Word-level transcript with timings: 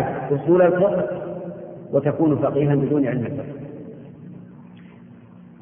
أصول 0.00 0.62
الفقه 0.62 1.08
وتكون 1.92 2.36
فقيها 2.36 2.74
بدون 2.74 3.06
علم 3.06 3.26
الفقه. 3.26 3.58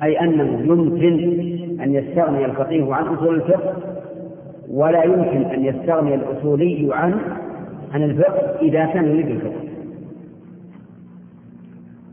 أي 0.03 0.21
أنه 0.21 0.61
يمكن 0.61 1.81
أن 1.81 1.95
يستغني 1.95 2.45
الفقيه 2.45 2.95
عن 2.95 3.05
أصول 3.05 3.35
الفقه 3.35 3.75
ولا 4.71 5.03
يمكن 5.05 5.43
أن 5.45 5.65
يستغني 5.65 6.15
الأصولي 6.15 6.89
عن 6.93 7.15
عن 7.93 8.03
الفقه 8.03 8.59
إذا 8.63 8.87
كان 8.87 9.05
يريد 9.05 9.29
الفقه. 9.29 9.67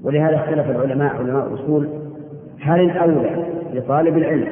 ولهذا 0.04 0.36
اختلف 0.36 0.70
العلماء 0.70 1.16
علماء 1.16 1.48
الأصول 1.48 1.90
هل 2.60 2.80
الأولى 2.80 3.46
لطالب 3.74 4.18
العلم 4.18 4.48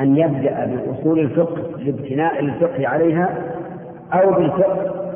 أن 0.00 0.16
يبدأ 0.16 0.66
بأصول 0.66 1.18
الفقه 1.18 1.62
لابتناء 1.78 2.40
الفقه 2.40 2.88
عليها 2.88 3.38
أو 4.12 4.32
بالفقه 4.32 5.07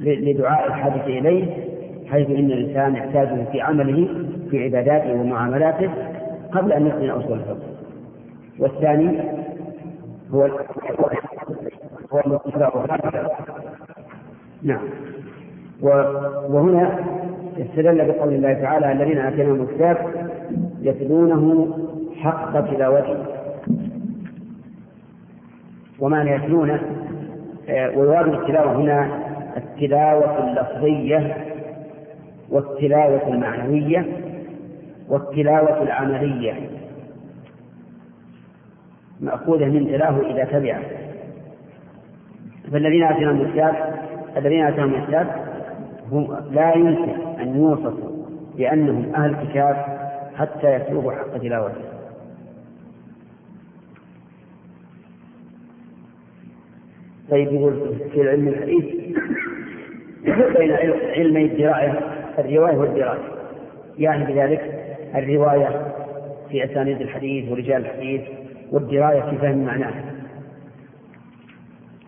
لدعاء 0.00 0.66
الحاجة 0.66 1.06
إليه 1.06 1.44
حيث 2.10 2.30
إن 2.30 2.50
الإنسان 2.50 2.94
يحتاجه 2.96 3.44
في 3.52 3.60
عمله 3.60 4.08
في 4.50 4.64
عباداته 4.64 5.12
ومعاملاته 5.12 5.90
قبل 6.52 6.72
أن 6.72 6.86
يتقن 6.86 7.10
أصول 7.10 7.32
الفقه 7.38 7.58
والثاني 8.58 9.20
هو 10.32 10.42
هو 11.00 11.10
نعم. 14.62 14.80
وهنا 16.50 16.98
استدل 17.58 18.04
بقول 18.12 18.32
الله 18.34 18.52
تعالى 18.52 18.92
الذين 18.92 19.18
آتيناهم 19.18 19.62
الكتاب 19.62 19.96
يتلونه 20.80 21.68
حق 22.16 22.60
تلاوته. 22.70 23.16
ومعنى 26.00 26.30
يتلونه 26.30 26.80
آه، 27.68 27.98
ويراد 27.98 28.28
التلاوة 28.34 28.76
هنا 28.76 29.33
التلاوة 29.74 30.48
اللفظية 30.50 31.36
والتلاوة 32.50 33.28
المعنوية 33.28 34.06
والتلاوة 35.08 35.82
العملية. 35.82 36.54
مأخوذة 39.20 39.64
من 39.64 39.86
تلاه 39.86 40.20
إذا 40.20 40.44
تبعه. 40.44 40.82
فالذين 42.72 43.02
آتيناهم 43.04 43.40
الكتاب 43.40 43.74
الذين 44.36 44.64
آتاهم 44.64 44.94
الكتاب 44.94 45.26
هم 46.12 46.36
لا 46.50 46.74
يمكن 46.74 47.40
أن 47.40 47.56
يوصفوا 47.56 48.26
بأنهم 48.56 49.14
أهل 49.14 49.30
الكتاب 49.30 49.76
حتى 50.36 50.74
يتلوه 50.74 51.14
حق 51.16 51.38
تلاوته. 51.38 51.94
طيب 57.30 57.52
يقول 57.52 57.94
في 58.12 58.28
علم 58.30 58.48
الحديث 58.48 58.84
بين 60.24 60.72
علمي 61.16 61.44
الدراية 61.44 62.00
الرواية 62.38 62.76
والدراية. 62.76 63.20
يعني 63.98 64.32
بذلك 64.32 64.60
الرواية 65.14 65.94
في 66.50 66.64
أسانيد 66.64 67.00
الحديث 67.00 67.52
ورجال 67.52 67.86
الحديث 67.86 68.22
والدراية 68.72 69.20
في 69.20 69.38
فهم 69.38 69.64
معناه. 69.64 69.94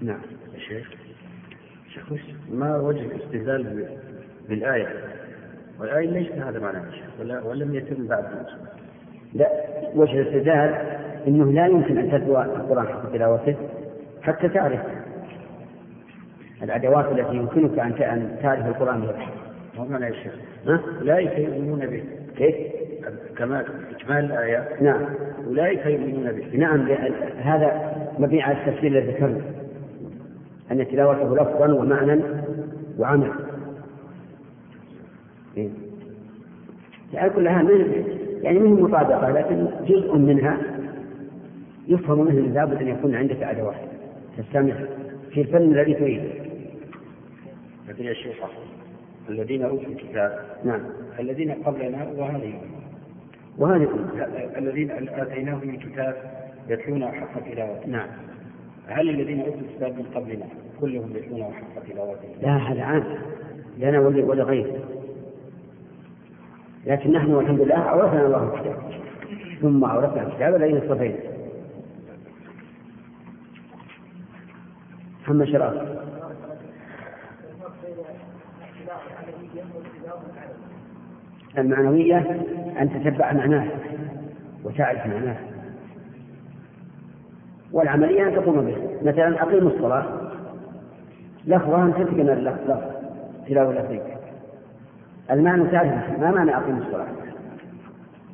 نعم. 0.01 0.21
شيخ 0.69 0.91
شيخ 1.95 2.13
ما 2.51 2.77
وجه 2.77 3.01
الاستدلال 3.01 3.89
بالآية؟ 4.49 4.89
والآية 5.81 6.11
ليس 6.11 6.33
هذا 6.33 6.59
معناه 6.59 6.85
ولا 7.21 7.43
ولم 7.43 7.75
يتم 7.75 8.07
بعد 8.07 8.25
لا 9.35 9.49
وجه 9.95 10.21
الاستدلال 10.21 10.75
إنه 11.27 11.53
لا 11.53 11.67
يمكن 11.67 11.99
أن 11.99 12.11
تتلو 12.11 12.43
القرآن 12.43 12.89
حق 12.89 13.13
تلاوته 13.13 13.57
حتى 14.23 14.49
تعرف 14.49 14.81
الأدوات 16.63 17.13
التي 17.13 17.37
يمكنك 17.37 17.79
أن 17.79 17.93
ان 17.93 18.37
تعرف 18.43 18.67
القرآن 18.67 19.01
بها. 19.01 19.31
ما 19.79 19.85
معنى 19.85 20.07
يا 20.07 20.13
شيخ؟ 20.13 20.33
أولئك 21.01 21.39
يؤمنون 21.39 21.87
به. 21.87 22.03
كيف؟ 22.37 22.57
كما 23.39 23.65
إجمال 24.01 24.25
الآية 24.25 24.69
نعم 24.81 25.05
أولئك 25.47 25.87
يؤمنون 25.87 26.33
به. 26.33 26.57
نعم 26.57 26.89
هذا 27.39 27.93
مبني 28.19 28.43
على 28.43 28.59
التفسير 28.59 28.91
الذي 28.93 29.13
ذكرنا. 29.13 29.41
أن 30.73 30.89
تلاوته 30.89 31.35
لفظا 31.35 31.73
ومعنى 31.73 32.23
وعمل 32.99 33.33
إيه؟ 35.57 35.69
يعني 37.13 37.31
كلها 37.31 37.63
من 37.63 38.05
يعني 38.43 38.59
من 38.59 38.83
مطابقة 38.83 39.31
لكن 39.31 39.67
جزء 39.87 40.17
منها 40.17 40.59
يفهم 41.89 42.25
منه 42.25 42.41
لابد 42.55 42.83
أن 42.83 42.89
يكون 42.89 43.15
عندك 43.15 43.43
أدوات 43.43 43.77
تستمع 44.39 44.75
في 45.31 45.41
الفن 45.41 45.63
الذي 45.63 45.95
تريده 45.95 46.46
لكن 47.89 48.05
يا 48.05 48.13
شيخ 48.13 48.37
الذين 49.29 49.63
أوتوا 49.63 49.89
الكتاب. 49.89 50.47
نعم. 50.65 50.81
الذين 51.21 51.53
قبلنا 51.53 52.13
وهذه 52.17 52.61
وهذه 53.59 53.89
الذين 54.59 54.91
آتيناهم 54.91 55.71
الكتاب 55.71 56.17
يتلون 56.69 57.09
حق 57.09 57.51
تلاوته. 57.51 57.87
نعم. 57.87 58.09
هل 58.89 59.11
الذين 59.11 59.41
أوتوا 59.41 59.61
الكتاب 59.61 59.93
من 59.99 60.05
قبلنا 60.15 60.47
كلهم 60.81 61.17
يتلون 61.17 61.53
حق 61.53 61.83
تلاوته؟ 61.93 62.29
لا 62.43 62.57
هذا 62.57 62.83
عام. 62.83 63.05
لنا 63.79 64.01
ولغيره 64.01 64.81
لكن 66.87 67.13
نحن 67.13 67.35
والحمد 67.35 67.61
لله 67.61 67.79
أورثنا 67.79 68.27
الله 68.27 68.55
الكتاب. 68.55 68.77
ثم 69.61 69.85
أورثنا 69.85 70.27
الكتاب 70.27 70.55
الذين 70.55 70.77
اصطفينا؟ 70.77 71.17
محمد 75.23 75.47
شراف 75.47 75.75
المعنوية 81.59 82.19
أن 82.81 82.91
تتبع 82.91 83.33
معناه 83.33 83.67
وتعرف 84.65 85.07
معناه. 85.07 85.37
والعملية 87.73 88.29
أن 88.29 88.35
تقوم 88.35 88.61
به. 88.61 88.77
مثلا 89.03 89.43
أقيموا 89.43 89.71
الصلاة. 89.71 90.27
لفظها 91.47 91.85
أن 91.85 91.93
تتقن 91.95 92.29
اللفظ 92.29 92.81
تلاوة 93.49 93.75
لفظية 93.75 94.17
المعنى 95.31 95.71
تعرف 95.71 96.19
ما 96.21 96.31
معنى 96.31 96.57
أقيم 96.57 96.77
الصلاة؟ 96.79 97.07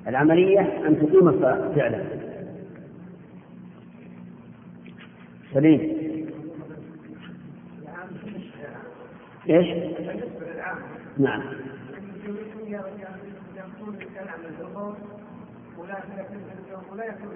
العملية 0.08 0.60
أن 0.60 0.96
تقيم 0.98 1.28
الصلاة 1.28 1.72
فعلا. 1.74 2.02
سليم. 5.54 5.92
إيش؟ 9.50 9.66
نعم. 11.18 11.42
ولا 16.90 17.04
يكون 17.04 17.30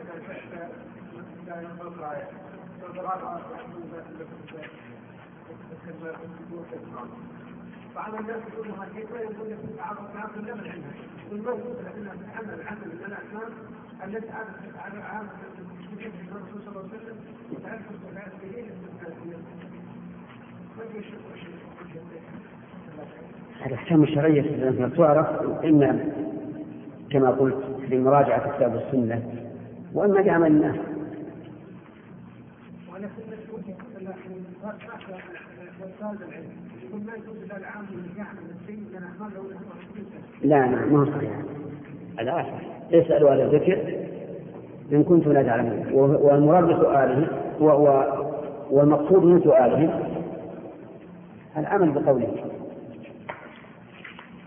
لا 1.46 1.60
ينطق 1.62 2.10
آية 2.10 2.28
بعض 7.94 8.14
الناس 8.14 8.42
يقول 8.52 8.66
كيف 8.94 9.10
يقول 9.10 9.50
لك 9.50 9.58
تعرض 9.76 10.12
تعرض 10.12 10.38
لا 10.38 10.54
من 10.54 10.70
عندها 10.70 10.94
والموجود 11.30 11.76
لكنها 11.86 12.14
تتحمل 12.14 12.54
العمل 12.60 12.88
من 12.88 13.04
الاحكام 13.06 13.52
التي 14.04 14.30
عادت 14.30 14.76
على 14.78 15.02
عام 15.02 15.28
الرسول 16.32 16.62
صلى 16.62 16.68
الله 16.68 16.90
عليه 16.90 16.98
وسلم 16.98 17.16
وتعرف 17.52 17.90
الصفات 17.90 18.32
اليه 18.42 18.70
الأحكام 23.66 24.02
الشرعية 24.02 24.70
تعرف 24.96 25.26
إما 25.64 25.98
كما 27.10 27.30
قلت 27.30 27.56
في 27.88 27.98
مراجعة 27.98 28.56
كتاب 28.56 28.76
السنة 28.76 29.22
وإما 29.94 30.22
بعمل 30.22 30.46
الناس. 30.46 30.76
لا 40.42 40.66
لا 40.66 40.66
ما 40.66 40.98
هو 40.98 41.04
صحيح. 41.04 41.32
هذا 42.18 42.46
اسألوا 42.92 43.30
على 43.30 43.44
الذكر 43.44 43.94
إن 44.92 45.04
كنتم 45.04 45.32
لا 45.32 45.42
تعلمون. 45.42 45.92
والمراد 45.92 46.64
بسؤاله 46.64 47.28
والمقصود 48.70 49.24
من 49.24 49.40
سؤاله 49.40 50.10
العمل 51.56 51.90
بقوله. 51.90 52.55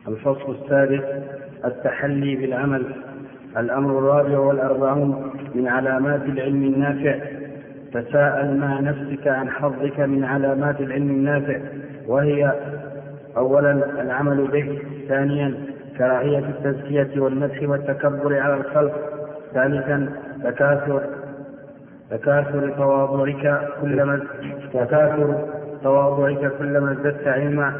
الفصل 0.10 0.56
السادس 0.64 1.04
التحلي 1.66 2.36
بالعمل 2.36 2.86
الأمر 3.58 4.00
الرابع 4.00 4.40
والأربعون 4.40 5.32
من 5.56 5.68
علامات 5.68 6.22
العلم 6.22 6.64
النافع. 6.64 7.16
تساءل 7.94 8.58
مع 8.58 8.80
نفسك 8.80 9.28
عن 9.28 9.50
حظك 9.50 10.00
من 10.00 10.24
علامات 10.24 10.82
العلم 10.82 11.10
النافع 11.10 11.60
وهي 12.08 12.54
أولا 13.38 14.02
العمل 14.02 14.48
به 14.48 14.80
ثانيا 15.08 15.54
كراهية 15.98 16.40
التزكية 16.40 17.22
والمدح 17.22 17.70
والتكبر 17.70 18.40
على 18.40 18.54
الخلق 18.54 18.94
ثالثا 19.54 20.10
تكاثر 20.44 21.02
تكاثر 22.12 22.70
تواضعك 22.70 23.68
كلما 23.82 24.20
تكاثر 24.74 25.48
تواضعك 25.84 26.52
كلما 26.60 26.92
ازددت 26.92 27.28
علما. 27.28 27.74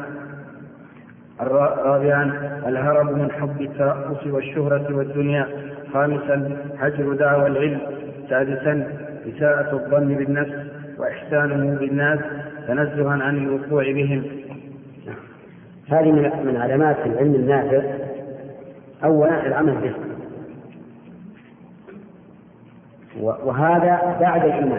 رابعا 1.42 2.22
الهرب 2.66 3.18
من 3.18 3.30
حب 3.30 3.60
الترأس 3.60 4.26
والشهرة 4.26 4.96
والدنيا. 4.96 5.46
خامسا 5.92 6.56
هجر 6.78 7.12
دعوى 7.12 7.46
العلم. 7.46 7.80
سادسا 8.28 8.86
إساءة 9.36 9.72
الظن 9.72 10.14
بالنفس 10.14 10.54
وإحسانه 10.98 11.78
بالناس 11.78 12.18
تنزها 12.68 13.10
عن 13.10 13.36
الوقوع 13.36 13.92
بهم. 13.92 14.22
هذه 15.88 16.12
من 16.44 16.56
علامات 16.56 16.96
العلم 17.06 17.34
النافع. 17.34 17.82
أولا 19.04 19.46
العمل 19.46 19.74
به. 19.74 19.94
وهذا 23.20 24.16
بعد 24.20 24.44
الإيمان. 24.44 24.78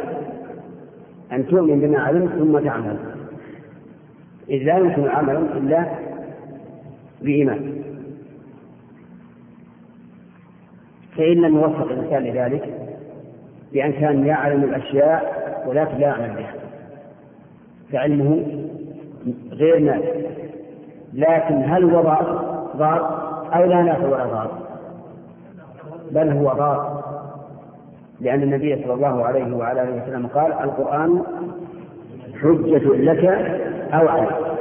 أن 1.31 1.47
تؤمن 1.47 1.79
بما 1.79 1.99
علمت 1.99 2.31
ثم 2.31 2.59
تعمل. 2.59 2.97
إذ 4.49 4.63
لا 4.63 4.77
يمكن 4.77 5.07
عمل 5.07 5.35
إلا 5.35 5.85
بإيمان. 7.21 7.81
فإن 11.18 11.38
لم 11.41 11.56
يوفق 11.56 11.91
الإنسان 11.91 12.23
لذلك 12.23 12.73
بأن 13.73 13.91
كان 13.94 14.25
يعلم 14.25 14.63
الأشياء 14.63 15.41
ولكن 15.68 15.97
لا 15.97 16.07
يعمل 16.07 16.29
بها. 16.35 16.53
فعلمه 17.91 18.45
غير 19.51 19.79
نافع. 19.79 20.12
لكن 21.13 21.56
هل 21.56 21.83
هو 21.83 22.01
ضار؟ 22.77 23.21
أو 23.56 23.65
لا 23.65 23.81
نافع 23.81 24.06
ولا 24.07 24.25
ضار؟ 24.25 24.51
بل 26.12 26.29
هو 26.29 26.53
ضار. 26.53 27.01
لأن 28.21 28.44
النبي 28.44 28.83
صلى 28.83 28.94
الله 28.94 29.25
عليه 29.25 29.56
وعلى 29.56 29.81
آله 29.83 30.03
وسلم 30.03 30.27
قال 30.27 30.53
القرآن 30.53 31.21
حجة 32.41 32.94
لك 32.95 33.25
أو 33.94 34.07
عليك. 34.07 34.51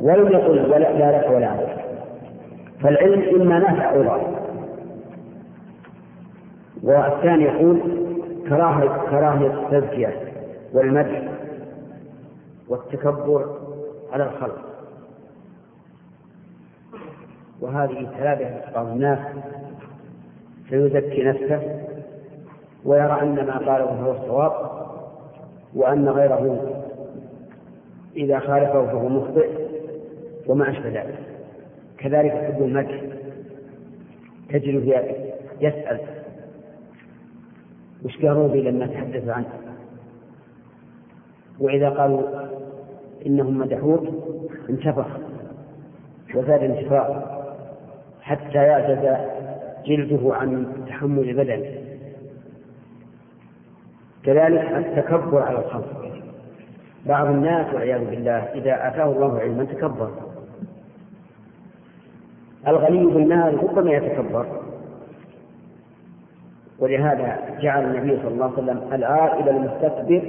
ولم 0.00 0.28
يقل 0.32 0.56
لا 0.56 1.18
لك 1.18 1.30
ولا 1.30 1.46
عليك 1.48 1.73
فالعلم 2.84 3.40
إما 3.40 3.58
نافع 3.58 3.90
أو 3.94 4.02
ضار. 4.02 4.40
والثاني 6.82 7.44
يقول 7.44 7.80
كراهية 8.48 8.88
كراهية 9.10 9.62
التزكية 9.62 10.32
والمدح 10.72 11.22
والتكبر 12.68 13.58
على 14.12 14.24
الخلق. 14.24 14.58
وهذه 17.60 18.08
ثلاثة 18.18 18.72
بعض 18.74 18.86
الناس 18.86 19.18
فيزكي 20.68 21.22
نفسه 21.22 21.84
ويرى 22.84 23.22
أن 23.22 23.34
ما 23.34 23.58
قاله 23.58 23.84
هو 23.84 24.12
الصواب 24.12 24.52
وأن 25.74 26.08
غيره 26.08 26.70
إذا 28.16 28.38
خالفه 28.38 28.86
فهو 28.86 29.08
مخطئ 29.08 29.50
وما 30.46 30.70
أشبه 30.70 30.88
ذلك. 30.88 31.23
كذلك 32.04 32.32
حب 32.32 32.62
المدح 32.62 33.00
تجده 34.48 35.04
يسأل 35.60 36.00
وش 38.04 38.16
قالوا 38.16 38.48
بي 38.48 38.62
لما 38.62 38.86
تحدث 38.86 39.28
عنه؟ 39.28 39.48
وإذا 41.60 41.90
قالوا 41.90 42.22
إنهم 43.26 43.58
مدحوك 43.58 44.08
انتفخ 44.70 45.06
وزاد 46.34 46.62
انتفاخ 46.62 47.06
حتى 48.22 48.58
يعجز 48.58 49.16
جلده 49.86 50.34
عن 50.34 50.66
تحمل 50.88 51.28
البدن 51.28 51.64
كذلك 54.24 54.72
التكبر 54.72 55.42
على 55.42 55.58
الخلق. 55.58 56.20
بعض 57.06 57.26
الناس 57.26 57.74
والعياذ 57.74 58.10
بالله 58.10 58.38
إذا 58.38 58.88
آتاه 58.88 59.12
الله 59.12 59.38
علما 59.38 59.64
تكبر. 59.64 60.23
الغني 62.68 63.06
بالمال 63.06 63.64
ربما 63.64 63.92
يتكبر. 63.92 64.46
ولهذا 66.78 67.58
جعل 67.60 67.84
النبي 67.84 68.16
صلى 68.22 68.28
الله 68.28 68.44
عليه 68.44 68.54
وسلم 68.54 68.92
العائل 68.92 69.48
المستكبر 69.48 70.22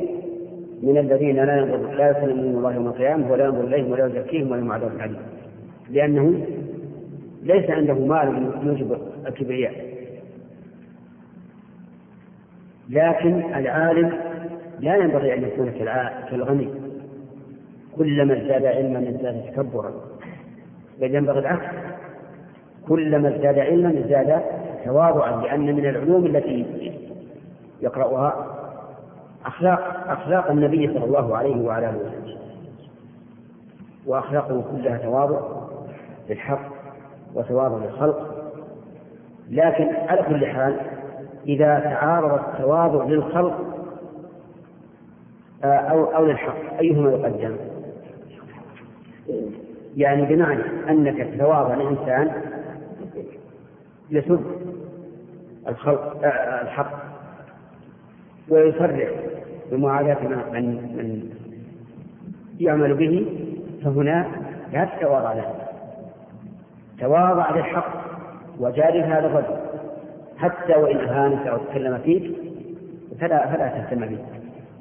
من 0.83 0.97
الذين 0.97 1.35
لا 1.35 1.57
ينظر 1.57 1.91
لا 1.91 2.09
يسلمون 2.09 2.57
الله 2.57 2.73
يوم 2.73 2.87
القيامة 2.87 3.31
ولا 3.31 3.45
ينظر 3.45 3.63
إليهم 3.63 3.91
ولا 3.91 4.05
يزكيهم 4.05 4.51
ولهم 4.51 4.71
عذاب 4.71 4.91
عليم 4.99 5.17
لأنه 5.89 6.45
ليس 7.43 7.69
عنده 7.69 7.93
مال 7.93 8.51
يوجب 8.63 8.97
الكبرياء. 9.27 9.85
لكن 12.89 13.55
العالم 13.55 14.13
لا 14.79 14.95
ينبغي 14.95 15.33
أن 15.33 15.43
يكون 15.43 15.71
كالغني. 16.29 16.69
كلما 17.97 18.37
ازداد 18.37 18.65
علما 18.65 19.09
ازداد 19.09 19.43
تكبرا. 19.55 19.91
بل 21.01 21.15
ينبغي 21.15 21.39
العكس. 21.39 21.94
كلما 22.89 23.35
ازداد 23.35 23.59
علما 23.59 23.89
ازداد 23.89 24.41
تواضعا 24.85 25.41
لأن 25.41 25.75
من 25.75 25.85
العلوم 25.85 26.25
التي 26.25 26.65
يقرأها 27.81 28.45
أخلاق 29.45 30.03
أخلاق 30.07 30.51
النبي 30.51 30.87
صلى 30.87 31.05
الله 31.05 31.37
عليه 31.37 31.55
وعلى 31.65 31.89
آله 31.89 31.97
وسلم 31.97 32.37
وأخلاقه 34.05 34.63
كلها 34.71 34.97
تواضع 34.97 35.39
للحق 36.29 36.59
وتواضع 37.35 37.85
للخلق 37.85 38.35
لكن 39.49 39.87
على 40.07 40.23
كل 40.23 40.45
حال 40.45 40.75
إذا 41.47 41.79
تعارض 41.79 42.33
التواضع 42.33 43.03
للخلق 43.05 43.75
آه، 45.63 45.67
أو 45.67 46.05
أو 46.05 46.25
للحق 46.25 46.77
أيهما 46.79 47.11
يقدم؟ 47.11 47.55
يعني 49.97 50.25
بمعنى 50.35 50.63
أنك 50.89 51.17
تتواضع 51.17 51.75
لإنسان 51.75 52.31
يسب 54.09 54.45
الخلق 55.67 56.23
آه، 56.25 56.61
الحق 56.61 56.91
ويصرح 58.49 59.09
بمعاداة 59.71 60.27
من 60.53 60.65
من 60.97 61.29
يعمل 62.59 62.93
به 62.93 63.25
فهنا 63.83 64.27
لا 64.73 64.85
تتواضع 64.85 65.33
له 65.33 65.53
تواضع 66.99 67.51
للحق 67.55 68.05
وجادل 68.59 68.99
هذا 69.03 69.27
الرجل 69.27 69.57
حتى 70.37 70.73
وإن 70.73 70.97
أهانك 70.97 71.47
أو 71.47 71.57
تكلم 71.57 71.97
فيك 71.97 72.35
فلا 73.21 73.47
فلا 73.47 73.67
تهتم 73.67 74.05
به 74.05 74.17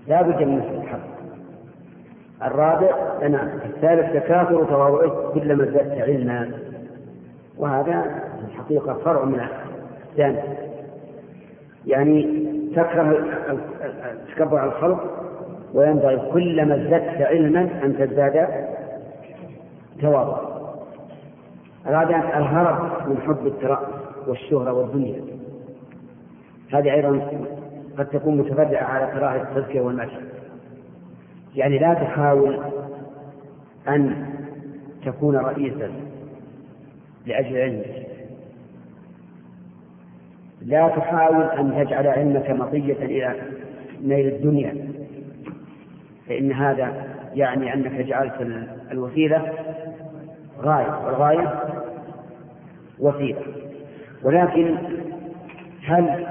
لا 0.09 0.23
بد 0.23 0.43
من 0.43 0.59
نصر 0.59 0.82
الحق. 0.82 1.15
الرابع 2.43 2.91
نعم 3.29 3.49
الثالث 3.49 4.12
تكاثر 4.12 4.65
تواضعك 4.65 5.32
كلما 5.35 5.65
ازددت 5.65 6.00
علما 6.00 6.50
وهذا 7.58 8.02
في 8.40 8.44
الحقيقة 8.52 8.94
فرع 8.94 9.25
من 9.25 9.40
الثاني 10.11 10.38
يعني 11.87 12.44
تكره 12.76 13.18
التكبر 14.12 14.58
على 14.58 14.70
الخلق 14.70 15.25
وينبغي 15.75 16.30
كلما 16.32 16.75
ازددت 16.75 17.23
علما 17.23 17.61
أن 17.61 17.96
تزداد 17.99 18.49
تواضع. 20.00 20.38
الرابع 21.87 22.38
الهرب 22.38 23.08
من 23.08 23.18
حب 23.20 23.46
الترأس 23.46 23.88
والشهرة 24.26 24.73
والدنيا. 24.73 25.20
هذه 26.73 26.92
أيضا 26.94 27.20
قد 27.99 28.06
تكون 28.06 28.37
متفرعة 28.38 28.84
على 28.84 29.06
كراهة 29.06 29.42
التزكية 29.42 29.80
والمشي. 29.80 30.16
يعني 31.54 31.78
لا 31.78 31.94
تحاول 31.94 32.61
أن 33.88 34.26
تكون 35.06 35.37
رئيسا. 35.37 35.90
لأجل 37.26 37.57
علمك. 37.57 38.07
لا 40.62 40.88
تحاول 40.88 41.43
أن 41.43 41.85
تجعل 41.85 42.07
علمك 42.07 42.50
مطية 42.50 43.04
إلى 43.04 43.35
نيل 44.02 44.26
الدنيا. 44.26 44.88
فإن 46.28 46.52
هذا 46.52 47.07
يعني 47.35 47.75
أنك 47.75 47.93
جعلت 47.93 48.35
الوسيلة 48.93 49.52
غاية 50.62 51.07
والغاية 51.07 51.62
وسيلة. 52.99 53.43
ولكن 54.23 54.76
هل 55.85 56.26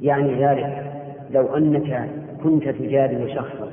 يعني 0.00 0.44
ذلك 0.44 0.92
لو 1.30 1.56
أنك 1.56 2.10
كنت 2.42 2.68
تجادل 2.68 3.34
شخصا 3.34 3.72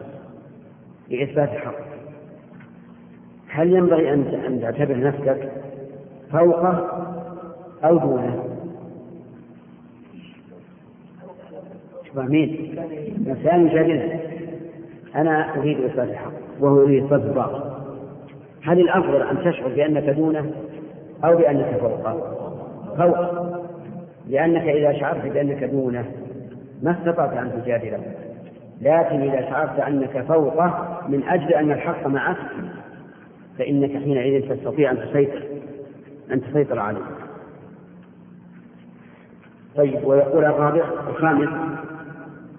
لإثبات 1.10 1.50
الحق 1.50 1.76
هل 3.50 3.74
ينبغي 3.74 4.14
أن 4.14 4.60
تعتبر 4.62 5.00
نفسك 5.00 5.52
فوقه 6.32 6.88
أو 7.84 7.98
دونه؟ 7.98 8.44
فاهمين؟ 12.16 12.76
الإنسان 13.18 13.68
يجادله 13.68 14.20
أنا 15.16 15.56
أريد 15.58 15.80
إثبات 15.84 16.10
الحق 16.10 16.32
وهو 16.60 16.82
يريد 16.82 17.04
إثبات 17.04 17.22
الباطل 17.22 17.70
هل 18.64 18.80
الأفضل 18.80 19.22
أن 19.22 19.38
تشعر 19.38 19.68
بأنك 19.68 20.04
دونه 20.04 20.52
أو 21.24 21.38
بأنك 21.38 21.78
فوقه؟ 21.82 22.40
فوق 22.98 23.50
لأنك 24.28 24.62
إذا 24.62 24.94
شعرت 24.94 25.26
بأنك 25.26 25.64
دونه 25.64 26.06
ما 26.84 26.92
استطعت 26.92 27.34
أن 27.34 27.62
تجادله 27.64 28.00
لكن 28.82 29.22
إذا 29.22 29.42
شعرت 29.50 29.80
أنك 29.80 30.22
فوقه 30.28 31.00
من 31.08 31.24
أجل 31.24 31.54
أن 31.54 31.72
الحق 31.72 32.08
معك 32.08 32.38
فإنك 33.58 33.92
حينئذ 33.92 34.56
تستطيع 34.56 34.92
أن 34.92 34.98
تسيطر 34.98 35.42
أن 36.32 36.42
تسيطر 36.42 36.80
عليه 36.80 37.02
طيب 39.76 40.04
ويقول 40.04 40.46
الرابع 40.46 40.84
الخامس 41.10 41.50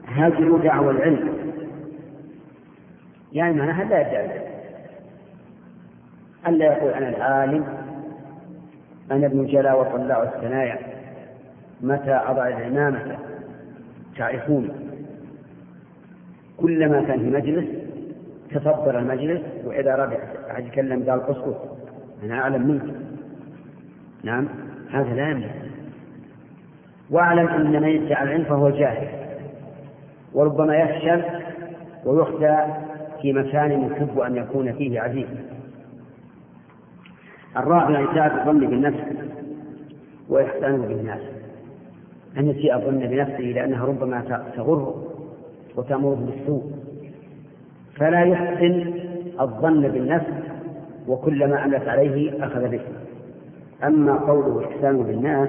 هاجروا 0.06 0.58
دعوى 0.58 0.90
العلم 0.90 1.28
يعني 3.32 3.54
معناها 3.58 3.84
لا 3.84 4.00
يدعي. 4.00 4.40
ألا 6.48 6.64
يقول 6.64 6.90
أنا 6.92 7.08
العالم 7.08 7.64
أنا 9.10 9.26
ابن 9.26 9.46
جلا 9.46 9.74
وطلاع 9.74 10.22
الثنايا 10.22 10.78
متى 11.80 12.12
أضع 12.26 12.48
العمامة؟ 12.48 13.18
تعرفون. 14.18 14.70
كلما 16.56 17.02
كان 17.02 17.18
في 17.18 17.30
مجلس 17.30 17.66
تصدر 18.50 18.98
المجلس 18.98 19.42
وإذا 19.64 19.94
ربع 19.94 20.18
أحد 20.50 20.66
يتكلم 20.66 21.10
قال 21.10 21.22
اسكت 21.22 21.60
أنا 22.22 22.38
أعلم 22.38 22.68
منك. 22.68 23.09
نعم. 24.24 24.48
هذا 24.90 25.14
لا 25.14 25.30
يملك 25.30 25.54
واعلم 27.10 27.48
أن 27.48 27.82
من 27.82 27.88
يدعي 27.88 28.22
العلم 28.22 28.44
فهو 28.44 28.70
جاهل 28.70 29.08
وربما 30.34 30.76
يفشل 30.76 31.22
ويخدى 32.04 32.56
في 33.22 33.32
مكان 33.32 33.86
يحب 33.86 34.18
أن 34.20 34.36
يكون 34.36 34.72
فيه 34.72 35.00
عزيز. 35.00 35.26
الرابع 37.56 38.12
إساءة 38.12 38.40
الظن 38.40 38.60
بالنفس 38.60 39.00
وإحسانه 40.28 40.86
بالناس. 40.86 41.20
أن 42.38 42.48
يسيء 42.50 42.74
الظن 42.76 42.98
بنفسه 42.98 43.44
لأنها 43.44 43.84
ربما 43.84 44.20
تغره 44.56 45.04
وتأمره 45.76 46.14
بالسوء. 46.14 46.72
فلا 47.96 48.20
يحسن 48.24 48.94
الظن 49.40 49.88
بالنفس 49.88 50.32
وكلما 51.08 51.64
أملت 51.64 51.88
عليه 51.88 52.46
أخذ 52.46 52.68
به. 52.68 52.80
أما 53.84 54.14
قوله 54.14 54.68
إحسانه 54.68 55.02
بالناس 55.02 55.48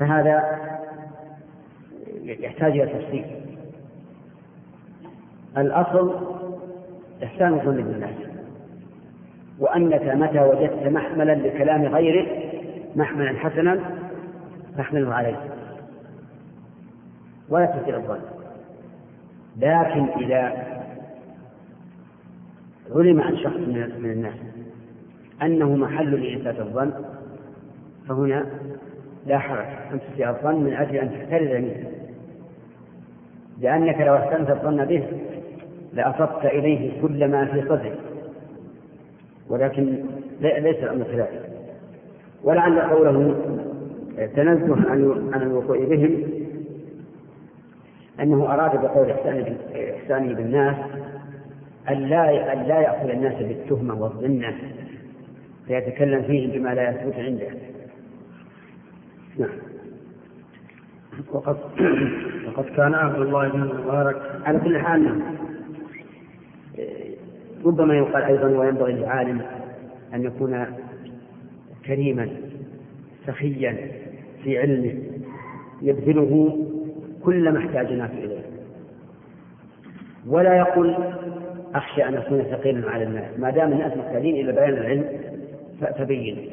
فهذا 0.00 0.58
يحتاج 2.22 2.80
إلى 2.80 2.86
تفصيل. 2.86 3.24
الأصل 5.58 6.14
إحسان 7.24 7.54
الظن 7.54 7.76
بالناس 7.76 8.14
وأنك 9.58 10.02
متى 10.02 10.40
وجدت 10.40 10.86
محملا 10.86 11.34
لكلام 11.34 11.82
غيرك 11.84 12.52
محملا 12.96 13.38
حسنا 13.38 13.80
فاحمله 14.76 15.14
عليه 15.14 15.40
ولا 17.48 17.66
تسيء 17.66 17.96
الظن. 17.96 18.20
لكن 19.56 20.06
إذا 20.20 20.74
علم 22.94 23.20
عن 23.20 23.36
شخص 23.36 23.56
من 23.56 24.10
الناس 24.10 24.53
أنه 25.44 25.76
محل 25.76 26.20
لإثبات 26.22 26.58
الظن 26.60 26.92
فهنا 28.08 28.46
لا 29.26 29.38
حرج 29.38 29.66
أن 29.92 30.00
تسيء 30.00 30.28
الظن 30.28 30.64
من 30.64 30.72
أجل 30.72 30.96
أن 30.96 31.10
تحترز 31.10 31.48
منه. 31.48 31.90
لأنك 33.60 34.00
لو 34.00 34.14
أحسنت 34.16 34.50
الظن 34.50 34.84
به 34.84 35.04
لأصبت 35.92 36.44
إليه 36.44 37.02
كل 37.02 37.28
ما 37.30 37.44
في 37.44 37.62
صدرك. 37.62 37.98
ولكن 39.48 40.04
ليس 40.40 40.76
الأمر 40.76 41.04
كذلك. 41.04 41.50
ولعل 42.44 42.80
قوله 42.80 43.34
تنزه 44.36 44.90
عن 45.32 45.42
الوقوع 45.42 45.78
بهم 45.78 46.22
أنه 48.20 48.54
أراد 48.54 48.82
بقول 48.82 49.10
إحسانه 49.10 50.34
بالناس 50.34 50.76
أن 51.88 51.94
لا 51.94 52.52
أن 52.52 52.62
لا 52.62 52.80
يأخذ 52.80 53.08
الناس 53.08 53.42
بالتهمة 53.42 54.02
والظنة. 54.02 54.54
فيتكلم 55.66 56.22
فيهم 56.22 56.50
بما 56.50 56.74
لا 56.74 56.90
يثبت 56.90 57.14
عنده. 57.14 57.48
نعم. 59.38 59.50
وقد 61.32 61.56
وقد 62.46 62.64
كان 62.64 62.94
عبد 62.94 63.20
الله 63.20 63.48
بن 63.48 63.62
المبارك 63.62 64.16
على 64.44 64.58
كل 64.60 64.78
حال 64.78 65.04
نعم. 65.04 65.22
ربما 67.64 67.94
يقال 67.94 68.22
أيضا 68.22 68.48
وينبغي 68.48 68.92
للعالم 68.92 69.42
أن 70.14 70.24
يكون 70.24 70.66
كريما 71.86 72.28
سخيا 73.26 73.76
في 74.44 74.58
علمه 74.58 74.94
يبذله 75.82 76.58
كل 77.22 77.52
ما 77.52 77.58
احتاج 77.58 77.86
الناس 77.86 78.10
إليه 78.10 78.44
ولا 80.26 80.56
يقول 80.56 80.94
أخشى 81.74 82.04
أن 82.04 82.14
أكون 82.14 82.42
ثقيلا 82.42 82.90
على 82.90 83.04
الناس. 83.04 83.38
ما 83.38 83.50
دام 83.50 83.72
الناس 83.72 83.96
محتاجين 83.96 84.34
إلى 84.34 84.52
بيان 84.52 84.68
العلم 84.68 85.04
فبين 85.98 86.48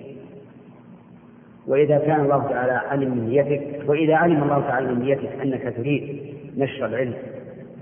وإذا 1.67 1.97
كان 1.97 2.19
الله 2.21 2.47
تعالى 2.49 2.71
علم 2.71 3.17
من 3.17 3.29
نيتك 3.29 3.89
وإذا 3.89 4.15
علم 4.15 4.43
الله 4.43 4.59
تعالى 4.61 4.87
من 4.87 4.99
نيتك 5.01 5.29
أنك 5.41 5.73
تريد 5.77 6.33
نشر 6.57 6.85
العلم 6.85 7.13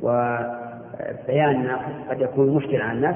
وبيان 0.02 1.64
ما 1.64 1.80
قد 2.10 2.22
يكون 2.22 2.50
مشكل 2.56 2.82
على 2.82 2.92
الناس 2.98 3.16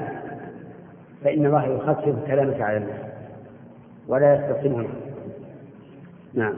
فإن 1.24 1.46
الله 1.46 1.64
يخفف 1.66 2.26
كلامك 2.26 2.60
على 2.60 2.76
الناس 2.76 3.00
ولا 4.08 4.34
يستصمونه 4.34 4.88
نعم. 6.34 6.54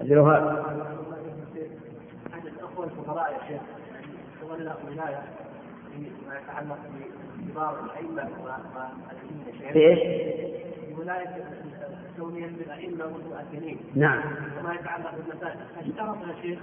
الجوهر 0.00 0.60
أحد 2.34 2.46
الأخوة 2.46 2.84
الفقراء 2.84 3.32
يا 3.32 3.48
شيخ 3.48 3.60
تولى 4.40 4.74
ولاية 4.86 5.22
فيما 5.92 6.34
يتعلق 6.38 6.78
والمؤذنين 7.58 9.44
في 9.72 9.78
إيش؟ 9.78 10.98
ولاية 10.98 11.44
كونية 12.16 12.46
الأئمة 12.46 13.04
والمؤذنين. 13.04 13.80
نعم. 13.94 14.22
وما 14.58 14.74
يتعلق 14.74 15.14
بالمساجد. 15.14 15.60
اشترط 15.78 16.16
يا 16.28 16.42
شيخ 16.42 16.58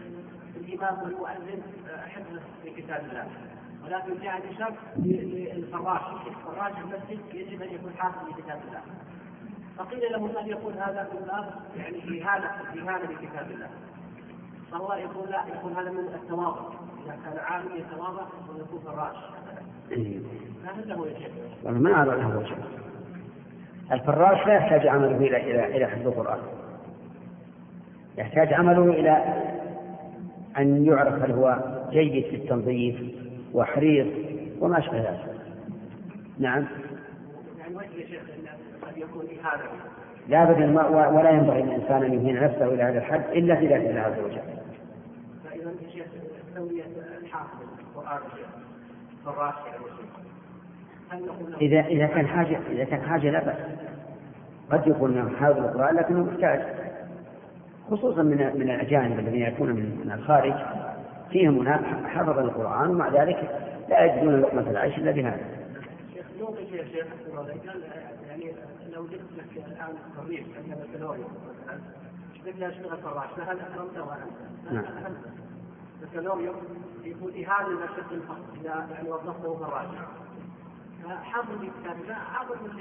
الإمام 0.55 1.03
والمؤذن 1.03 1.61
حفظ 2.07 2.39
في 2.63 2.69
كتاب 2.69 3.05
الله. 3.09 3.27
ولكن 3.83 4.21
جاء 4.23 4.41
بشرط 4.47 4.73
للفراش. 4.97 6.01
فراش 6.45 6.73
المسجد 6.77 7.19
يجب 7.33 7.61
أن 7.61 7.73
يكون 7.73 7.93
حافظ 7.97 8.29
لكتاب 8.29 8.61
الله. 8.67 8.81
فقيل 9.77 10.11
له 10.11 10.41
هل 10.41 10.51
يكون 10.51 10.73
هذا 10.73 11.09
من 11.13 11.25
باب 11.25 11.53
يعني 11.77 12.21
إهانة 12.21 12.47
إهانة 12.47 13.11
لكتاب 13.11 13.51
الله. 13.51 13.69
فالله 14.71 14.97
يقول 14.97 15.29
لا 15.29 15.43
يكون 15.47 15.73
هذا 15.73 15.91
من 15.91 15.99
التواضع. 15.99 16.69
إذا 17.05 17.19
كان 17.25 17.37
عالم 17.39 17.75
يتواضع 17.75 18.25
ويكون 18.49 18.79
فراش. 18.79 19.15
والله 21.63 21.79
ما 21.79 22.01
أرى 22.01 22.21
له 22.21 22.37
وجه. 22.37 22.55
الفراش 23.91 24.47
لا 24.47 24.53
يحتاج 24.53 24.87
عمله 24.87 25.17
إلى 25.17 25.37
إلى 25.37 25.77
إلى 25.77 25.85
حفظ 25.87 26.07
القرآن. 26.07 26.39
يحتاج 28.17 28.53
عمله 28.53 28.89
إلى 28.89 29.23
أن 30.57 30.85
يعرف 30.85 31.13
هل 31.23 31.31
هو 31.31 31.59
جيد 31.91 32.25
في 32.25 32.35
التنظيف 32.35 32.95
وحريص 33.53 34.07
وما 34.59 34.79
أشبه 34.79 34.97
ذلك. 34.97 35.35
نعم. 36.39 36.65
يعني 37.59 37.75
لا 40.29 40.43
أبدا 40.43 40.87
ولا 40.89 41.29
ينبغي 41.29 41.61
للإنسان 41.61 42.03
أن 42.03 42.13
يهين 42.13 42.43
نفسه 42.43 42.65
إلى 42.67 42.83
هذا 42.83 42.97
الحد 42.97 43.23
إلا 43.29 43.55
في 43.55 43.67
ذات 43.67 43.81
الله 43.81 44.01
عز 44.01 44.19
وجل. 44.19 44.41
فإذا 45.43 45.71
يا 45.81 45.89
شيخ 45.93 46.05
تسوية 46.53 46.83
الحافظ 47.21 47.59
القرآن 47.79 48.19
إذا 51.62 51.79
إذا 51.79 52.08
كان 52.08 52.27
حاجة 52.27 52.60
إذا 52.72 52.84
كان 52.84 53.01
حاجة 53.01 53.29
لا 53.29 53.44
بأس. 53.44 53.58
قد 54.72 54.88
يكون 54.88 55.17
انه 55.17 55.36
حافظ 55.38 55.58
القرآن 55.58 55.96
لكنه 55.96 56.24
محتاج. 56.24 56.62
خصوصا 57.91 58.24
من 58.24 58.38
من 58.38 58.70
الأجانب 58.70 59.20
الذين 59.20 59.41
يكون 59.41 59.70
من 59.70 60.01
من 60.05 60.12
الخارج. 60.12 60.53
فيهم 61.32 61.58
هناك 61.60 61.82
حفظ 62.05 62.39
القرآن 62.39 62.89
ومع 62.89 63.10
ذلك 63.10 63.50
لا 63.89 64.05
يجدون 64.05 64.41
لقمة 64.41 64.70
العيش 64.72 64.98
إلا 64.98 65.12
بهذا. 65.12 65.39
شيخ 66.13 66.25
نوقف 66.39 66.72
يا 66.72 66.84
شيخ 66.84 67.08
يعني 68.27 68.53
لو 68.94 69.05
جبت 69.05 69.22
لك 69.38 69.65
الآن 69.67 69.96
خريج 70.17 70.44
عندنا 70.58 70.75
بكالوريوس 70.75 71.27
مثلا 72.48 72.60
له 72.60 72.70
أشتغل 72.70 72.98
فراش 72.98 73.29
فهل 73.38 73.60
اكرمته 73.60 74.08
وانت؟ 74.08 74.72
نعم. 74.72 74.86
بكالوريوس 76.01 76.55
يكون 77.03 77.31
اهانه 77.31 77.85
لشق 77.85 78.11
الفقر 78.11 78.45
إذا 78.61 78.87
يعني 78.91 79.09
وظفته 79.09 79.75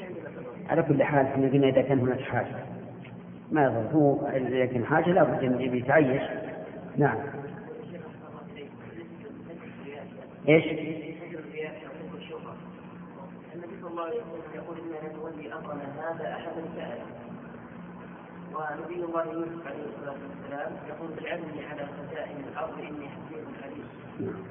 عند 0.02 0.16
البكالوريوس 0.16 0.71
على 0.71 0.83
كل 0.83 1.02
حال 1.02 1.26
إحنا 1.26 1.49
قلنا 1.49 1.68
إذا 1.68 1.83
كان 1.83 1.99
هناك 1.99 2.21
حاجة. 2.21 2.56
ما 3.52 3.64
يضر 3.64 3.90
هو 3.94 4.26
إذا 4.26 4.66
كان 4.66 4.85
حاجة 4.87 5.11
لا 5.11 5.23
بد 5.25 5.44
أن 5.44 5.61
يتعيش. 5.61 6.23
نعم. 6.97 7.18
إيش؟ 10.49 10.64
النبي 13.54 13.80
صلى 13.80 13.90
الله 13.90 14.02
عليه 14.02 14.21
وسلم 14.21 14.54
يقول 14.54 14.76
اننا 14.78 15.12
نولي 15.16 15.54
أمرنا 15.54 16.11
هذا 16.11 16.33
احدا 16.33 16.62
سال 16.76 17.24
ونبي 18.54 19.04
الله 19.04 19.25
يوسف 19.32 19.66
عليه 19.66 19.84
الصلاة 19.94 20.16
والسلام 20.28 20.73
يقول 20.88 21.11
اجعلني 21.18 21.66
على 21.70 21.82
خزائن 21.96 22.44
الأرض 22.52 22.73
إني 22.78 23.08
حكيم 23.08 23.44
حليم. 23.62 23.84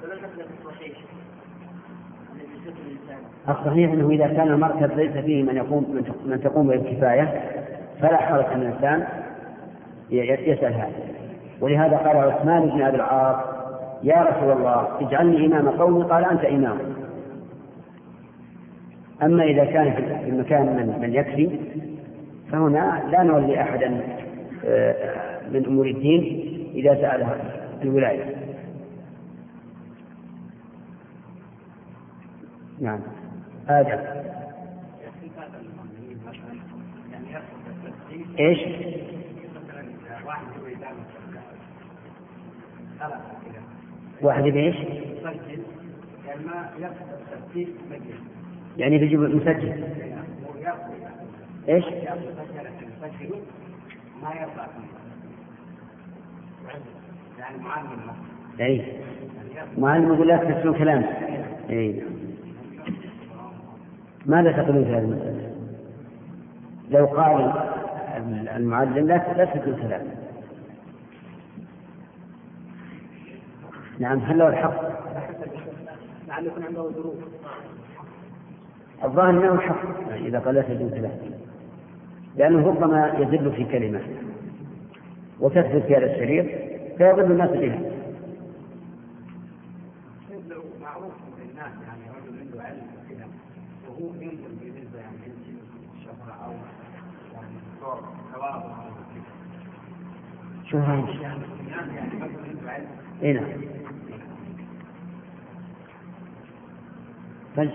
فما 0.01 0.13
المساله 0.13 0.48
الصحيح 0.60 0.98
الذي 2.36 2.57
الصحيح 3.50 3.91
أنه 3.91 4.10
إذا 4.10 4.27
كان 4.27 4.48
المركز 4.48 4.91
ليس 4.91 5.12
فيه 5.12 5.43
من 5.43 5.55
يقوم 5.55 6.03
من 6.25 6.41
تقوم 6.43 6.67
به 6.67 6.74
الكفايه 6.74 7.41
فلا 8.01 8.17
حرج 8.17 8.45
أن 8.45 8.62
الإنسان 8.62 9.07
يسأل 10.10 10.74
هذا. 10.74 10.91
ولهذا 11.62 11.98
قال 11.98 12.17
عثمان 12.17 12.69
بن 12.69 12.81
أبي 12.81 12.95
العاص 12.95 13.45
يا 14.03 14.22
رسول 14.22 14.51
الله 14.51 14.88
اجعلني 15.01 15.45
إمام 15.45 15.69
قومي. 15.69 16.03
قال 16.03 16.25
أنت 16.25 16.45
إمام. 16.45 16.77
أما 19.24 19.43
إذا 19.43 19.65
كان 19.65 19.93
في 19.93 20.29
المكان 20.29 20.65
من, 20.65 21.00
من 21.01 21.13
يكفي 21.13 21.60
فهنا 22.53 23.03
لا 23.12 23.24
نولي 23.24 23.62
أحدا 23.62 24.01
آه، 24.65 25.50
من 25.50 25.65
أمور 25.65 25.88
الدين 25.88 26.22
إذا 26.75 26.95
سال 26.95 27.27
الولاية. 27.81 28.36
نعم. 32.81 33.00
آدم 33.69 34.00
إيش؟ 38.39 38.60
واحد 44.22 44.43
بايش؟ 44.43 44.75
يعني 46.27 46.45
ما 46.45 46.69
يعني 48.77 48.98
بيجيب 48.98 49.19
مسجل. 49.19 49.83
إيش؟ 51.70 51.86
ما 54.24 54.29
يرضى 54.29 54.67
يعني 57.39 57.58
معلم 57.58 58.00
اي 58.60 59.01
معلم 59.77 60.13
يقول 60.13 60.27
لا 60.27 60.38
تكتبون 60.38 60.77
كلام 60.77 61.03
اي 61.70 62.03
ماذا 64.25 64.51
تقولون 64.51 64.84
في 64.84 64.91
هذه 64.91 64.98
المسألة؟ 64.98 65.53
لو 66.89 67.05
قال 67.05 67.53
المعلم 68.55 69.08
لا 69.08 69.34
لا 69.38 69.46
تكتب 69.46 69.79
كلام 69.79 70.08
نعم 74.00 74.20
هل 74.20 74.38
له 74.38 74.48
الحق؟ 74.48 74.82
لعل 76.27 76.46
يكون 76.46 76.63
عنده 76.63 76.89
ظروف 76.89 77.15
الظاهر 79.03 79.29
إنه 79.29 79.60
حق 79.60 80.12
إذا 80.12 80.39
قال 80.39 80.55
لا 80.55 80.62
تجوز 80.62 80.93
له 80.93 81.43
لأنه 82.36 82.68
ربما 82.68 83.13
يزل 83.20 83.52
في 83.52 83.63
كلمة. 83.63 84.02
وتثبت 85.40 85.84
في 85.84 85.96
هذا 85.96 86.06
الشريط 86.06 86.46
فيضل 86.98 87.32
الناس 87.32 87.50
بها 87.50 87.80
معروف 90.82 91.13
للناس 91.40 91.72
يعني 91.88 92.02
رجل 92.18 92.40
عنده 92.40 92.63
علم 92.63 92.82
وكذا 92.98 93.28
وهو 93.88 94.13
ينزل 94.13 94.56
بالنسبة 94.62 95.00
يعني 95.00 95.18
الشهره 95.98 96.46
أو 96.46 96.52
يعني 97.34 97.58
ثواب 98.34 98.63
شو 100.66 100.78
هذا؟ 100.78 101.10
يعني 101.72 102.00
رجل 102.22 102.50
عنده 102.50 102.72
علم 102.72 102.88
اي 103.24 103.34
نعم. 103.34 103.46
طيب. 107.58 107.72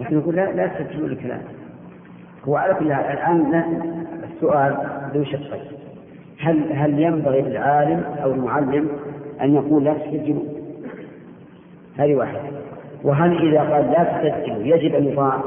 لكن 0.00 0.18
يقول 0.18 0.36
لا 0.36 0.52
لا 0.52 0.66
تسجلوا 0.66 1.08
الكلام. 1.08 1.63
هو 2.48 2.56
على 2.56 2.74
كل 2.74 2.92
حال 2.92 3.04
الآن 3.04 3.64
السؤال 4.32 4.76
ذو 5.14 5.24
شقين 5.24 5.60
هل 6.38 6.72
هل 6.72 6.98
ينبغي 6.98 7.40
للعالم 7.40 8.04
أو 8.22 8.32
المعلم 8.32 8.88
أن 9.40 9.54
يقول 9.54 9.84
لا 9.84 9.94
تسجلوا 9.94 10.44
هذه 11.96 12.14
واحدة. 12.14 12.40
وهل 13.04 13.48
إذا 13.48 13.60
قال 13.60 13.90
لا 13.90 14.04
تسجلوا 14.04 14.62
يجب 14.62 14.94
أن 14.94 15.04
يطاع؟ 15.04 15.40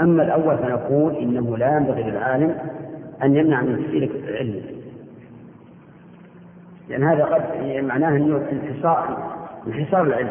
أما 0.00 0.22
الأول 0.22 0.58
فنقول 0.58 1.16
إنه 1.16 1.56
لا 1.56 1.76
ينبغي 1.76 2.02
للعالم 2.02 2.54
أن 3.22 3.36
يمنع 3.36 3.62
من 3.62 3.84
تسجيل 3.84 4.10
العلم. 4.28 4.62
لأن 6.88 7.02
هذا 7.04 7.24
قد 7.24 7.42
معناه 7.84 8.16
إنه 8.16 8.42
انحصار 8.52 9.32
انحصار 9.66 10.02
العلم. 10.02 10.30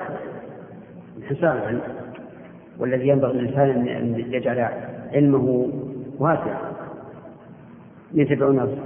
انحصار 1.17 1.53
العلم. 1.53 1.81
والذي 2.79 3.07
ينبغي 3.07 3.33
للإنسان 3.33 3.88
أن 3.88 4.15
يجعل 4.33 4.59
علمه 5.13 5.69
واسعا 6.19 6.57
يتبعون 8.13 8.77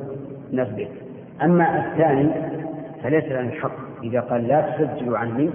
الناس 0.51 0.67
به 0.67 0.87
أما 1.41 1.91
الثاني 1.93 2.29
فليس 3.03 3.23
له 3.23 3.39
الحق 3.39 3.71
إذا 4.03 4.19
قال 4.19 4.47
لا 4.47 4.77
تسجلوا 4.77 5.17
عني 5.17 5.49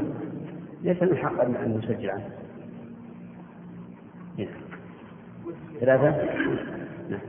ليس 0.83 1.03
له 1.03 1.12
الحق 1.12 1.40
أن 1.40 1.81
نسجل 1.85 2.11
عنه 2.11 2.25
ثلاثة 5.81 6.11
نعم. 7.11 7.21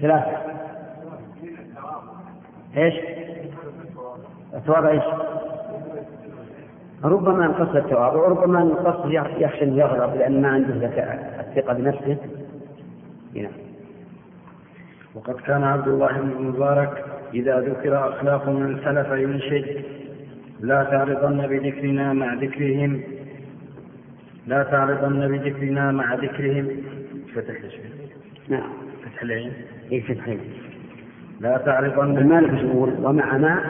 ثلاثة 0.00 0.36
إيش؟ 2.76 2.94
الثواب 4.54 4.84
إيش؟ 4.84 5.02
ربما 7.04 7.46
انقص 7.46 7.76
التواضع 7.76 8.20
وربما 8.20 8.62
انقص 8.62 9.06
يخشى 9.38 9.64
ان 9.64 9.78
يغضب 9.78 10.16
لأن 10.16 10.42
ما 10.42 10.48
عنده 10.48 10.74
الثقة 11.40 11.72
بنفسه. 11.74 12.16
نعم. 13.34 13.52
وقد 15.14 15.34
كان 15.34 15.64
عبد 15.64 15.88
الله 15.88 16.12
بن 16.20 16.30
المبارك 16.30 17.04
إذا 17.34 17.60
ذكر 17.60 18.08
أخلاق 18.08 18.48
من 18.48 18.80
سلف 18.84 19.12
ينشد 19.12 19.84
لا 20.60 20.84
تعرضن 20.84 21.46
بذكرنا 21.46 22.12
مع 22.12 22.34
ذكرهم 22.34 23.02
لا 24.46 24.62
تعرضن 24.62 25.28
بذكرنا 25.28 25.92
مع 25.92 26.14
ذكرهم. 26.14 26.68
فتح 27.34 27.54
نعم. 28.48 28.72
فتح 29.04 29.22
العين. 29.22 29.52
اي 29.92 30.00
فتح 30.00 30.24
العين. 30.26 30.52
لا 31.40 31.56
تعرضن 31.56 32.18
المالك 32.18 32.62
يقول 32.64 32.92
ومع 33.02 33.36
ما 33.38 33.62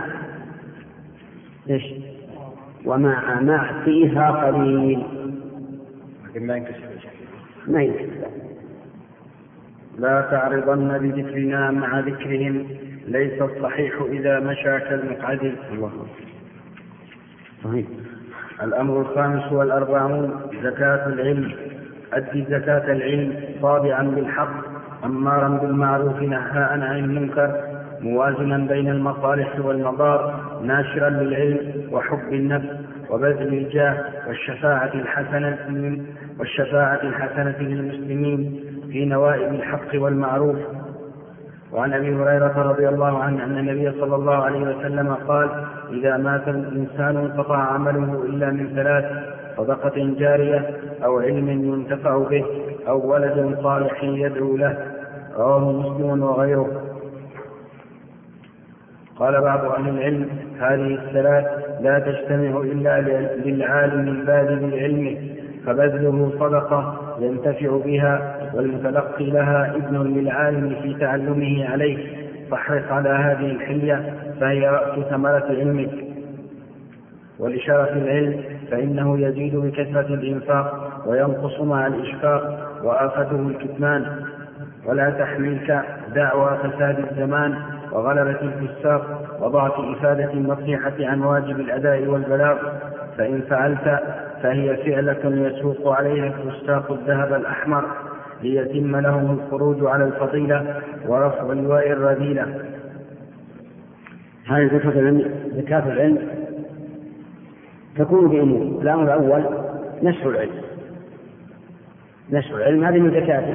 إيش؟ 1.70 2.11
ومع 2.84 3.40
مع 3.40 3.84
فيها 3.84 4.30
قليل. 4.30 5.02
لكن 6.28 6.46
ما 6.46 6.56
ينكسر 6.56 6.74
ما 7.66 7.82
ينكسر 7.82 8.28
لا 9.98 10.20
تعرضن 10.30 10.98
بذكرنا 10.98 11.70
مع 11.70 12.00
ذكرهم. 12.00 12.66
ليس 13.08 13.42
الصحيح 13.42 13.92
إذا 14.10 14.40
مشى 14.40 14.80
كالمقعد. 14.80 15.54
الله 15.72 15.92
صحيح. 17.64 17.86
الأمر 18.62 19.00
الخامس 19.00 19.52
والأربعون 19.52 20.40
زكاة 20.62 21.06
العلم. 21.06 21.52
أدي 22.12 22.44
زكاة 22.44 22.92
العلم 22.92 23.40
طابعا 23.62 24.02
بالحق 24.02 24.54
أمارا 25.04 25.48
بالمعروف 25.48 26.22
نهاء 26.22 26.72
عن 26.80 26.98
المنكر. 26.98 27.71
موازنا 28.02 28.58
بين 28.58 28.88
المصالح 28.88 29.60
والمضار 29.60 30.34
ناشرا 30.62 31.10
للعلم 31.10 31.58
وحب 31.92 32.32
النفس 32.32 32.68
وبذل 33.10 33.54
الجاه 33.54 34.04
والشفاعة 34.28 34.90
الحسنة 34.94 35.58
والشفاعة 36.38 37.00
الحسنة 37.02 37.58
للمسلمين 37.60 38.60
في 38.92 39.04
نوائب 39.04 39.54
الحق 39.54 39.88
والمعروف. 39.94 40.56
وعن 41.72 41.92
أبي 41.92 42.14
هريرة 42.14 42.62
رضي 42.62 42.88
الله 42.88 43.18
عنه 43.18 43.44
أن 43.44 43.58
النبي 43.58 44.00
صلى 44.00 44.14
الله 44.14 44.34
عليه 44.34 44.60
وسلم 44.60 45.14
قال 45.14 45.48
إذا 45.90 46.16
مات 46.16 46.48
الإنسان 46.48 47.16
انقطع 47.16 47.56
عمله 47.56 48.22
إلا 48.24 48.50
من 48.50 48.72
ثلاث 48.74 49.04
صدقة 49.56 50.14
جارية 50.18 50.70
أو 51.04 51.20
علم 51.20 51.48
ينتفع 51.48 52.18
به 52.18 52.44
أو 52.88 53.12
ولد 53.12 53.58
صالح 53.62 54.04
يدعو 54.04 54.56
له. 54.56 54.76
رواه 55.36 55.72
مسلم 55.72 56.22
وغيره. 56.22 56.91
قال 59.16 59.40
بعض 59.40 59.64
أهل 59.64 59.88
العلم 59.88 60.26
هذه 60.60 60.94
الثلاث 60.94 61.44
لا 61.80 61.98
تجتمع 61.98 62.60
إلا 62.60 63.00
للعالم 63.44 64.08
البادئ 64.08 64.70
بعلمه 64.70 65.16
فبذله 65.66 66.32
صدقة 66.40 66.98
ينتفع 67.20 67.76
بها 67.84 68.36
والمتلقي 68.54 69.30
لها 69.30 69.74
ابن 69.76 70.02
للعالم 70.18 70.76
في 70.82 70.94
تعلمه 70.94 71.68
عليه. 71.70 72.22
فاحرص 72.50 72.82
على 72.90 73.08
هذه 73.08 73.46
الحلية 73.50 74.14
فهي 74.40 74.68
رأس 74.68 74.98
ثمرة 75.10 75.44
علمك. 75.48 75.90
ولشرف 77.38 77.88
العلم 77.92 78.40
فإنه 78.70 79.18
يزيد 79.20 79.56
بكثرة 79.56 80.14
الإنفاق 80.14 81.02
وينقص 81.06 81.60
مع 81.60 81.86
الإشفاق 81.86 82.70
وآفته 82.84 83.48
الكتمان. 83.48 84.04
ولا 84.86 85.10
تحملك 85.10 85.84
دعوى 86.14 86.58
فساد 86.58 86.98
الزمان 87.10 87.54
وغلبة 87.92 88.40
الفساق 88.42 89.22
وضعف 89.40 89.72
إفادة 89.78 90.32
النصيحة 90.32 90.94
عن 91.00 91.22
واجب 91.22 91.60
الأداء 91.60 92.06
والبلاغ. 92.06 92.56
فإن 93.18 93.40
فعلت 93.40 94.00
فهي 94.42 94.76
فعلة 94.76 95.48
يسوق 95.48 95.88
عليها 95.88 96.26
الفساق 96.26 96.92
الذهب 96.92 97.32
الأحمر 97.32 97.84
ليتم 98.42 98.96
لهم 98.96 99.30
الخروج 99.30 99.84
على 99.84 100.04
الفضيلة 100.04 100.80
ورفع 101.08 101.42
لواء 101.42 101.90
الرذيلة. 101.90 102.46
هذه 104.46 104.66
زكاة 104.66 105.00
العلم 105.00 105.30
زكاة 105.56 105.92
العلم. 105.92 106.18
تكون 107.98 108.28
بأمور 108.28 108.82
الأمر 108.82 109.04
الأول 109.04 109.44
نشر 110.02 110.30
العلم. 110.30 110.62
نشر 112.30 112.56
العلم 112.56 112.84
هذه 112.84 112.98
من 112.98 113.10
زكاته 113.10 113.54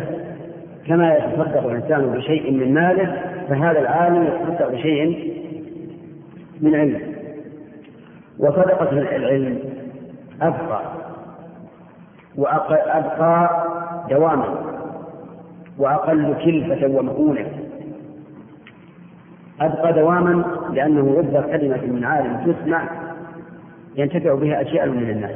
كما 0.88 1.14
يتصدق 1.16 1.66
الإنسان 1.66 2.12
بشيء 2.12 2.52
من 2.52 2.74
ماله 2.74 3.37
فهذا 3.50 3.80
العالم 3.80 4.24
يتصدق 4.24 4.72
بشيء 4.72 5.34
من 6.62 6.76
علمه. 6.76 7.00
وصدقة 8.40 8.92
العلم 8.92 9.60
أبقى 10.42 10.82
وأبقى 12.36 13.50
دواما 14.10 14.56
وأقل 15.78 16.36
كلفة 16.46 16.88
ومؤونة 16.88 17.46
أبقى 19.62 19.94
دواما 19.94 20.44
لأنه 20.74 21.18
رب 21.18 21.44
كلمة 21.52 21.86
من 21.86 22.04
عالم 22.04 22.54
تسمع 22.54 22.90
ينتفع 23.96 24.34
بها 24.36 24.62
أشياء 24.62 24.90
من 24.90 25.10
الناس. 25.10 25.36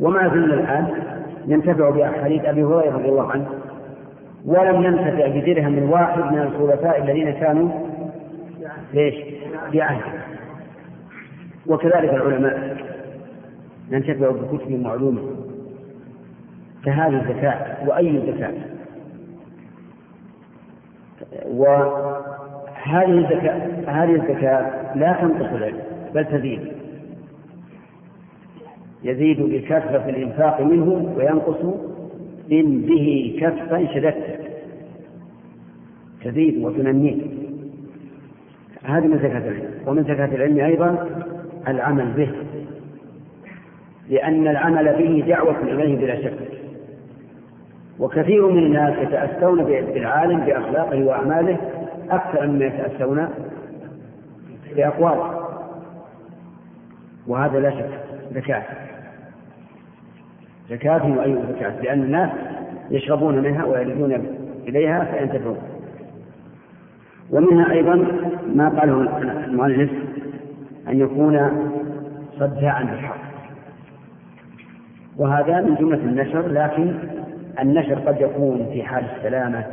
وما 0.00 0.28
زلنا 0.28 0.54
الآن 0.54 0.88
ينتفع 1.46 1.90
بأحاديث 1.90 2.44
أبي 2.44 2.64
هريرة 2.64 2.94
رضي 2.96 3.08
الله 3.08 3.30
عنه 3.32 3.46
ولم 4.46 4.82
ينتفع 4.82 5.26
بدرهم 5.28 5.90
واحد 5.90 6.18
من 6.32 6.38
الخلفاء 6.38 7.02
الذين 7.02 7.30
كانوا 7.30 7.68
ليش؟ 8.94 9.14
بعهد. 9.72 10.02
وكذلك 11.66 12.14
العلماء. 12.14 12.76
ينتفع 13.90 14.30
بكتب 14.30 14.70
معلومة. 14.80 15.22
فهذه 16.84 17.22
الزكاة 17.22 17.88
وأي 17.88 18.22
زكاة؟ 18.26 18.52
وهذه 21.46 23.18
الزكاة 23.18 23.60
هذه 23.86 24.14
الزكاة 24.14 24.94
لا 24.96 25.12
تنقص 25.12 25.52
العلم 25.52 25.78
بل 26.14 26.24
تزيد. 26.24 26.72
يزيد 29.02 29.40
بكثرة 29.42 30.08
الإنفاق 30.08 30.60
منه 30.60 31.14
وينقص 31.16 31.95
إن 32.52 32.80
به 32.80 33.38
كفا 33.40 33.94
شددت 33.94 34.40
تزيد 36.24 36.64
وتنميه. 36.64 37.16
هذه 38.84 39.06
من 39.06 39.18
زكاة 39.18 39.38
العلم. 39.38 39.70
ومن 39.86 40.02
زكاة 40.04 40.34
العلم 40.34 40.58
أيضا 40.58 41.08
العمل 41.68 42.12
به. 42.12 42.30
لأن 44.10 44.48
العمل 44.48 44.92
به 44.98 45.24
دعوة 45.28 45.62
إليه 45.62 45.96
بلا 45.96 46.22
شك. 46.22 46.38
وكثير 47.98 48.48
من 48.48 48.58
الناس 48.58 48.94
يتأسون 48.98 49.64
بالعالم 49.64 50.40
بأخلاقه 50.40 51.04
وأعماله 51.04 51.58
أكثر 52.10 52.46
مما 52.46 52.64
يتأسون 52.64 53.28
بأقواله. 54.76 55.46
وهذا 57.26 57.60
لا 57.60 57.70
شك. 57.70 58.00
زكاة. 58.34 58.85
زكاة 60.70 61.16
وأي 61.18 61.38
زكاة 61.52 61.80
لأن 61.82 62.02
الناس 62.02 62.30
يشربون 62.90 63.38
منها 63.38 63.64
ويردون 63.64 64.12
إليها 64.68 65.04
فينتفعون 65.04 65.58
ومنها 67.30 67.72
أيضا 67.72 67.94
ما 68.54 68.68
قاله 68.68 69.18
المؤلف 69.46 69.90
أن 70.88 71.00
يكون 71.00 71.50
صداعا 72.38 72.84
بالحق. 72.84 73.16
وهذا 75.16 75.60
من 75.60 75.74
جملة 75.74 75.98
النشر 75.98 76.46
لكن 76.48 76.94
النشر 77.60 77.94
قد 77.94 78.20
يكون 78.20 78.66
في 78.72 78.82
حال 78.82 79.04
السلامة 79.16 79.64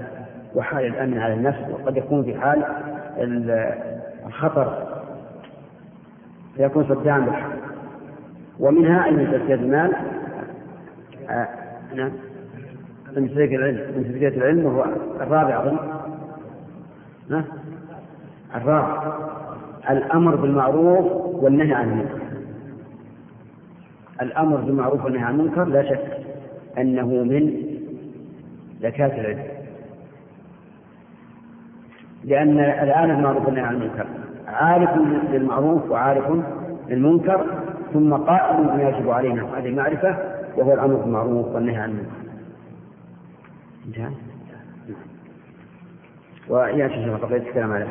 وحال 0.56 0.86
الأمن 0.86 1.18
على 1.18 1.34
النفس 1.34 1.60
وقد 1.72 1.98
يكون 1.98 2.24
في 2.24 2.40
حال 2.40 2.64
الخطر. 4.28 4.88
فيكون 6.58 6.84
صداعا 6.84 7.20
بالحق. 7.20 7.54
ومنها 8.60 9.10
أن 9.10 9.32
تزكية 9.32 9.54
المال 9.54 9.94
نعم. 11.96 12.12
من 13.18 13.28
تزكية 13.30 13.56
العلم 13.56 13.98
من 13.98 14.04
تزكية 14.04 14.28
العلم 14.28 14.66
وهو 14.66 14.86
الرابع 15.22 15.62
أظن. 15.62 15.78
ها؟ 17.32 17.46
الرابع. 18.56 19.14
الأمر 19.90 20.36
بالمعروف 20.36 21.06
والنهي 21.44 21.74
عن 21.74 21.90
المنكر. 21.92 22.20
الأمر 24.22 24.58
بالمعروف 24.58 25.06
والنهي 25.06 25.24
عن 25.24 25.40
المنكر 25.40 25.64
لا 25.64 25.84
شك 25.90 26.18
أنه 26.78 27.08
من 27.08 27.54
زكاة 28.82 29.20
العلم. 29.22 29.44
لأن 32.24 32.60
الآن 32.60 33.12
المعروف 33.12 33.46
والنهي 33.46 33.66
عن 33.66 33.76
المنكر. 33.76 34.06
عارف 34.48 34.90
للمعروف 35.32 35.92
وعارف 35.92 36.24
للمنكر 36.90 37.46
ثم 37.94 38.14
قائم 38.14 38.64
بما 38.64 38.90
يجب 38.90 39.10
علينا. 39.10 39.58
هذه 39.58 39.68
المعرفة 39.68 40.33
وهو 40.58 40.74
الأمر 40.74 40.96
بالمعروف 40.96 41.48
والنهي 41.56 41.76
عن 41.76 41.90
المنكر. 41.90 42.12
انتهى؟ 43.88 44.10
ويأتي 46.50 46.94
شيخ 46.94 47.26
بقية 47.26 47.38
الكلام 47.38 47.72
عليه 47.72 47.88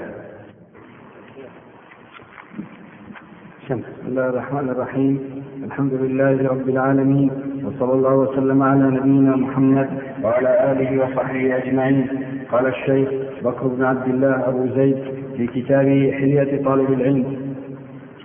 بسم 3.64 3.82
الله 4.08 4.28
الرحمن 4.28 4.68
الرحيم. 4.68 5.42
الحمد 5.64 5.92
لله 5.92 6.48
رب 6.48 6.68
العالمين 6.68 7.30
وصلى 7.64 7.92
الله 7.92 8.14
وسلم 8.14 8.62
على 8.62 8.90
نبينا 8.90 9.36
محمد 9.36 9.88
وعلى 10.22 10.72
آله 10.72 11.04
وصحبه 11.04 11.56
أجمعين. 11.56 12.06
قال 12.52 12.66
الشيخ 12.66 13.08
بكر 13.44 13.66
بن 13.66 13.84
عبد 13.84 14.08
الله 14.08 14.48
أبو 14.48 14.66
زيد 14.66 15.04
في 15.36 15.46
كتابه 15.46 16.12
حلية 16.12 16.64
طالب 16.64 16.92
العلم. 16.92 17.54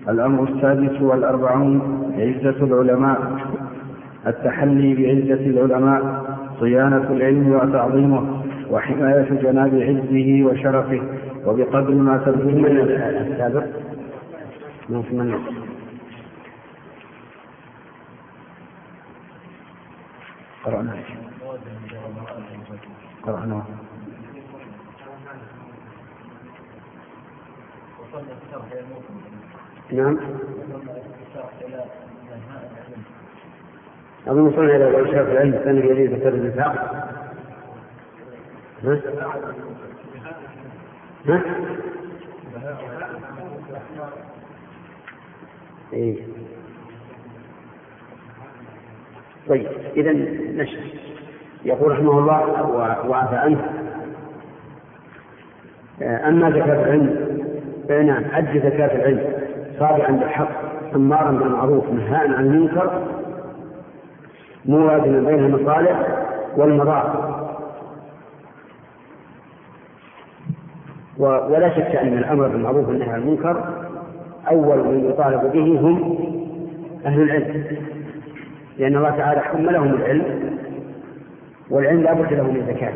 الأمر 0.10 0.44
السادس 0.44 1.02
والأربعون 1.02 1.82
عزه 2.18 2.64
العلماء. 2.64 3.37
التحلي 4.28 4.94
بعزة 4.94 5.46
العلماء 5.46 6.26
صيانة 6.60 7.12
العلم 7.12 7.52
وتعظيمه 7.52 8.44
وحماية 8.72 9.28
جناب 9.42 9.76
عزه 9.76 10.44
وشرفه 10.46 11.02
وبقدر 11.46 11.94
ما 11.94 12.18
تبذل 12.18 12.92
السابق 12.92 13.66
ما 14.90 15.02
في 15.02 15.16
من 15.16 15.40
قرأنا. 20.66 20.96
قرأنا. 23.24 23.64
نعم. 29.92 30.18
أظن 34.28 34.40
وصلنا 34.42 34.76
إلى 34.76 34.88
الإرشاد 34.90 35.30
العلم 35.30 35.60
كان 35.64 35.78
يريد 35.78 36.14
ذكر 36.14 36.30
النفاق 36.30 36.74
ها؟ 38.84 39.00
ها؟ 41.28 41.42
إيه. 45.94 46.18
طيب 49.50 49.68
إذا 49.96 50.12
نشر 50.64 50.80
يقول 51.66 51.92
رحمه 51.92 52.20
الله 52.20 52.66
وعفى 53.08 53.36
عنه 53.36 53.70
أما 56.02 56.52
زكاة 56.52 56.84
العلم 56.84 57.38
نعم 57.90 58.24
أد 58.34 58.58
زكاة 58.58 58.96
العلم 58.96 59.34
صادعا 59.80 60.12
بالحق 60.12 60.50
أمارا 60.96 61.32
بالمعروف 61.32 61.90
نهاء 61.90 62.30
عن 62.32 62.46
المنكر 62.46 63.08
موازنا 64.68 65.30
بين 65.30 65.40
المصالح 65.46 66.08
والمضار 66.58 67.38
ولا 71.18 71.70
شك 71.70 71.96
أن 71.96 72.18
الأمر 72.18 72.48
بالمعروف 72.48 72.88
والنهي 72.90 73.10
عن 73.10 73.20
المنكر 73.22 73.64
أول 74.52 74.78
من 74.78 75.10
يطالب 75.10 75.52
به 75.52 75.80
هم 75.80 76.18
أهل 77.06 77.22
العلم. 77.22 77.64
لأن 78.78 78.96
الله 78.96 79.10
تعالى 79.10 79.40
حملهم 79.42 79.94
العلم 79.94 80.58
والعلم 81.70 82.02
لا 82.02 82.14
بد 82.14 82.34
له 82.34 82.44
من 82.44 82.66
زكاة 82.68 82.94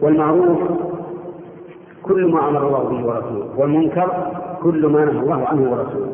والمعروف 0.00 0.58
كل 2.02 2.32
ما 2.32 2.48
أمر 2.48 2.66
الله 2.66 2.78
به 2.84 3.06
ورسوله 3.06 3.48
والمنكر 3.60 4.30
كل 4.62 4.86
ما 4.86 5.04
نهى 5.04 5.20
الله 5.20 5.46
عنه 5.48 5.70
ورسوله. 5.72 6.12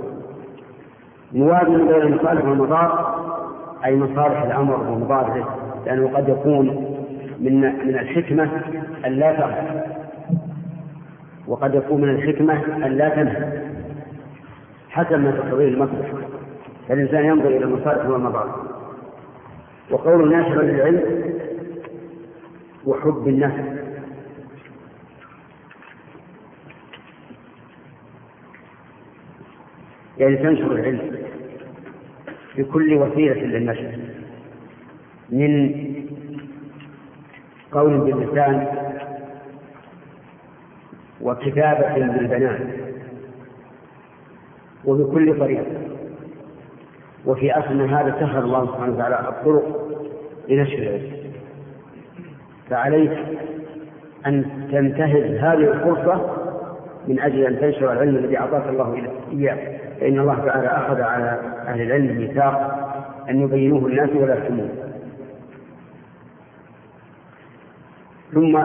موازن 1.33 1.87
بين 1.87 2.03
المصالح 2.03 2.45
والمضار 2.45 3.10
أي 3.85 3.97
مصالح 3.97 4.43
الأمر 4.43 4.75
ومضاره 4.91 5.59
لأنه 5.87 6.17
قد 6.17 6.29
يكون 6.29 6.67
من 7.39 7.61
من 7.61 7.99
الحكمة 7.99 8.51
أن 9.07 9.13
لا 9.13 9.33
تغفر. 9.33 9.81
وقد 11.49 11.75
يكون 11.75 12.01
من 12.01 12.09
الحكمة 12.09 12.87
أن 12.87 12.93
لا 12.93 13.09
تنهى. 13.09 13.63
حسب 14.91 15.19
ما 15.19 15.31
تقتضيه 15.31 15.69
المصلحة 15.69 16.19
فالإنسان 16.89 17.25
ينظر 17.25 17.49
إلى 17.49 17.65
المصالح 17.65 18.07
والمضار 18.07 18.67
وقول 19.91 20.33
ناشر 20.33 20.63
للعلم 20.63 21.03
وحب 22.87 23.29
النفس. 23.29 23.81
يعني 30.19 30.37
تنشر 30.37 30.73
العلم. 30.73 31.20
بكل 32.57 32.95
وسيلة 32.95 33.35
للنشر. 33.35 33.99
من 35.31 35.75
قول 37.73 37.99
باللسان 37.99 38.67
وكتابة 41.21 41.95
بالبنان 41.95 42.71
وبكل 44.85 45.39
طريقة. 45.39 45.67
وفي 47.27 47.53
أصلنا 47.53 48.01
هذا 48.01 48.21
سهل 48.21 48.43
الله 48.45 48.67
سبحانه 48.67 48.93
وتعالى 48.93 49.29
الطرق 49.29 49.97
لنشر 50.49 50.79
العلم. 50.79 51.13
فعليك 52.71 53.19
أن 54.27 54.45
تنتهز 54.73 55.37
هذه 55.39 55.73
الفرصة 55.73 56.40
من 57.09 57.21
أجل 57.21 57.47
أن 57.47 57.61
تنشر 57.61 57.93
العلم 57.93 58.17
الذي 58.17 58.39
أعطاك 58.39 58.69
الله 58.69 59.03
إياه. 59.33 59.81
فإن 60.01 60.19
الله 60.21 60.45
تعالى 60.47 60.67
أخذ 60.69 61.01
على 61.01 61.39
أهل 61.67 61.83
العلم 61.83 62.17
ميثاق 62.17 62.81
أن 63.31 63.41
يبينوه 63.41 63.87
الناس 63.87 64.11
ولا 64.15 64.35
يحكموه 64.35 64.69
ثم 68.35 68.59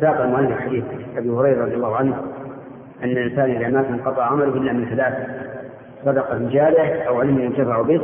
ساق 0.00 0.20
المؤلف 0.20 0.60
حديث 0.60 0.84
أبي 1.16 1.30
هريرة 1.30 1.64
رضي 1.64 1.74
الله 1.74 1.96
عنه 1.96 2.16
أن 3.04 3.08
الإنسان 3.08 3.50
إذا 3.50 3.68
مات 3.68 3.86
انقطع 3.86 4.22
عمله 4.24 4.54
إلا 4.54 4.72
من 4.72 4.84
ثلاث 4.84 5.14
صدقة 6.04 6.38
جارية 6.38 7.02
أو 7.02 7.20
علم 7.20 7.38
ينتفع 7.38 7.82
به 7.82 8.00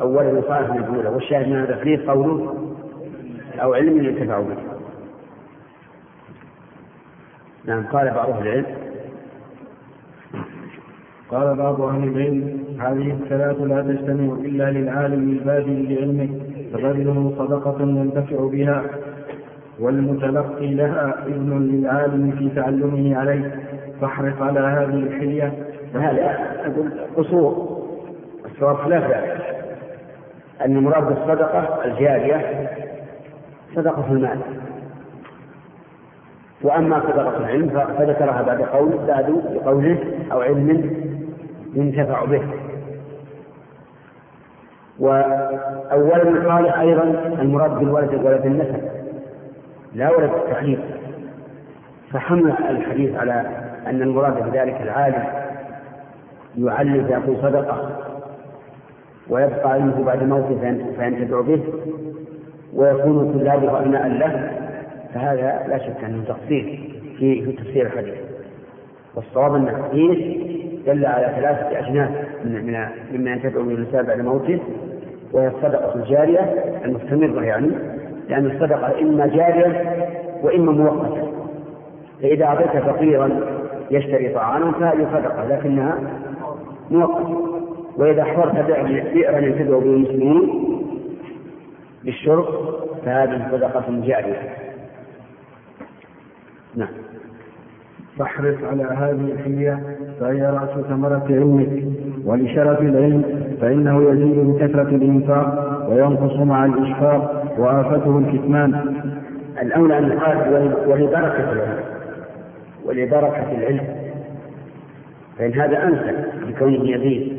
أو 0.00 0.18
ولد 0.18 0.44
صالح 0.48 0.70
من 0.70 1.00
له 1.04 1.10
والشاهد 1.10 1.48
من 1.48 1.56
هذا 1.56 1.74
الحديث 1.74 2.00
قوله 2.00 2.54
أو 3.62 3.74
علم 3.74 4.04
ينتفع 4.04 4.40
به. 4.40 4.69
نعم 7.64 7.86
قال 7.86 8.10
بعض 8.14 8.30
أهل 8.30 8.46
العلم. 8.46 8.66
قال 11.30 11.56
بعض 11.56 11.80
أهل 11.80 12.04
العلم 12.04 12.64
هذه 12.80 13.10
الثلاث 13.10 13.60
لا 13.60 13.82
تجتمع 13.82 14.34
إلا 14.34 14.70
للعالم 14.70 15.30
البادئ 15.30 15.94
لعلمه 15.94 16.28
فبذله 16.72 17.34
صدقة 17.38 17.82
ينتفع 17.82 18.48
بها 18.48 18.84
والمتلقي 19.80 20.74
لها 20.74 21.26
إذن 21.26 21.68
للعالم 21.72 22.30
في 22.30 22.48
تعلمه 22.48 23.16
عليه. 23.16 23.60
فاحرص 24.00 24.42
على 24.42 24.60
هذه 24.60 24.94
الحلية. 24.94 25.52
هذا 25.94 26.38
أقول 26.66 26.90
قصور 27.16 27.80
الصواب 28.44 28.76
خلاف 28.76 29.02
ذلك. 29.10 29.40
أن 30.64 30.76
المراد 30.76 31.04
بالصدقة 31.08 31.84
الجارية 31.84 32.68
صدقة 33.74 34.12
المال. 34.12 34.38
وأما 36.62 37.00
صدقة 37.00 37.36
العلم 37.36 37.68
فذكرها 37.98 38.42
بعد 38.42 38.62
قول 38.62 38.92
بعد 39.08 39.42
بقوله 39.54 39.98
أو 40.32 40.40
علم 40.40 40.90
ينتفع 41.74 42.24
به. 42.24 42.42
وأولا 44.98 46.52
قال 46.54 46.66
أيضا 46.66 47.02
المراد 47.42 47.70
بالولد 47.78 48.14
ولد 48.14 48.46
النسب 48.46 48.82
لا 49.94 50.10
ولد 50.10 50.30
التحريف 50.34 50.80
فحمل 52.12 52.50
الحديث 52.70 53.16
على 53.16 53.32
أن 53.86 54.02
المراد 54.02 54.50
بذلك 54.50 54.80
العالم 54.82 55.24
يعلم 56.58 57.06
فيقول 57.06 57.36
صدقة 57.42 57.90
ويبقى 59.30 59.70
علمه 59.72 60.04
بعد 60.04 60.22
موته 60.22 60.58
فينتفع 60.98 61.40
به. 61.40 61.62
ويكون 62.74 63.32
طلابه 63.32 63.78
أبناء 63.80 64.08
له 64.08 64.59
فهذا 65.14 65.66
لا 65.68 65.78
شك 65.78 66.04
أنه 66.04 66.24
تقصير 66.24 66.80
في 67.18 67.44
في 67.44 67.52
تفسير 67.52 67.86
الحديث. 67.86 68.14
والصواب 69.14 69.54
أن 69.54 69.68
الحديث 69.68 70.36
دل 70.86 71.06
على 71.06 71.32
ثلاثة 71.36 71.78
أجناس 71.78 72.10
من 72.44 72.52
من 72.66 72.88
مما 73.12 73.30
ينتفع 73.30 73.60
به 73.60 73.70
الإنسان 73.74 74.06
بعد 74.06 74.20
موته 74.20 74.60
وهي 75.32 75.46
الصدقة 75.48 75.94
الجارية 75.94 76.54
المستمرة 76.84 77.42
يعني 77.44 77.70
لأن 78.28 78.46
الصدقة 78.46 79.00
إما 79.00 79.26
جارية 79.26 79.96
وإما 80.42 80.72
مؤقتة. 80.72 81.32
فإذا 82.22 82.44
أعطيت 82.44 82.82
فقيرا 82.82 83.40
يشتري 83.90 84.28
طعاما 84.28 84.72
فهذه 84.72 85.06
صدقة 85.12 85.48
لكنها 85.48 85.98
مؤقتة. 86.90 87.50
وإذا 87.96 88.24
حفرت 88.24 88.66
بئرا 89.14 89.38
ينتفع 89.38 89.78
به 89.78 89.84
المسلمون 89.84 90.50
بالشرب 92.04 92.44
فهذه 93.04 93.48
صدقة 93.52 93.84
جارية. 93.88 94.69
نعم. 96.76 96.88
فاحرص 98.18 98.56
على 98.70 98.82
هذه 98.82 99.32
الحلية 99.32 99.96
فهي 100.20 100.42
رأس 100.42 100.84
ثمرة 100.86 101.24
علمك 101.30 101.84
ولشرف 102.24 102.80
العلم 102.80 103.22
فإنه 103.60 104.10
يزيد 104.10 104.38
بكثرة 104.38 104.88
الإنفاق 104.88 105.86
وينقص 105.90 106.36
مع 106.36 106.64
الإشفاق 106.64 107.54
وآفته 107.58 108.18
الكتمان. 108.18 108.94
الأولى 109.62 109.98
أن 109.98 110.04
يقال 110.08 110.36
ولبركة 110.86 111.52
العلم. 111.52 111.80
ولبركة 112.84 113.52
العلم. 113.58 113.84
فإن 115.38 115.52
هذا 115.52 115.82
أنسب 115.84 116.24
بكونه 116.48 116.90
يزيد 116.90 117.38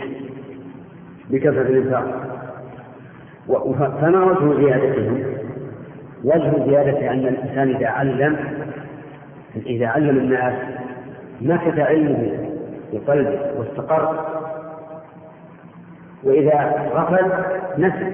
بكثرة 1.29 1.61
الإنفاق. 1.61 2.27
فما 4.01 4.23
وجه 4.25 4.59
زيادته؟ 4.61 5.23
وجه 6.23 6.65
زيادته 6.69 7.11
أن 7.11 7.19
الإنسان 7.19 7.75
إذا 7.75 7.87
علم 7.87 8.37
إذا 9.55 9.87
علم 9.87 10.17
الناس 10.17 10.53
مكث 11.41 11.79
علمه 11.79 12.49
في 12.91 12.97
قلبه 12.97 13.39
واستقر 13.57 14.25
وإذا 16.23 16.89
غفل 16.93 17.31
نسي. 17.77 18.13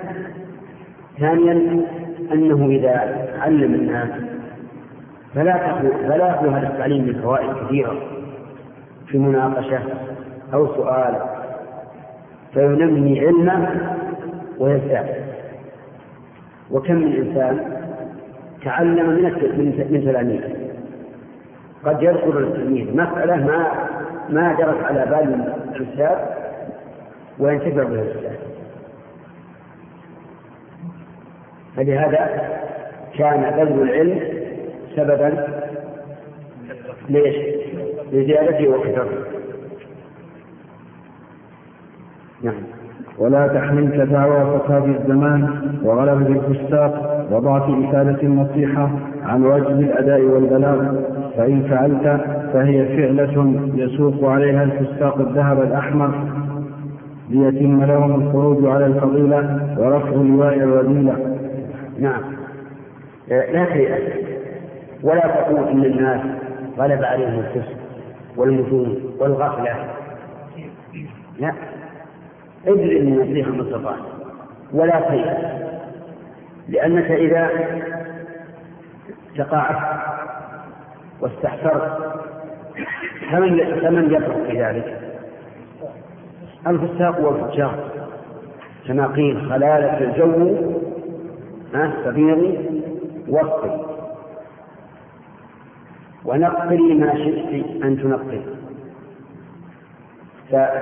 ثانيا 1.19 1.83
أنه 2.33 2.65
إذا 2.65 3.27
علم 3.39 3.73
الناس 3.73 4.09
فلا 5.35 5.57
فلا 6.07 6.39
هذا 6.57 6.67
التعليم 6.73 7.03
من 7.07 7.21
فوائد 7.21 7.49
كثيرة 7.65 7.95
في 9.07 9.17
مناقشة 9.17 9.79
أو 10.53 10.67
سؤال 10.75 11.15
فينمي 12.53 13.19
علمه 13.19 13.69
ويزداد 14.59 15.15
وكم 16.71 16.95
من 16.95 17.13
إنسان 17.15 17.59
تعلم 18.63 19.09
من 19.09 19.23
من 19.91 20.01
تلاميذه؟ 20.05 20.56
قد 21.85 22.03
يذكر 22.03 22.39
التلميذ 22.39 22.91
مسألة 22.97 23.35
ما 23.35 23.71
ما 24.29 24.53
جرت 24.59 24.83
على 24.83 25.05
بال 25.05 25.53
الأستاذ 25.75 26.17
وينتفع 27.39 27.83
بها 27.83 28.01
الأستاذ 28.01 28.37
فلهذا 31.75 32.41
كان 33.17 33.41
بذل 33.57 33.81
العلم 33.81 34.19
سببا 34.95 35.47
ليش؟ 37.09 37.35
لزيادته 38.13 38.67
وكثرته 38.67 39.17
نعم. 42.43 42.63
ولا 43.17 43.47
تحملك 43.47 43.95
دعوى 43.95 44.59
فساد 44.59 44.83
الزمان 44.83 45.49
وغلبة 45.83 46.27
الفساق 46.51 47.25
وضعف 47.31 47.63
إفادة 47.63 48.21
النصيحة 48.23 48.89
عن 49.23 49.43
واجب 49.43 49.79
الأداء 49.79 50.21
والبلاغ. 50.21 50.95
فإن 51.37 51.63
فعلت 51.69 52.21
فهي 52.53 52.85
فعلة 52.85 53.61
يسوق 53.75 54.29
عليها 54.29 54.63
الفساق 54.63 55.17
الذهب 55.19 55.61
الأحمر 55.61 56.11
ليتم 57.29 57.83
لهم 57.83 58.21
الخروج 58.21 58.65
على 58.65 58.85
الفضيلة 58.85 59.75
ورفع 59.79 60.09
لواء 60.09 60.53
الرذيلة 60.53 61.37
نعم. 61.99 62.21
لا 63.27 63.65
تيأس 63.65 64.01
ولا 65.03 65.19
تقول 65.27 65.67
إن 65.67 65.85
الناس 65.85 66.21
غلب 66.77 67.03
عليهم 67.03 67.39
الفسق 67.39 67.77
والمجون 68.37 68.97
والغفلة. 69.19 69.75
لا. 71.39 71.53
ادري 72.67 72.99
من 73.01 73.13
النصيحة 73.21 73.51
ما 73.51 73.95
ولا 74.73 74.99
تيأس 75.09 75.37
لأنك 76.69 77.11
إذا 77.11 77.49
تقاعدت 79.37 80.16
واستحسرت 81.21 82.17
فمن 83.31 83.79
فمن 83.81 84.13
يفرق 84.13 84.43
في 84.47 84.63
ذلك؟ 84.63 85.01
الفساق 86.67 87.19
والفجار. 87.21 87.75
كما 88.87 89.07
قيل 89.07 89.49
خلالة 89.49 89.99
الجو 89.99 90.55
فبيضي 92.05 92.57
وصفي 93.29 93.85
ونقلي 96.25 96.93
ما 96.93 97.15
شئت 97.15 97.65
أن 97.83 97.97
تنقل. 98.01 98.41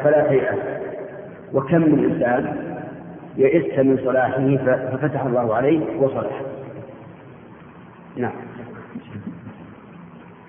فلا 0.03 0.27
تيأس 0.29 0.59
وكم 1.53 1.81
من 1.81 2.11
إنسان 2.11 2.55
يئست 3.37 3.79
من 3.79 3.97
صلاحه 4.05 4.57
ففتح 4.91 5.25
الله 5.25 5.55
عليه 5.55 5.97
وصلح. 5.99 6.41
نعم. 8.15 8.44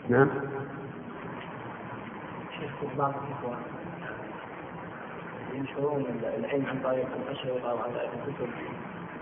نعم. 0.08 0.30
ينشرون 5.54 6.04
العلم 6.38 6.66
عن 6.66 6.78
طريق 6.84 7.06
الاشرطه 7.26 7.74
وعن 7.74 7.90
طريق 7.90 8.10
الكتب. 8.28 8.48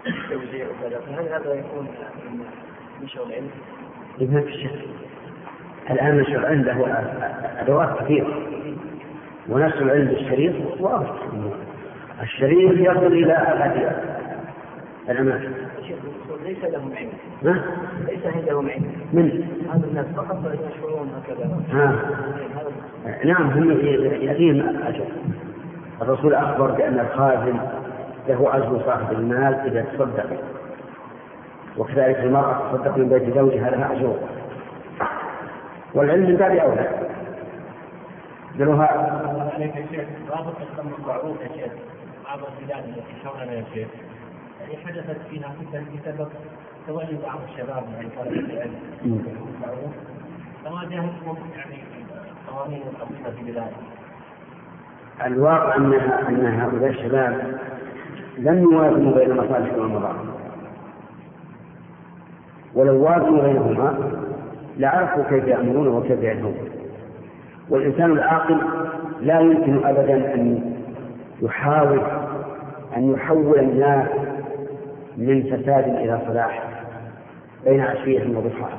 التوزيع 0.06 0.66
وكذا. 0.66 1.00
فهل 1.00 1.28
هذا 1.28 1.54
يكون 1.54 1.84
من 1.84 2.44
نشر 3.02 3.22
العلم؟ 3.26 3.50
ما 4.20 4.40
في 4.40 4.52
شك 4.52 4.70
الآن 5.90 6.18
نشر 6.18 6.38
العلم 6.38 6.62
له 6.62 6.92
أدوات 7.60 8.02
كثيرة. 8.02 8.42
ونشر 9.48 9.82
العلم 9.82 10.06
بالشريط 10.06 10.80
واضح. 10.80 11.14
الشريط 12.22 12.72
يصل 12.72 13.06
إلى 13.06 13.32
أبعد 13.32 13.96
الأماكن. 15.08 15.52
ليس 16.44 16.64
لهم 16.64 16.92
علم. 16.96 17.12
ها؟ 17.44 17.64
ليس 18.06 18.26
عندهم 18.26 18.70
علم 18.70 18.92
من؟ 19.12 19.44
هذا 19.72 19.86
الناس 19.86 20.06
فقط 20.16 20.38
يشعرون 20.44 21.10
هكذا. 21.16 21.60
ها. 21.70 22.10
نعم 23.24 23.50
هم 23.50 23.70
يأتيهم 24.22 24.82
أجر. 24.82 25.04
الرسول 26.02 26.34
أخبر 26.34 26.70
بأن 26.70 26.98
الخازن 26.98 27.60
له 28.28 28.56
أجر 28.56 28.82
صاحب 28.86 29.12
المال 29.12 29.54
إذا 29.54 29.82
تصدق. 29.82 30.26
وكذلك 31.78 32.18
المرأة 32.18 32.72
تصدق 32.72 32.96
من 32.96 33.08
بيت 33.08 33.34
زوجها 33.34 33.70
لها 33.70 33.92
أجر. 33.92 34.16
والعلم 35.94 36.30
من 36.30 36.36
باب 36.36 36.50
أولى. 36.56 36.88
قالوها 38.58 38.86
عليك 39.54 39.76
يا 39.76 39.86
شيخ 39.90 40.08
رابط 40.30 40.54
المعروف 40.98 41.40
يا 41.40 41.48
شيخ 41.48 41.72
بعض 42.24 42.38
البلاد 42.60 42.84
التي 42.84 43.14
حولنا 43.24 43.52
يا 43.52 43.64
شيخ 43.74 43.88
يعني 44.60 44.76
حدثت 44.86 45.16
فيها 45.30 45.48
فتن 45.48 45.84
بسبب 45.94 46.28
تولي 46.86 47.18
بعض 47.26 47.38
الشباب 47.52 47.82
من 47.82 48.08
طلبة 48.16 48.40
العلم 48.40 48.74
معروف 49.62 49.94
فواجهتهم 50.64 51.36
يعني 51.56 51.76
قوانين 52.48 52.82
القديمة 52.82 53.30
في 53.36 53.52
بلادهم 53.52 53.84
الواقع 55.26 55.76
ان 55.76 55.92
أن 56.28 56.46
هؤلاء 56.60 56.90
الشباب 56.90 57.58
لم 58.38 58.62
يوازنوا 58.62 59.14
بين 59.14 59.30
المصالح 59.30 59.72
والمضار 59.74 60.16
ولو 62.74 63.04
وازنوا 63.04 63.42
بينهما 63.42 63.98
لعرفوا 64.78 65.22
كيف 65.24 65.44
يأمرون 65.44 65.88
وكيف 65.88 66.22
ينهون 66.22 66.54
والإنسان 67.70 68.10
العاقل 68.12 68.58
لا 69.20 69.40
يمكن 69.40 69.84
أبدا 69.86 70.34
أن 70.34 70.72
يحاول 71.42 72.00
أن 72.96 73.10
يحول 73.12 73.58
الناس 73.58 74.08
من 75.16 75.42
فساد 75.42 75.88
إلى 75.88 76.20
صلاح. 76.28 76.73
بين 77.64 77.80
عشية 77.80 78.20
وضحاها 78.36 78.78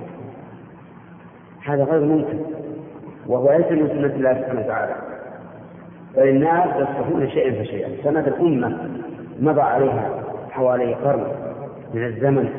هذا 1.65 1.83
غير 1.83 2.01
ممكن 2.01 2.39
وهو 3.27 3.51
ليس 3.51 3.71
من 3.71 3.87
سنة 3.87 4.15
الله 4.15 4.33
سبحانه 4.33 4.59
وتعالى. 4.59 4.95
بل 6.15 6.27
الناس 6.27 6.67
يصلحون 6.75 7.29
شيئا 7.29 7.63
فشيئا. 7.63 7.89
سنة 8.03 8.19
الأمة 8.19 8.89
مضى 9.39 9.61
عليها 9.61 10.09
حوالي 10.51 10.93
قرن 10.93 11.25
من 11.93 12.05
الزمن 12.05 12.49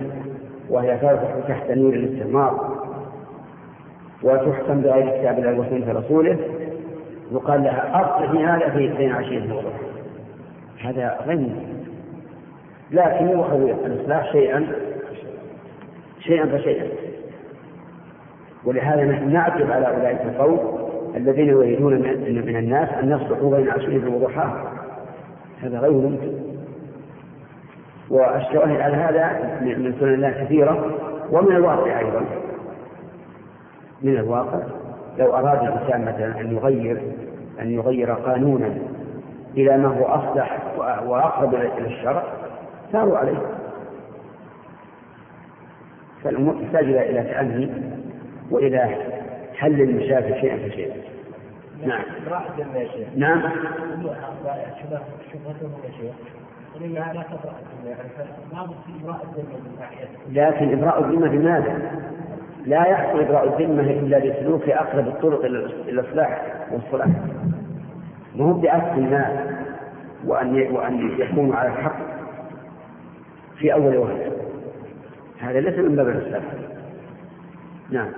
وهي 0.70 0.98
ترفع 0.98 1.40
تحت 1.48 1.70
نور 1.70 1.92
الاستعمار 1.94 2.76
وتحكم 4.22 4.80
بغير 4.80 5.18
كتاب 5.18 5.38
الله 5.38 5.58
وسنة 5.60 5.98
رسوله. 5.98 6.38
يقال 7.32 7.62
لها 7.62 8.00
أصلحي 8.02 8.44
هذا 8.44 8.70
في 8.70 8.88
بين 8.88 9.12
عشية 9.12 9.42
وضحاها 9.54 9.86
هذا 10.80 11.18
غير 11.26 11.36
ممكن. 11.38 11.76
لكن 12.90 13.28
يؤخذ 13.28 13.60
الإصلاح 13.60 14.32
شيئا 14.32 14.66
شيئا 16.26 16.46
فشيئا. 16.46 16.86
ولهذا 18.64 19.04
نحن 19.04 19.32
نعتب 19.32 19.70
على 19.70 19.86
أولئك 19.86 20.20
القوم 20.20 20.86
الذين 21.16 21.48
يريدون 21.48 21.94
من 22.46 22.56
الناس 22.56 22.88
أن 23.02 23.10
يصلحوا 23.10 23.56
بين 23.56 23.70
عشرين 23.70 24.08
وضحاها 24.08 24.72
هذا 25.62 25.78
غير 25.78 25.92
ممكن. 25.92 26.32
والشواهد 28.10 28.80
على 28.80 28.96
هذا 28.96 29.58
من 29.60 29.94
سنن 30.00 30.14
الله 30.14 30.30
كثيرة 30.30 30.94
ومن 31.32 31.56
الواقع 31.56 31.98
أيضا. 31.98 32.20
من 34.02 34.16
الواقع 34.16 34.60
لو 35.18 35.34
أراد 35.34 35.62
الإنسان 35.62 36.02
مثلا 36.04 36.40
أن 36.40 36.56
يغير 36.56 37.02
أن 37.60 37.70
يغير 37.70 38.12
قانونا 38.12 38.74
إلى 39.56 39.78
ما 39.78 39.88
هو 39.88 40.04
أصلح 40.04 40.62
وأقرب 41.06 41.54
إلى 41.54 41.86
الشرع 41.86 42.22
ساروا 42.92 43.18
عليه. 43.18 43.38
فالأمور 46.26 46.54
تحتاج 46.62 46.84
إلى 46.84 47.22
تأني 47.22 47.68
وإلى 48.50 48.96
حل 49.54 49.80
المشاكل 49.80 50.40
شيئا 50.40 50.68
فشيئا. 50.68 50.94
نعم. 51.86 52.02
نعم. 53.16 53.42
لكن 60.32 60.72
إبراء 60.78 61.04
الذمة 61.04 61.28
بماذا؟ 61.28 61.92
لا 62.66 62.86
يحصل 62.86 63.20
إبراء 63.20 63.44
الذمة 63.48 63.82
إلا 63.82 64.18
بسلوك 64.18 64.68
أقرب 64.68 65.08
الطرق 65.08 65.44
إلى 65.44 65.58
الإصلاح 65.88 66.42
والصلاح. 66.72 67.08
ما 68.36 68.44
هو 68.44 68.52
بأسف 68.52 68.92
الناس 68.98 69.38
وأن 70.26 70.70
وأن 70.72 71.20
يكونوا 71.20 71.54
على 71.56 71.68
الحق 71.68 71.96
في 73.58 73.72
أول 73.72 73.96
وهلة. 73.96 74.35
هذا 75.40 75.60
ليس 75.60 75.78
من 75.78 75.96
باب 75.96 76.08
الإسلام 76.08 76.42
نعم. 77.90 78.12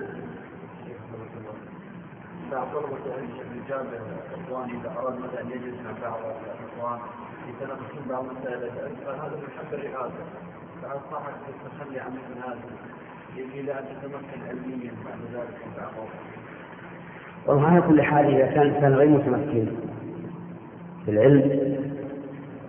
بعض 2.51 2.67
طلبة 2.73 2.97
الرجال 3.05 3.87
الإخوان 4.33 4.69
إذا 4.69 4.93
أراد 4.97 5.13
مثلا 5.19 5.41
أن 5.41 5.51
يجلس 5.51 5.75
مع 5.85 6.09
بعض 6.09 6.19
الإخوان 6.19 6.99
يتناقشون 7.49 8.05
بعض 8.09 8.25
المسائل 8.25 8.69
فهذا 9.05 9.35
من 9.35 9.49
حق 9.57 9.73
الرئاسة 9.73 10.23
فهل 10.81 10.99
صاحب 11.11 11.33
التخلي 11.49 11.99
عن 11.99 12.11
مثل 12.11 12.47
هذا 12.47 12.59
إلى 13.37 13.71
أن 13.71 13.83
تتمكن 13.85 14.47
علميا 14.49 14.91
بعد 15.05 15.19
ذلك 15.33 15.57
من 15.65 15.73
بعض 15.77 16.07
والله 17.47 17.67
على 17.67 17.81
كل 17.81 18.01
حال 18.01 18.25
إذا 18.25 18.45
كان 18.45 18.61
الإنسان 18.61 18.93
غير 18.93 19.09
متمكن 19.09 19.67
في 21.05 21.11
العلم 21.11 21.69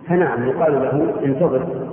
فنعم 0.07 0.49
يقال 0.49 0.73
له 0.73 1.25
انتظر. 1.25 1.91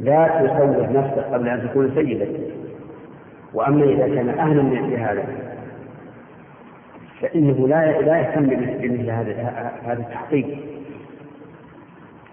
لا 0.00 0.28
تصور 0.28 0.92
نفسك 0.92 1.24
قبل 1.32 1.48
أن 1.48 1.68
تكون 1.68 1.90
سيدا 1.94 2.26
وأما 3.54 3.84
إذا 3.84 4.06
كان 4.14 4.28
أهلا 4.28 4.60
لهذا 4.62 5.24
فإنه 7.20 7.68
لا 7.68 8.00
لا 8.00 8.18
يهتم 8.18 8.46
بمثل 8.46 9.10
هذا 9.10 9.32
هذا 9.84 10.00
التحقيق 10.00 10.46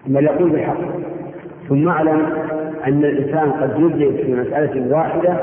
بل 0.07 0.23
يقول 0.25 0.49
بالحق 0.49 0.77
ثم 1.69 1.87
أعلم 1.87 2.25
أن 2.87 3.05
الإنسان 3.05 3.51
قد 3.51 3.79
يبدع 3.79 4.23
في 4.23 4.33
مسألة 4.33 4.95
واحدة 4.95 5.37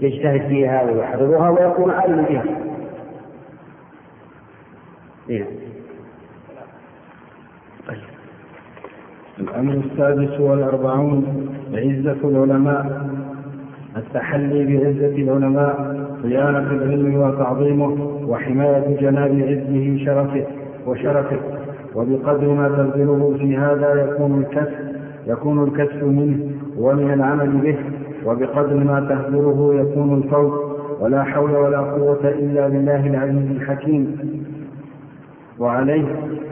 يجتهد 0.00 0.48
فيها 0.48 0.82
ويحررها 0.82 1.50
ويكون 1.50 1.90
عالما 1.90 2.22
بها. 2.22 2.44
إيه. 5.30 5.44
الأمر 9.40 9.72
السادس 9.72 10.40
والأربعون 10.40 11.24
عزة 11.74 12.16
العلماء 12.24 13.06
التحلي 13.96 14.64
بعزة 14.64 15.16
العلماء 15.22 15.96
صيانة 16.22 16.58
العلم 16.72 17.14
وتعظيمه 17.16 18.20
وحماية 18.28 19.00
جناب 19.00 19.30
عزه 19.30 20.04
شرفه 20.04 20.46
وشرفه. 20.86 21.36
وبقدر 21.94 22.48
ما 22.48 22.68
تبذله 22.68 23.36
في 23.38 23.56
هذا 23.56 23.94
يكون 23.94 24.40
الكسب 24.40 24.90
يكون 25.26 25.64
الكسب 25.64 26.04
منه 26.04 26.38
ومن 26.78 27.12
العمل 27.12 27.50
به. 27.50 27.76
وبقدر 28.26 28.76
ما 28.76 29.00
تهدره 29.00 29.74
يكون 29.74 30.18
الفوز. 30.18 30.52
ولا 31.00 31.22
حول 31.24 31.50
ولا 31.56 31.78
قوة 31.78 32.20
إلا 32.28 32.68
بالله 32.68 33.06
العزيز 33.06 33.50
الحكيم. 33.50 34.16
وعليه 35.60 36.04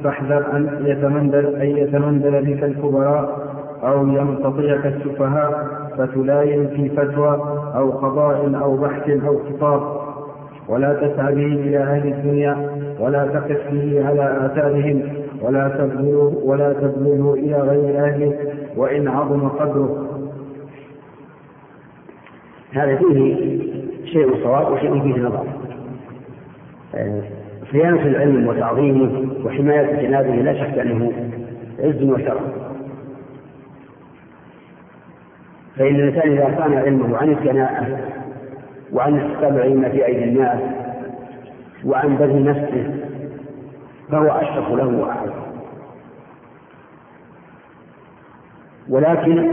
فاحذر 0.04 0.56
أن 0.56 0.82
يتمندل 0.86 1.46
أن 1.56 1.76
يتمندل 1.76 2.44
بك 2.44 2.64
الكبراء 2.64 3.48
أو 3.82 4.06
يمتطيك 4.08 4.86
السفهاء 4.86 5.66
فتلاين 5.98 6.68
في 6.68 6.88
فتوى 6.88 7.34
أو 7.74 7.90
قضاء 7.90 8.60
أو 8.62 8.76
بحث 8.76 9.08
أو 9.10 9.38
خطاب. 9.38 10.08
ولا 10.68 10.92
تسعى 10.94 11.34
به 11.34 11.46
إلى 11.46 11.78
أهل 11.78 12.08
الدنيا 12.08 12.70
ولا 13.00 13.26
تقف 13.26 13.70
به 13.72 14.06
على 14.08 14.46
آثارهم 14.46 15.02
ولا 15.42 15.68
تبذله 15.68 16.40
ولا 16.44 16.72
تبذله 16.72 17.34
إلى 17.34 17.60
غير 17.60 18.04
أهله 18.04 18.34
وإن 18.76 19.08
عظم 19.08 19.48
قدره. 19.48 20.06
هذا 22.72 22.96
فيه 22.96 23.34
شيء 24.04 24.42
صواب 24.42 24.72
وشيء 24.72 25.00
فيه 25.02 25.22
نظر. 25.22 25.44
صيانة 27.72 28.02
العلم 28.02 28.46
وتعظيمه 28.46 29.28
وحماية 29.44 30.02
جنابه 30.02 30.34
لا 30.34 30.54
شك 30.54 30.78
أنه 30.78 31.12
عز 31.78 32.02
وشرف 32.02 32.42
فإن 35.76 35.94
الإنسان 35.94 36.32
إذا 36.32 36.44
كان 36.44 36.74
علمه 36.74 37.16
عن 37.16 37.28
الكناءة 37.30 37.98
وعن 38.92 39.18
استقبال 39.20 39.56
العلم 39.58 39.88
في 39.88 40.06
أيدي 40.06 40.24
الناس 40.24 40.60
وعن 41.84 42.16
بذل 42.16 42.44
نفسه 42.44 42.94
فهو 44.10 44.26
أشرف 44.26 44.68
له 44.72 44.86
وأعلم 44.86 45.32
ولكن 48.88 49.52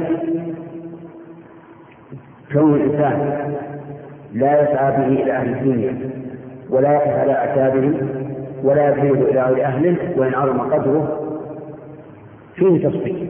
كون 2.54 2.74
الإنسان 2.76 3.54
لا 4.34 4.62
يسعى 4.64 4.92
به 4.92 5.08
إلى 5.24 5.32
أهل 5.32 5.50
الدنيا 5.50 6.25
ولا 6.70 6.94
يقف 6.94 7.08
على 7.20 7.32
أعتابهم 7.32 8.10
ولا 8.64 8.88
يذهب 8.88 9.14
إلى 9.24 9.42
غير 9.44 9.66
أهله 9.66 9.98
وإن 10.18 10.34
عظم 10.34 10.60
قدره 10.60 11.20
فيه 12.56 12.88
تصفيق 12.90 13.30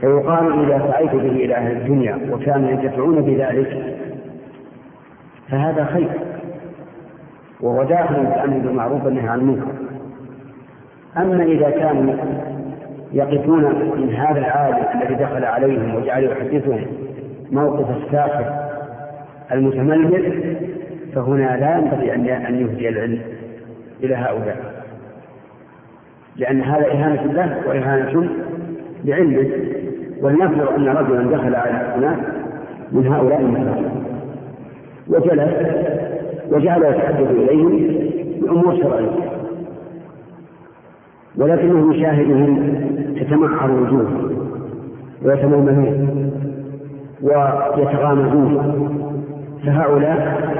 فيقال 0.00 0.64
إذا 0.64 0.90
سعيت 0.90 1.10
به 1.10 1.30
إلى 1.30 1.54
أهل 1.54 1.76
الدنيا 1.76 2.18
وكانوا 2.32 2.70
ينتفعون 2.70 3.20
بذلك 3.20 3.96
فهذا 5.48 5.84
خير. 5.84 6.08
وهو 7.60 7.82
داخل 7.82 8.14
في 8.14 8.20
الأمر 8.20 8.58
بالمعروف 8.58 9.04
والنهي 9.04 9.28
عن 9.28 9.38
المنكر. 9.38 9.72
أما 11.16 11.42
إذا 11.42 11.70
كانوا 11.70 12.14
يقفون 13.12 13.64
من 14.00 14.14
هذا 14.14 14.38
العالم 14.38 15.02
الذي 15.02 15.14
دخل 15.14 15.44
عليهم 15.44 15.94
وجعل 15.94 16.24
يحدثهم 16.24 16.86
موقف 17.52 17.86
الساخر 17.96 18.70
المتملك 19.52 20.32
فهنا 21.14 21.56
لا 21.56 21.78
ينبغي 21.78 22.14
أن 22.14 22.54
يهدي 22.60 22.88
العلم 22.88 23.20
إلى 24.02 24.14
هؤلاء. 24.14 24.84
لأن 26.36 26.60
هذا 26.62 26.86
إهانة 26.86 27.32
له 27.32 27.56
وإهانة 27.68 28.28
لعلمه. 29.04 29.50
ولنفرض 30.22 30.72
أن 30.74 30.88
رجلا 30.88 31.36
دخل 31.36 31.54
على 31.54 31.94
أناس 31.96 32.18
من 32.92 33.06
هؤلاء 33.06 33.40
المساكين 33.40 33.90
وجلس 35.08 35.52
وجعل 36.50 36.82
يتحدث 36.82 37.30
إليهم 37.30 37.86
بأمور 38.40 38.76
شرعية. 38.82 39.10
ولكنه 41.36 41.94
يشاهدهم 41.94 42.74
تتمعر 43.20 43.70
وجوههم 43.70 44.48
ويتململون 45.22 46.30
ويتغامزون. 47.22 48.80
فهؤلاء 49.66 50.59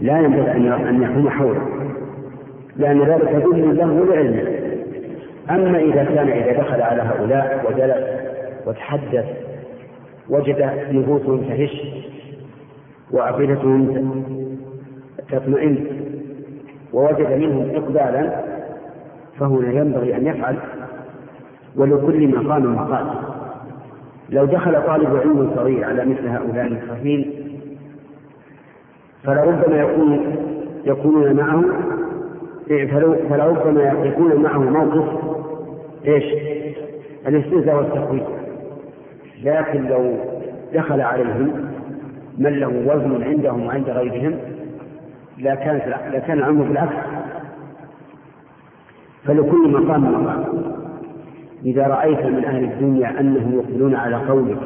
لا 0.00 0.18
ينبغي 0.18 0.52
أن 0.88 1.02
يحوم 1.02 1.30
حوله 1.30 1.68
لأن 2.76 3.02
ذلك 3.02 3.28
يدل 3.30 3.76
له 3.76 3.92
ولعلمه. 3.92 4.62
أما 5.50 5.78
إذا 5.78 6.04
كان 6.04 6.28
إذا 6.28 6.52
دخل 6.62 6.82
على 6.82 7.02
هؤلاء 7.02 7.64
وجلس 7.68 8.22
وتحدث 8.66 9.24
وجد 10.28 10.70
نفوسهم 10.92 11.40
تهش 11.48 11.82
وأفئدتهم 13.10 14.22
تطمئن 15.32 15.86
ووجد 16.92 17.32
منهم 17.32 17.70
إقبالا 17.74 18.40
فهنا 19.38 19.72
ينبغي 19.72 20.16
أن 20.16 20.26
يفعل 20.26 20.56
ولكل 21.76 22.28
مقام 22.28 22.74
مقال 22.74 23.06
لو 24.30 24.44
دخل 24.44 24.82
طالب 24.86 25.16
علم 25.16 25.50
صغير 25.56 25.84
على 25.84 26.04
مثل 26.04 26.28
هؤلاء 26.28 26.66
المخافين 26.66 27.41
فلربما 29.24 29.76
يكون 29.80 30.36
يكونون 30.84 31.32
معه 31.32 31.64
فلربما 33.28 33.92
يكون 34.04 34.42
معه 34.42 34.58
موقف 34.58 35.08
إيش؟ 36.06 36.24
الاستهزاء 37.28 37.76
والتقويم 37.76 38.24
لكن 39.42 39.84
لو 39.88 40.14
دخل 40.74 41.00
عليهم 41.00 41.50
من 42.38 42.50
له 42.60 42.68
وزن 42.68 43.22
عندهم 43.22 43.66
وعند 43.66 43.90
غيرهم 43.90 44.34
لكانت 45.38 45.82
لكان 46.12 46.38
الامر 46.38 46.64
بالعكس. 46.64 46.94
فلكل 49.24 49.70
مقام 49.70 50.12
مقام. 50.12 50.44
إذا 51.64 51.86
رأيت 51.86 52.26
من 52.26 52.44
أهل 52.44 52.64
الدنيا 52.64 53.20
أنهم 53.20 53.54
يقبلون 53.54 53.94
على 53.94 54.16
قولك 54.16 54.58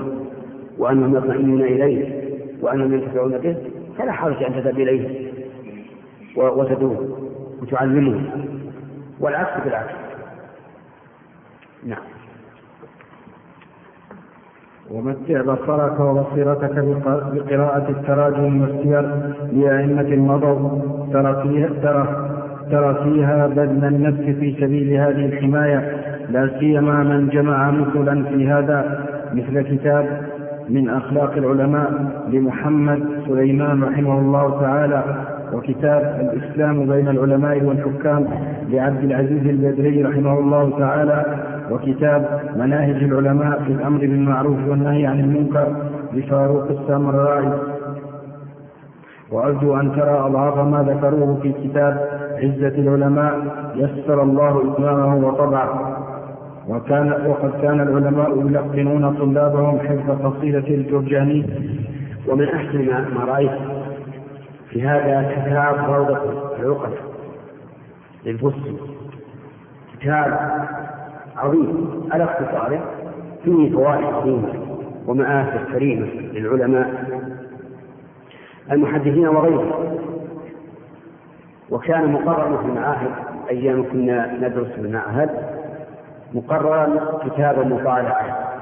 وأنهم 0.78 1.16
يطمئنون 1.16 1.62
إليه 1.62 2.22
وأنهم 2.62 2.94
ينتفعون 2.94 3.38
به 3.38 3.57
فلا 3.99 4.12
حرج 4.12 4.42
أن 4.42 4.53
تذهب 4.55 4.78
إليه 4.80 5.32
وتدوم 6.36 7.28
وتعلمه. 7.62 8.20
والعكس 9.20 9.64
بالعكس. 9.64 9.94
نعم. 11.86 12.03
ومتع 14.90 15.42
بصرك 15.42 16.01
وبصيرتك 16.01 16.74
بقراءة 17.34 17.90
التراجم 17.90 18.61
والسير 18.61 19.01
لأئمة 19.53 20.16
مضوا 20.16 20.80
ترى 21.12 21.42
فيها 21.42 21.68
ترى 21.82 22.30
ترى 22.70 23.05
فيها 23.05 23.47
بذل 23.47 23.84
النفس 23.84 24.20
في 24.38 24.57
سبيل 24.61 24.92
هذه 25.01 25.26
الحماية. 25.26 25.78
لا 26.30 26.59
سيما 26.59 27.03
من 27.03 27.28
جمع 27.28 27.70
مثلا 27.70 28.24
في 28.24 28.49
هذا 28.49 29.07
مثل 29.32 29.61
كتاب 29.62 30.36
من 30.68 30.88
أخلاق 30.90 31.32
العلماء 31.32 31.90
لمحمد 32.28 33.22
سليمان 33.28 33.84
رحمه 33.84 34.18
الله 34.18 34.60
تعالى 34.60 35.04
وكتاب 35.52 36.30
الإسلام 36.32 36.86
بين 36.86 37.08
العلماء 37.08 37.64
والحكام 37.64 38.26
لعبد 38.68 39.04
العزيز 39.04 39.46
البدري 39.46 40.02
رحمه 40.02 40.38
الله 40.38 40.78
تعالى 40.78 41.24
وكتاب 41.70 42.40
مناهج 42.56 43.02
العلماء 43.02 43.62
في 43.62 43.72
الأمر 43.72 43.98
بالمعروف 43.98 44.58
والنهي 44.68 45.06
عن 45.06 45.20
المنكر 45.20 45.66
لفاروق 46.14 46.70
السامرائي 46.70 47.52
وأرجو 49.32 49.76
أن 49.80 49.92
ترى 49.92 50.10
أضعاف 50.18 50.58
ما 50.58 50.82
ذكروه 50.82 51.38
في 51.42 51.52
كتاب 51.52 52.08
عزة 52.42 52.78
العلماء. 52.78 53.34
يسر 53.74 54.22
الله 54.22 54.72
إتمامه 54.72 55.26
وطبعه. 55.28 55.96
وكان 56.68 57.26
وقد 57.26 57.60
كان 57.62 57.80
العلماء 57.80 58.30
يلقنون 58.46 59.14
طلابهم 59.16 59.78
حفظ 59.78 60.26
قصيدة 60.26 60.58
الجرجاني 60.68 61.46
ومن 62.28 62.48
أحسن 62.48 62.84
ما 63.14 63.24
رأيت 63.24 63.50
في 64.70 64.82
هذا 64.82 65.32
كتاب 65.32 65.94
روضة 65.94 66.18
العقد 66.60 66.92
للبصري 68.26 68.76
كتاب 70.00 70.38
عظيم 71.36 71.90
على 72.12 72.24
اختصاره 72.24 72.80
فيه 73.44 73.72
فوائد 73.72 74.04
عظيمة 74.04 74.48
ومآثر 75.06 75.72
كريمة 75.72 76.06
للعلماء 76.06 76.90
المحدثين 78.72 79.28
وغيرهم. 79.28 79.70
وكان 81.70 82.12
مقررا 82.12 82.56
في 82.62 82.68
المعاهد 82.68 83.10
أيام 83.50 83.84
كنا 83.92 84.34
ندرس 84.48 84.66
في 84.66 84.80
المعهد 84.80 85.55
مقررا 86.35 86.89
كتابا 87.24 87.64
مطالعة 87.64 88.53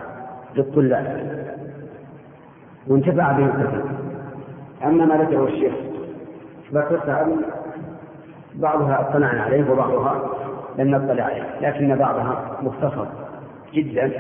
للطلاب. 0.57 1.45
وانتفع 2.89 3.33
به 3.33 3.49
كثير 3.49 3.85
أما 4.85 5.05
ما 5.05 5.15
ذكره 5.17 5.45
الشيخ 5.47 5.73
ذكرت 6.73 7.27
بعضها 8.55 9.01
اطلعنا 9.01 9.43
عليه 9.43 9.71
وبعضها 9.71 10.23
لم 10.79 10.91
نطلع 10.91 11.25
عليه 11.25 11.45
لكن 11.61 11.95
بعضها 11.97 12.59
مختصر 12.63 13.07
جدا. 13.75 14.11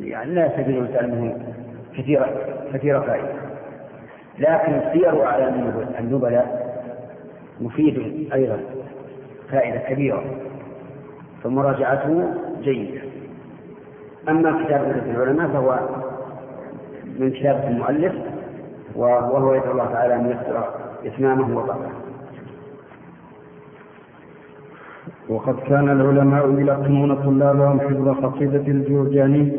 يعني 0.00 0.34
لا 0.34 0.46
يستفيد 0.46 0.68
الانسان 0.68 1.10
منه 1.10 1.38
كثيرة 1.98 2.26
كثيرة 2.74 3.00
فائدة 3.00 3.28
لكن 4.38 4.80
سير 4.92 5.24
أعلام 5.26 5.72
النبلاء 6.00 6.74
مفيد 7.60 8.28
أيضا 8.32 8.60
فائدة 9.50 9.78
كبيرة. 9.78 10.24
فمراجعته 11.44 12.34
جيدة. 12.62 13.00
أما 14.28 14.64
كتاب 14.64 15.02
العلماء 15.10 15.48
فهو 15.48 15.78
من 17.18 17.30
كتابة 17.30 17.68
المؤلف 17.68 18.12
وهو 18.96 19.54
يدعو 19.54 19.72
الله 19.72 19.84
تعالى 19.92 20.14
أن 20.14 20.26
يسر 20.30 20.64
إتمامه 21.06 21.56
وطبعه 21.58 21.90
وقد 25.28 25.54
كان 25.68 25.90
العلماء 25.90 26.50
يلقنون 26.60 27.14
طلابهم 27.14 27.80
حفظ 27.80 28.08
قصيدة 28.08 28.66
الجرجاني 28.68 29.52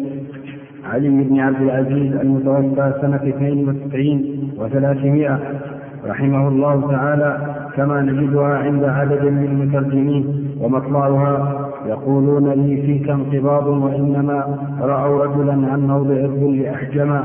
علي 0.86 1.10
بن 1.10 1.40
عبد 1.40 1.62
العزيز 1.62 2.16
المتوفى 2.16 2.94
سنة 3.02 3.16
92 3.16 4.52
و300 4.58 6.08
رحمه 6.10 6.48
الله 6.48 6.92
تعالى 6.92 7.56
كما 7.76 8.02
نجدها 8.02 8.58
عند 8.58 8.84
عدد 8.84 9.24
من 9.24 9.46
المترجمين 9.46 10.56
ومطلعها 10.62 11.70
يقولون 11.88 12.50
لي 12.50 12.82
فيك 12.82 13.10
انقباض 13.10 13.68
وإنما 13.68 14.58
رأوا 14.82 15.26
رجلا 15.26 15.54
عن 15.72 15.88
موضع 15.88 16.16
الظل 16.16 16.66
أحجما 16.66 17.24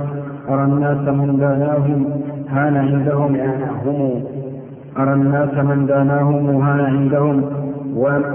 أرى 0.49 0.65
الناس 0.65 1.09
من 1.09 1.37
داناهم 1.39 2.05
هان 2.49 2.77
عندهم 2.77 3.37
هم. 3.87 4.23
أرى 4.99 5.13
الناس 5.13 5.55
من 5.65 5.87
داناهم 5.87 6.61
هان 6.63 6.81
عندهم. 6.81 7.45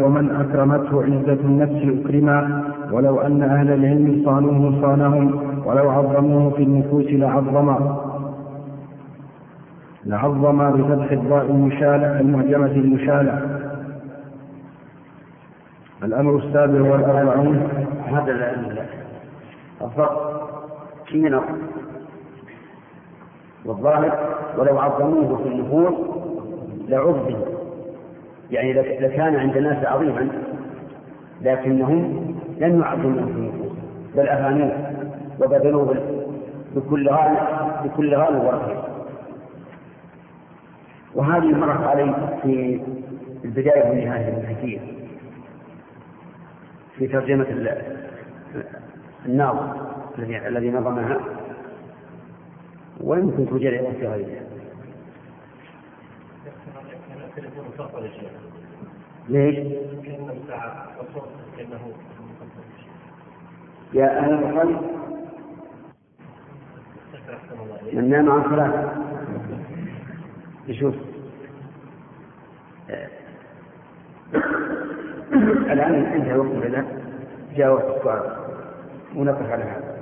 ومن 0.03 0.29
أكرمته 0.35 1.03
عزة 1.03 1.39
النفس 1.45 1.99
أكرما. 1.99 2.63
ولو 2.91 3.19
أن 3.21 3.41
أهل 3.41 3.71
العلم 3.73 4.21
صانوه 4.25 4.81
صانهم 4.81 5.39
ولو 5.65 5.89
عظموه 5.89 6.49
في 6.49 6.63
النفوس 6.63 7.05
لعظم. 7.11 7.75
لعظم 10.05 10.71
بفتح 10.71 11.11
الضاء 11.11 11.45
المشالة 11.51 12.19
المهجمة 12.19 12.71
المشالة. 12.71 13.41
الأمر 16.03 16.37
السابع 16.37 16.81
والأربعون. 16.81 17.69
هذا 18.05 18.31
الفرق 19.81 20.35
من 21.13 21.39
والظاهر 23.65 24.35
ولو 24.57 24.79
عظموه 24.79 25.37
في 25.43 25.47
النفوس 25.49 25.93
لعظم. 26.89 27.35
يعني 28.51 28.73
لكان 28.73 29.35
عند 29.35 29.57
الناس 29.57 29.85
عظيما 29.85 30.27
لكنهم 31.41 32.25
لم 32.59 32.81
يعظموه 32.81 33.25
في 33.25 33.31
النفوس 33.31 33.71
بل 34.15 34.27
أهانوه 34.27 34.71
وبذلوه 35.41 35.95
بكل 36.75 37.09
غال 37.09 37.37
بكل 37.85 38.15
غال 38.15 38.35
ورقيق 38.35 38.85
وهذه 41.15 41.45
مرت 41.57 41.83
علي 41.87 42.15
في 42.41 42.81
البداية 43.45 43.89
والنهاية 43.89 44.31
من 44.31 44.94
في 46.97 47.07
ترجمة 47.07 47.45
الناظم 49.25 49.71
الذي 50.17 50.47
الذي 50.47 50.71
نظمها. 50.71 51.19
ويمكن 53.01 53.49
توجد 53.49 53.65
أيضا 53.65 53.91
في 53.91 54.07
غيرها 54.07 54.45
ليش؟ 59.29 59.57
يا 63.93 64.19
أهل 64.19 64.33
الخلق 64.33 64.81
من 67.93 68.09
نام 68.09 68.31
عن 68.31 68.43
صلاة. 68.43 68.91
يشوف 70.67 70.95
الآن 75.73 75.93
انتهى 75.93 76.37
وقت 76.37 76.65
لنا 76.65 76.85
جاء 77.55 77.73
وقت 77.73 77.97
السؤال. 77.97 78.21
ونقف 79.15 79.51
على 79.51 79.63
هذا. 79.63 79.95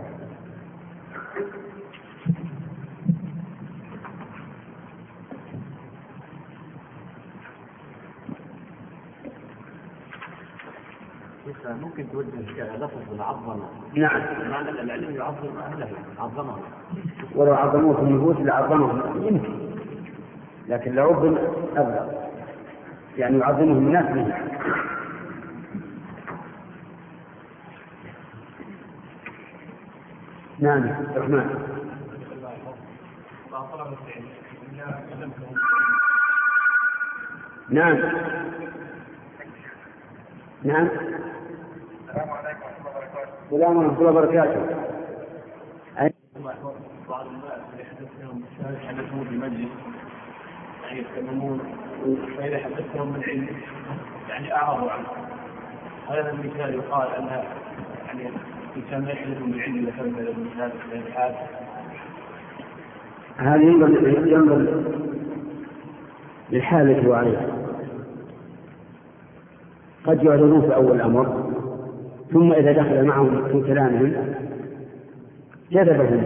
ممكن 11.82 12.06
توجه 12.12 12.76
لفظ 12.78 13.14
العظمة. 13.14 13.56
نعم. 13.94 14.22
معنى 14.50 14.70
العلم 14.70 15.16
يعظم 15.16 15.58
أهله 15.58 15.90
عظمه 16.20 16.56
ولو 17.36 17.54
عظموه 17.54 17.96
في 17.96 18.02
النفوس 18.02 18.38
لعظمهم. 18.38 19.24
يمكن. 19.28 19.54
لكن 20.68 20.96
لو 20.96 21.14
عظم 21.14 21.38
أبلغ 21.78 22.23
يعني 23.18 23.40
يعظمهم 23.40 23.88
الناس 23.88 24.06
به 24.06 24.34
نعم 30.60 30.84
الرحمن 31.16 31.74
نعم. 37.70 37.98
نعم. 40.64 40.88
السلام 43.52 43.78
ورحمة 43.78 44.00
الله 44.00 44.10
وبركاته. 44.10 44.84
بعض 47.10 47.26
الناس 47.28 47.62
يحدثهم 47.80 48.44
يحدثون 48.84 49.24
بمجلس 49.24 49.70
يعني 50.84 51.00
يتكلمون 51.00 51.60
فإذا 52.38 52.58
حدثهم 52.58 53.14
من 53.14 53.24
علم 53.28 53.48
يعني 54.30 54.56
أعرضوا 54.56 54.92
عنه. 54.92 55.08
هذا 56.10 56.32
المثال 56.32 56.74
يقال 56.74 57.08
أن 57.18 57.28
يعني 58.08 58.30
الإنسان 58.76 59.04
يحدث 59.04 59.42
من 59.42 59.60
علم 59.62 59.88
إذا 59.88 60.32
المثال 60.32 60.72
في 60.92 60.98
الحال 61.08 61.36
هذا 63.38 63.64
ينبغي 63.64 64.32
ينبغي 64.32 64.84
للحالة 66.52 67.10
وعليها 67.10 67.48
قد 70.06 70.24
يعرضون 70.24 70.62
في 70.62 70.76
أول 70.76 70.96
الأمر 70.96 71.54
ثم 72.34 72.54
إذا 72.54 72.72
دخل 72.72 73.06
معهم 73.06 73.48
في 73.48 73.68
كلامهم 73.68 74.36
جذبهم. 75.72 76.24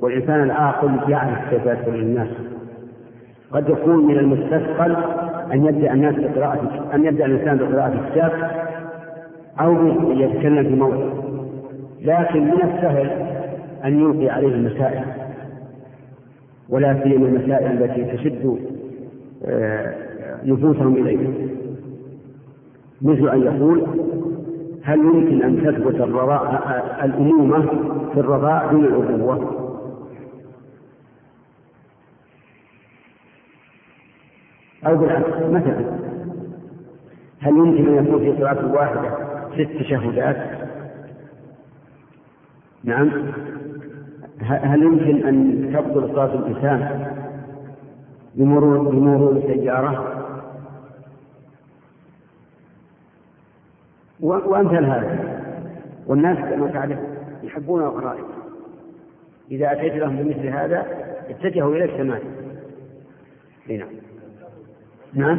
والإنسان 0.00 0.42
العاقل 0.42 1.10
يعرف 1.10 1.50
كيف 1.50 1.66
يدخل 1.66 1.94
الناس. 1.94 2.51
قد 3.52 3.68
يكون 3.68 4.06
من 4.06 4.18
المستثقل 4.18 4.96
أن 5.52 5.64
يبدأ 5.64 5.92
الناس 5.92 6.14
بقراءة 6.14 6.88
أن 6.94 7.04
يبدأ 7.04 7.24
الإنسان 7.26 7.56
بقراءة 7.58 7.92
الكتاب 7.92 8.32
أو 9.60 9.86
يتكلم 10.12 10.64
في 10.64 10.74
موضع 10.74 11.04
لكن 12.02 12.44
من 12.44 12.52
السهل 12.62 13.10
أن 13.84 14.00
يلقي 14.00 14.28
عليه 14.28 14.48
المسائل 14.48 15.04
ولا 16.68 17.02
سيما 17.02 17.26
المسائل 17.28 17.82
التي 17.82 18.16
تشد 18.16 18.58
آه، 19.44 19.94
نفوسهم 20.44 20.96
إليه 20.96 21.28
مثل 23.02 23.28
أن 23.28 23.42
يقول 23.42 23.86
هل 24.82 24.98
يمكن 24.98 25.42
أن 25.42 25.56
تثبت 25.62 25.94
الرضاء 26.00 26.62
الأمومة 27.04 27.66
في 28.14 28.20
الرضاء 28.20 28.68
دون 28.70 28.84
الأبوة؟ 28.84 29.61
أو 34.86 34.96
بالعكس 34.96 35.42
مثلا 35.42 36.02
هل 37.40 37.56
يمكن 37.56 37.98
أن 37.98 38.04
يكون 38.04 38.18
في 38.18 38.38
صلاة 38.38 38.72
واحدة 38.72 39.10
ست 39.54 39.78
تشهدات؟ 39.80 40.36
نعم. 42.84 43.10
هل 44.40 44.82
يمكن 44.82 45.26
أن 45.26 45.70
تبطل 45.72 46.08
صلاة 46.14 46.34
الإنسان 46.34 47.06
بمرور 48.34 48.78
بمرور 48.78 49.32
السيارة؟ 49.32 50.18
وأمثال 54.20 54.84
هذا. 54.84 55.42
والناس 56.06 56.38
كما 56.38 56.70
تعرف 56.70 56.98
يحبون 57.42 57.82
الغرائب. 57.82 58.24
إذا 59.50 59.72
أتيت 59.72 59.94
لهم 59.94 60.16
بمثل 60.16 60.46
هذا 60.46 60.86
اتجهوا 61.30 61.76
إليك 61.76 61.90
تماما 61.90 62.20
نعم. 63.68 63.88
نعم. 65.14 65.38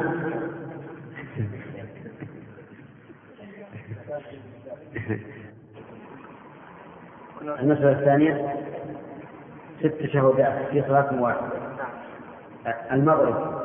المسألة 7.42 7.92
الثانية 8.00 8.56
ست 9.80 10.06
شهودات 10.06 10.68
في 10.72 10.82
صلاة 10.82 11.22
واحدة. 11.22 11.48
المغرب 12.92 13.64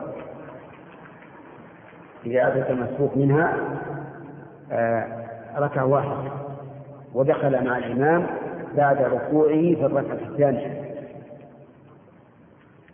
إذا 2.27 2.49
أتت 2.49 2.71
المسبوق 2.71 3.17
منها 3.17 3.57
آه، 4.73 5.07
ركعة 5.59 5.85
واحدة 5.87 6.33
ودخل 7.15 7.65
مع 7.65 7.79
الإمام 7.79 8.27
بعد 8.77 9.03
ركوعه 9.03 9.49
في 9.75 9.87
الركعة 9.87 10.15
الثانية. 10.29 10.95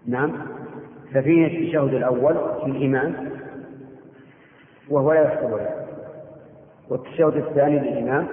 نعم. 0.06 0.32
ففيه 1.14 1.46
التشهد 1.46 1.94
الأول 1.94 2.34
في 2.34 2.66
الإمام 2.66 3.14
وهو 4.90 5.12
لا 5.12 5.22
يحسب 5.22 5.50
له. 5.50 5.86
والتشهد 6.88 7.36
الثاني 7.36 7.78
للإمام 7.78 8.26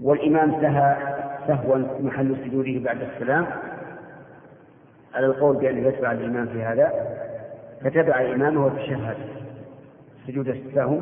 والإمام 0.00 0.60
سهى 0.60 0.96
سهوا 1.46 1.78
محل 2.00 2.36
سجوده 2.44 2.84
بعد 2.84 2.98
السلام. 3.02 3.46
على 5.14 5.26
القول 5.26 5.56
بأنه 5.56 5.88
يتبع 5.88 6.12
الإمام 6.12 6.46
في 6.46 6.62
هذا 6.62 6.92
فتبع 7.80 8.20
الإمام 8.20 8.56
وتشهد. 8.56 9.16
سجود 10.26 10.48
السهو 10.48 11.00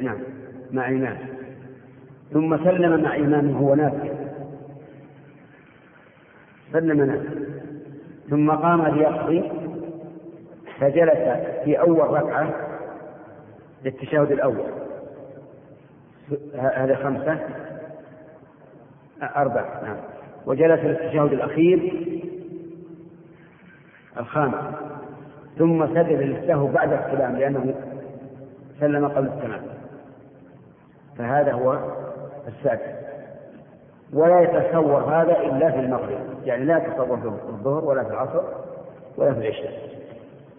نعم 0.00 0.18
مع 0.72 0.88
إمام 0.88 1.16
ثم 2.32 2.56
سلم 2.64 3.02
مع 3.02 3.16
إمامه 3.16 3.62
وهو 3.62 3.74
نافع 3.74 4.08
سلم 6.72 7.02
نافع. 7.02 7.45
ثم 8.30 8.50
قام 8.50 8.86
ليقضي 8.86 9.50
فجلس 10.80 11.18
في 11.64 11.80
أول 11.80 12.10
ركعة 12.10 12.54
للتشهد 13.84 14.32
الأول. 14.32 14.64
هذا 16.58 16.96
خمسة 16.96 17.38
أربعة 19.22 19.82
نعم. 19.82 19.96
وجلس 20.46 20.80
للتشهد 20.80 21.32
الأخير 21.32 22.06
الخامس. 24.18 24.74
ثم 25.58 25.86
سجد 25.86 26.22
للسهو 26.22 26.66
بعد 26.66 26.92
السلام 26.92 27.36
لأنه 27.36 27.74
سلم 28.80 29.08
قبل 29.08 29.26
السلام. 29.26 29.62
فهذا 31.18 31.52
هو 31.52 31.78
السادس. 32.48 33.05
ولا 34.12 34.40
يتصور 34.40 35.00
هذا 35.00 35.40
إلا 35.40 35.70
في 35.70 35.80
المغرب. 35.80 36.18
يعني 36.44 36.64
لا 36.64 36.76
يتصور 36.76 37.16
في 37.16 37.26
الظهر 37.26 37.84
ولا 37.84 38.04
في 38.04 38.10
العصر 38.10 38.42
ولا 39.16 39.34
في 39.34 39.40
العشاء. 39.40 39.72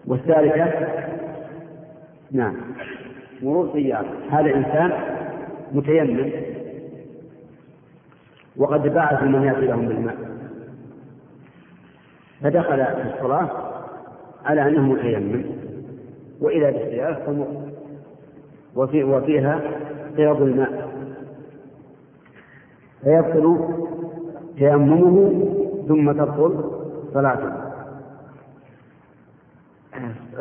والثالثة؟ 0.06 0.88
نعم. 2.32 2.56
مرور 3.42 3.72
سيارة. 3.72 4.08
هذا 4.30 4.54
إنسان 4.54 4.92
متيمم 5.72 6.30
وقد 8.56 8.94
بعث 8.94 9.22
من 9.22 9.42
يأتي 9.42 9.66
لهم 9.66 9.88
بالماء. 9.88 10.16
فدخل 12.42 12.84
في 12.84 13.14
الصلاة 13.14 13.48
على 14.44 14.62
أنه 14.62 14.82
متيمم. 14.82 15.44
وإذا 16.40 16.70
بالسيارة 16.70 17.14
تمر 17.26 17.46
وفي 18.76 19.04
وفيها 19.04 19.60
قيض 20.16 20.42
الماء. 20.42 20.97
فيبطل 23.02 23.58
تيممه 24.58 25.44
ثم 25.88 26.12
تبطل 26.12 26.64
صلاته. 27.14 27.52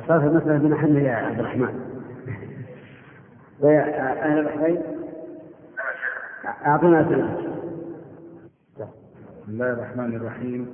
صارت 0.07 0.23
المسألة 0.23 0.57
بمحل 0.57 0.97
يا 0.97 1.11
عبد 1.11 1.39
الرحمن. 1.39 1.79
أهل 3.63 4.39
البحرين 4.39 4.77
أعطنا 6.65 7.01
أسئلة. 7.01 7.37
بسم 8.77 9.51
الله 9.53 9.73
الرحمن 9.73 10.15
الرحيم. 10.15 10.67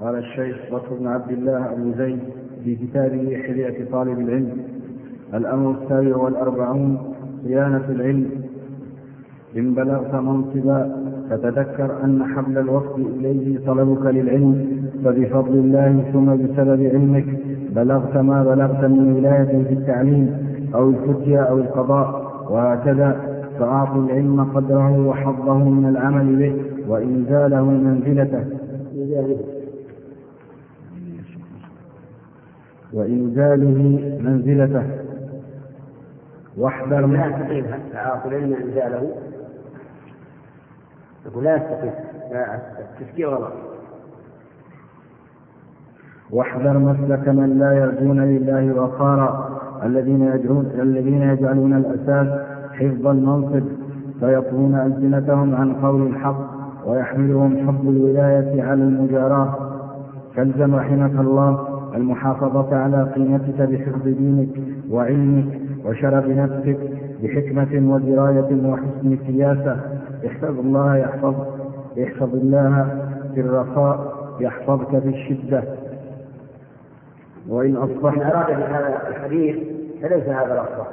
قال 0.00 0.14
الشيخ 0.14 0.56
بكر 0.72 0.94
بن 0.94 1.06
عبد 1.06 1.30
الله 1.30 1.72
أبو 1.72 1.92
زيد 1.98 2.20
في 2.64 2.76
كتابه 2.76 3.42
حلية 3.46 3.90
طالب 3.90 4.18
العلم. 4.20 4.68
الأمر 5.34 5.70
السابع 5.70 6.16
والأربعون 6.16 7.14
صيانة 7.44 7.84
العلم. 7.88 8.44
إن 9.56 9.74
بلغت 9.74 10.14
منصبا 10.14 11.07
فتذكر 11.30 12.04
أن 12.04 12.24
حبل 12.36 12.58
الوقت 12.58 12.94
إليه 12.98 13.58
طلبك 13.66 14.06
للعلم 14.06 14.82
فبفضل 15.04 15.54
الله 15.54 16.04
ثم 16.12 16.36
بسبب 16.36 16.82
علمك 16.86 17.24
بلغت 17.76 18.16
ما 18.16 18.44
بلغت 18.44 18.84
من 18.84 19.12
ولاية 19.16 19.64
في 19.64 19.72
التعليم 19.74 20.48
أو 20.74 20.90
الفتيا 20.90 21.40
أو 21.40 21.58
القضاء 21.58 22.32
وهكذا. 22.50 23.16
فأعطوا 23.58 24.02
العلم 24.02 24.44
قدره 24.44 25.06
وحظه 25.06 25.58
من 25.58 25.88
العمل 25.88 26.36
به 26.36 26.54
وإنزاله 26.88 27.64
منزلته. 27.64 28.44
وإنزاله 32.92 34.00
منزلته. 34.20 34.82
واحذر 36.58 37.00
يستقيم 37.00 37.64
فأعطوا 37.92 38.30
العلم 38.30 38.54
إنزاله 38.54 39.08
يقول 41.28 41.44
لا 41.44 41.56
يستقيم 41.56 41.92
التفكير 42.80 43.28
غلط 43.30 43.52
واحذر 46.30 46.78
مسلك 46.78 47.28
من 47.28 47.58
لا 47.58 47.72
يرجون 47.72 48.20
لله 48.20 48.80
وقارا 48.82 49.58
الذين 49.84 50.22
يجعلون 50.22 50.66
الذين 50.82 51.22
يجعلون 51.22 51.76
الأساس 51.76 52.40
حفظ 52.72 53.06
المنصب 53.06 53.62
فيطوون 54.20 54.74
ألسنتهم 54.74 55.54
عن 55.54 55.72
قول 55.74 56.06
الحق 56.06 56.50
ويحملهم 56.86 57.56
حب 57.66 57.88
الولاية 57.88 58.62
على 58.62 58.82
المجاراة. 58.82 59.54
فالزم 60.36 60.74
رحمك 60.74 61.20
الله 61.20 61.68
المحافظة 61.94 62.76
على 62.76 63.02
قيمتك 63.14 63.60
بحفظ 63.62 64.02
دينك 64.02 64.48
وعلمك 64.90 65.60
وشرف 65.84 66.26
نفسك 66.26 66.78
بحكمة 67.22 67.94
ودراية 67.94 68.68
وحسن 68.70 69.18
سياسة 69.26 69.97
احفظ 70.26 70.58
الله 70.58 70.96
يحفظ 70.96 71.34
احفظ 72.02 72.34
الله 72.34 73.04
في 73.34 73.40
الرخاء 73.40 74.18
يحفظك 74.40 74.88
في 74.88 75.08
الشدة. 75.08 75.62
وإن 77.48 77.76
أصبحنا 77.76 78.34
أراد 78.34 78.46
بهذا 78.56 79.08
الحديث 79.08 79.56
فليس 80.02 80.24
هذا 80.24 80.52
الأصح 80.54 80.86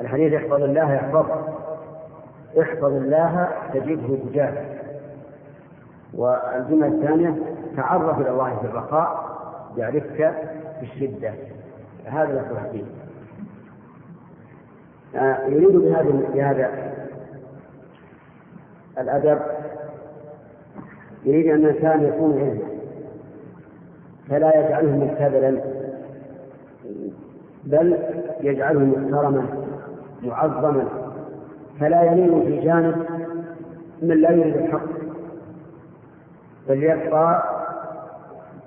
الحديث 0.00 0.32
احفظ 0.32 0.62
الله 0.62 0.92
يحفظك. 0.92 1.44
احفظ 2.60 2.84
الله 2.84 3.48
تجده 3.74 4.16
تجاهك 4.30 4.80
والجملة 6.14 6.86
الثانية 6.86 7.34
تعرف 7.76 8.20
إلى 8.20 8.30
الله 8.30 8.56
في 8.60 8.66
الرخاء 8.66 9.34
يعرفك 9.76 10.34
في 10.80 10.82
الشدة. 10.82 11.32
هذا 12.04 12.46
الحديث. 12.50 12.84
آه، 15.16 15.46
يريد 15.46 15.76
بهذا 16.34 16.94
الأدب. 18.98 19.38
يريد 21.24 21.46
أن 21.46 21.64
الإنسان 21.64 22.04
يكون 22.04 22.38
علما 22.38 22.58
فلا 24.28 24.66
يجعله 24.66 24.90
مبتذلا 24.90 25.60
بل 27.64 27.98
يجعله 28.40 28.78
محترما 28.80 29.46
معظما 30.22 30.84
فلا 31.80 32.02
يميل 32.02 32.42
في 32.42 32.60
جانب 32.60 33.06
من 34.02 34.20
لا 34.20 34.30
يريد 34.30 34.56
الحق 34.56 34.82
بل 36.68 36.82
يبقى 36.82 37.42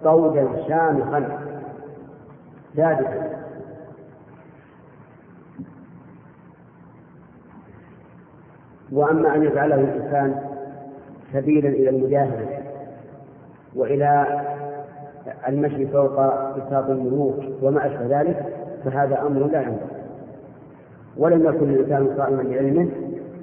طودا 0.04 0.48
شامخا 0.68 1.40
ثابتا. 2.76 3.47
وأما 8.92 9.36
أن 9.36 9.44
يجعله 9.44 9.76
الإنسان 9.76 10.42
سبيلا 11.34 11.70
إلى 11.70 11.90
المجاهدة 11.90 12.46
وإلى 13.76 14.28
المشي 15.48 15.88
فوق 15.88 16.12
بساط 16.58 16.90
الملوك 16.90 17.36
وما 17.62 17.88
أشبه 17.88 18.22
ذلك 18.22 18.46
فهذا 18.86 19.22
أمر 19.22 19.48
لا 19.48 19.62
ينبغي. 19.62 19.98
ولم 21.18 21.46
يكن 21.46 21.70
الإنسان 21.70 22.08
قائما 22.22 22.44
بعلمه 22.44 22.90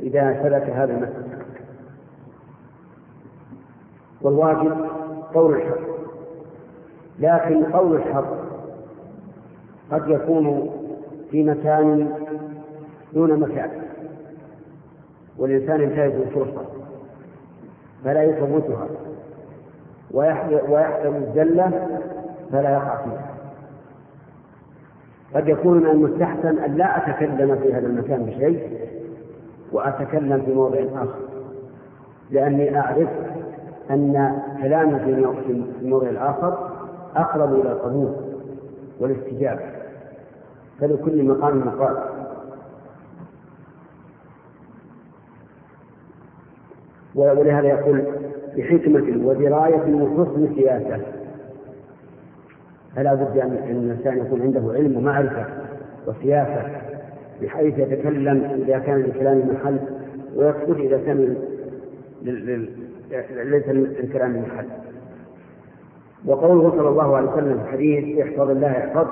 إذا 0.03 0.43
سلك 0.43 0.71
هذا 0.71 0.93
المسلك 0.93 1.41
والواجب 4.23 4.77
قول 5.35 5.55
الحق. 5.55 5.79
لكن 7.21 7.65
قول 7.65 7.97
الحق 7.97 8.35
قد 9.91 10.09
يكون 10.09 10.71
في 11.31 11.43
مكان 11.45 12.09
دون 13.15 13.41
مكان. 13.41 13.84
والإنسان 15.39 15.81
ينتهز 15.81 16.13
الفرصة 16.13 16.63
فلا 18.05 18.23
يفوتها 18.23 18.89
ويحذر 20.11 21.17
الزلة 21.17 21.89
فلا 22.53 22.71
يقع 22.71 22.97
فيها. 23.05 23.31
قد 25.35 25.49
يكون 25.49 25.79
من 25.79 25.87
المستحسن 25.87 26.59
أن 26.59 26.75
لا 26.75 26.97
أتكلم 27.11 27.57
في 27.63 27.75
هذا 27.75 27.87
المكان 27.87 28.23
بشيء 28.25 28.89
وأتكلم 29.73 30.43
في 30.47 30.55
موضع 30.55 30.79
آخر. 30.95 31.15
لأني 32.31 32.79
أعرف 32.81 33.09
أن 33.91 34.39
كلامي 34.63 34.99
في 35.01 35.65
الموضع 35.83 36.09
الآخر 36.09 36.71
أقرب 37.17 37.53
إلى 37.55 37.73
القبول 37.73 38.15
والاستجابة. 39.01 39.63
فلكل 40.81 41.25
مقام 41.25 41.59
مقال. 41.67 41.97
ولهذا 47.15 47.69
يقول 47.69 48.03
بحكمة 48.57 49.27
ودراية 49.27 49.95
وحسن 49.95 50.55
سياسة. 50.55 51.01
فلا 52.97 53.15
بد 53.15 53.39
أن 53.39 53.53
الإنسان 53.53 54.19
يكون 54.19 54.43
عنده 54.43 54.73
علم 54.75 54.97
ومعرفة 54.97 55.47
وسياسة 56.07 56.63
بحيث 57.43 57.79
يتكلم 57.79 58.63
إذا 58.67 58.79
كان 58.79 59.03
لكلام 59.03 59.49
محل 59.55 59.79
ويسكت 60.37 60.79
إذا 60.81 60.99
كان 60.99 61.37
ليس 63.31 63.69
للكلام 63.69 64.43
محل. 64.43 64.67
وقوله 66.27 66.71
صلى 66.71 66.89
الله 66.89 67.17
عليه 67.17 67.33
وسلم 67.33 67.59
في 67.59 67.65
الحديث 67.65 68.19
احفظ 68.19 68.51
الله 68.51 68.71
يحفظ 68.71 69.07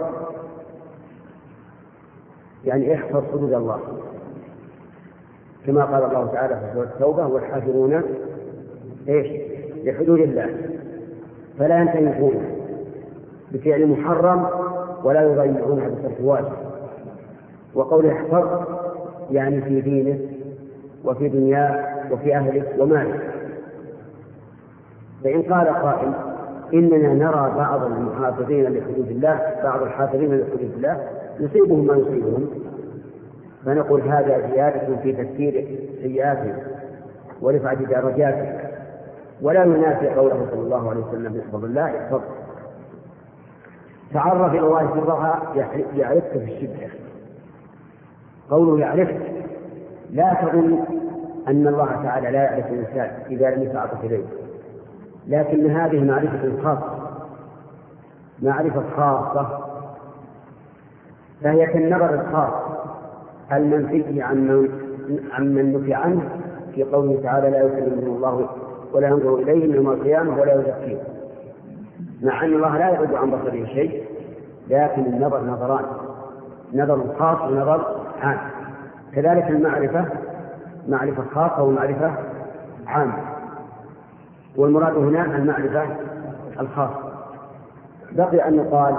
يعني 2.65 2.95
احفظ 2.95 3.25
حدود 3.33 3.53
الله. 3.53 3.81
كما 5.67 5.85
قال 5.85 6.05
الله 6.05 6.27
تعالى 6.33 6.55
في 6.55 6.75
سورة 6.75 6.85
التوبة 6.85 7.27
والحافظون 7.27 8.03
إيش؟ 9.09 9.27
لحدود 9.85 10.19
الله. 10.21 10.51
فلا 11.59 11.81
ينتهكون 11.81 12.35
بفعل 13.53 13.87
محرم 13.87 14.47
ولا 15.05 15.23
يضيعونها 15.23 15.89
بترك 15.89 16.17
واجب. 16.21 16.53
وقول 17.75 18.07
احفظ 18.07 18.49
يعني 19.31 19.61
في 19.61 19.81
دينه 19.81 20.19
وفي 21.05 21.29
دنياه 21.29 21.85
وفي 22.13 22.37
أهله 22.37 22.65
وماله. 22.79 23.19
فإن 25.25 25.43
قال 25.43 25.69
قائل 25.69 26.13
إننا 26.75 27.15
نرى 27.15 27.53
بعض 27.57 27.85
المحافظين 27.85 28.65
لحدود 28.65 29.09
الله 29.09 29.41
بعض 29.65 29.83
الحافظين 29.83 30.39
لحدود 30.41 30.71
الله 30.77 31.09
يصيبهم 31.41 31.87
ما 31.87 31.95
يصيبهم. 31.97 32.72
فنقول 33.67 34.01
هذا 34.01 34.51
زيادة 34.53 34.97
في 34.97 35.13
تفسير 35.13 35.79
سيئاتهم 36.03 36.57
ورفعة 37.41 37.75
درجاتهم 37.75 38.59
ولا 39.43 39.65
ينافي 39.65 40.09
قوله 40.09 40.47
صلى 40.51 40.61
الله 40.61 40.91
عليه 40.91 41.01
وسلم 41.01 41.37
يحفظ 41.37 41.65
الله 41.65 41.89
يحفظ 41.89 42.21
تعرف 44.15 44.53
إلى 44.53 44.61
الله 44.61 44.81
الرخاء 44.81 45.69
يعرفك 45.97 46.31
في 46.33 46.45
الشدة. 46.45 46.89
قوله 48.51 48.81
يعرفه 48.81 49.19
لا 50.11 50.35
تظن 50.35 50.85
أن 51.49 51.67
الله 51.67 52.03
تعالى 52.03 52.31
لا 52.31 52.43
يعرف 52.43 52.67
الإنسان 52.67 53.11
إذا 53.31 53.51
لم 53.51 53.63
يتعاطف 53.63 54.05
إليه 54.05 54.25
لكن 55.27 55.71
هذه 55.71 56.05
معرفة 56.05 56.63
خاصة. 56.65 57.11
معرفة 58.43 58.83
خاصة. 58.97 59.59
فهي 61.43 61.67
كالنظر 61.67 62.15
الخاص. 62.15 62.62
المنفي 63.53 64.23
عن 64.23 64.69
عن 65.33 65.55
من 65.55 65.73
نفي 65.73 65.95
عنه؟ 65.95 66.23
في 66.75 66.83
قوله 66.83 67.21
تعالى 67.23 67.51
لا 67.51 67.63
يكلمهم 67.63 68.17
الله 68.17 68.49
ولا 68.93 69.09
ينظر 69.09 69.35
إليهم 69.35 69.75
يوم 69.75 69.91
القيامة 69.91 70.41
ولا 70.41 70.55
يزكيهم. 70.55 70.99
مع 72.23 72.45
أن 72.45 72.53
الله 72.53 72.79
لا 72.79 72.89
يعد 72.89 73.15
عن 73.15 73.31
بصره 73.31 73.65
شيء 73.67 74.03
لكن 74.71 75.03
النظر 75.03 75.41
نظران. 75.45 75.85
نظر 76.75 77.15
خاص 77.19 77.51
ونظر 77.51 78.01
عام. 78.23 78.39
كذلك 79.15 79.49
المعرفة 79.51 80.05
معرفة 80.89 81.23
خاصة 81.35 81.63
ومعرفة 81.63 82.13
عامة. 82.87 83.15
والمراد 84.57 84.97
هنا 84.97 85.37
المعرفة 85.37 85.87
الخاصة. 86.61 87.13
بقي 88.13 88.49
أن 88.49 88.55
يقال 88.55 88.95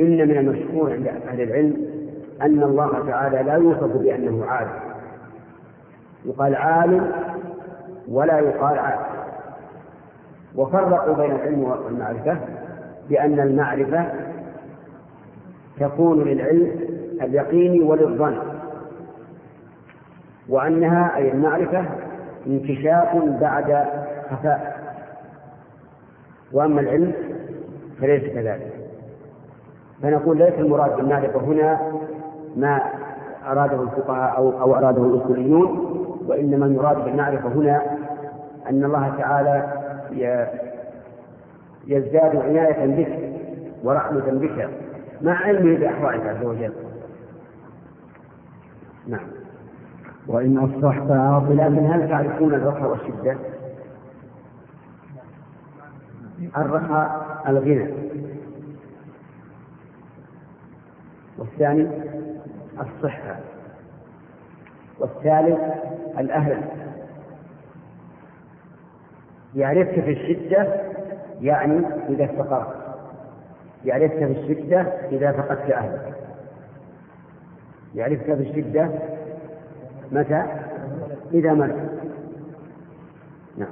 إن 0.00 0.28
من 0.28 0.38
المشهور 0.38 0.92
عند 0.92 1.06
أهل 1.06 1.40
العلم 1.40 2.01
أن 2.42 2.62
الله 2.62 3.06
تعالى 3.06 3.42
لا 3.42 3.54
يوصف 3.54 3.96
بأنه 3.96 4.44
عالم. 4.46 4.70
يقال 6.24 6.54
عالم 6.56 7.12
ولا 8.08 8.38
يقال 8.38 8.78
عالم. 8.78 9.04
وفرقوا 10.56 11.14
بين 11.14 11.30
العلم 11.34 11.62
والمعرفة 11.64 12.36
بأن 13.08 13.40
المعرفة 13.40 14.04
تكون 15.80 16.24
للعلم 16.24 16.70
اليقيني 17.22 17.80
وللظن 17.80 18.38
وأنها 20.48 21.16
أي 21.16 21.32
المعرفة 21.32 21.84
انكشاف 22.46 23.16
بعد 23.40 23.84
خفاء. 24.30 24.82
وأما 26.52 26.80
العلم 26.80 27.12
فليس 28.00 28.22
كذلك. 28.22 28.72
فنقول 30.02 30.38
ليس 30.38 30.54
المراد 30.58 30.96
بالمعرفة 30.96 31.40
هنا 31.40 31.92
ما 32.56 32.82
أراده 33.46 33.82
الفقهاء 33.82 34.36
أو 34.36 34.60
أو 34.60 34.74
أراده 34.74 35.02
الأصوليون 35.04 35.92
وإنما 36.26 36.66
المراد 36.66 37.04
بالمعرفة 37.04 37.48
هنا 37.48 37.82
أن 38.70 38.84
الله 38.84 39.14
تعالى 39.18 39.72
يزداد 41.86 42.36
عناية 42.36 42.86
بك 42.86 43.32
ورحمة 43.84 44.20
بك 44.20 44.68
مع 45.22 45.32
علمه 45.32 45.78
بأحوالك 45.78 46.26
عز 46.26 46.44
وجل. 46.44 46.72
نعم. 49.06 49.26
وإن 50.26 50.58
أصبحت 50.58 51.10
عاطلا 51.10 51.68
لكن 51.68 51.86
هل 51.86 52.08
تعرفون 52.08 52.54
الرخاء 52.54 52.90
والشدة؟ 52.90 53.36
الرخاء 56.56 57.42
الغنى. 57.48 57.94
والثاني؟ 61.38 62.11
الصحة. 62.80 63.36
والثالث 64.98 65.60
الأهل. 66.18 66.58
يعرفك 69.54 70.00
في 70.00 70.10
الشدة 70.10 70.66
يعني 71.40 71.80
إذا 72.08 72.24
افتقرت. 72.24 72.82
يعرفك 73.84 74.18
في 74.18 74.40
الشدة 74.40 74.80
إذا 75.12 75.32
فقدت 75.32 75.70
أهلك. 75.70 76.14
يعرفك 77.94 78.24
في 78.24 78.50
الشدة 78.50 78.90
متى؟ 80.12 80.42
إذا 81.34 81.54
مات 81.54 81.74
نعم. 83.58 83.68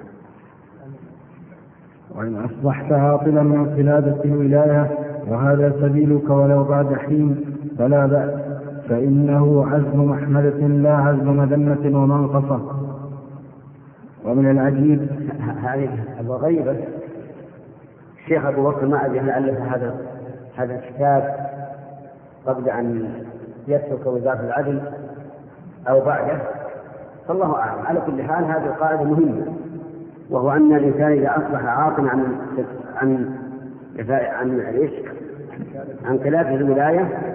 وإن 2.10 2.44
أصبحت 2.44 2.92
عاطلا 2.92 3.42
من 3.42 3.74
قلادة 3.76 4.24
الولاية 4.24 4.98
وهذا 5.28 5.72
سبيلك 5.80 6.30
ولو 6.30 6.64
بعد 6.64 6.94
حين 6.94 7.56
فلا 7.78 8.06
بأس. 8.06 8.49
فإنه 8.90 9.66
عزم 9.72 10.04
محمدة 10.04 10.66
لا 10.66 10.94
عزم 10.96 11.36
مذمة 11.36 11.98
ومنقصة 12.02 12.60
ومن 14.24 14.50
العجيب 14.50 15.08
هذه 15.64 15.90
الغيبة. 16.20 16.76
الشيخ 18.18 18.44
أبو 18.46 18.70
بكر 18.70 18.86
ما 18.86 19.06
أدري 19.06 19.20
هل 19.20 19.30
ألف 19.30 19.60
هذا 19.60 19.94
هذا 20.56 20.74
الكتاب 20.74 21.34
قبل 22.46 22.68
أن 22.68 23.08
يترك 23.68 24.06
وزارة 24.06 24.40
العدل 24.40 24.80
أو 25.88 26.00
بعده. 26.00 26.38
فالله 27.28 27.56
أعلم. 27.56 27.86
على 27.86 28.00
كل 28.06 28.22
حال 28.22 28.44
هذه 28.44 28.66
القاعدة 28.66 29.04
مهمة. 29.04 29.46
وهو 30.30 30.50
أن 30.50 30.74
الإنسان 30.76 31.12
إذا 31.12 31.30
أصبح 31.30 31.64
عاقلا 31.64 32.10
عن 32.10 32.36
عن 32.96 33.34
عن 34.10 34.60
إيش؟ 34.60 34.92
عن 36.04 36.18
خلافه 36.24 36.54
الولاية 36.54 37.29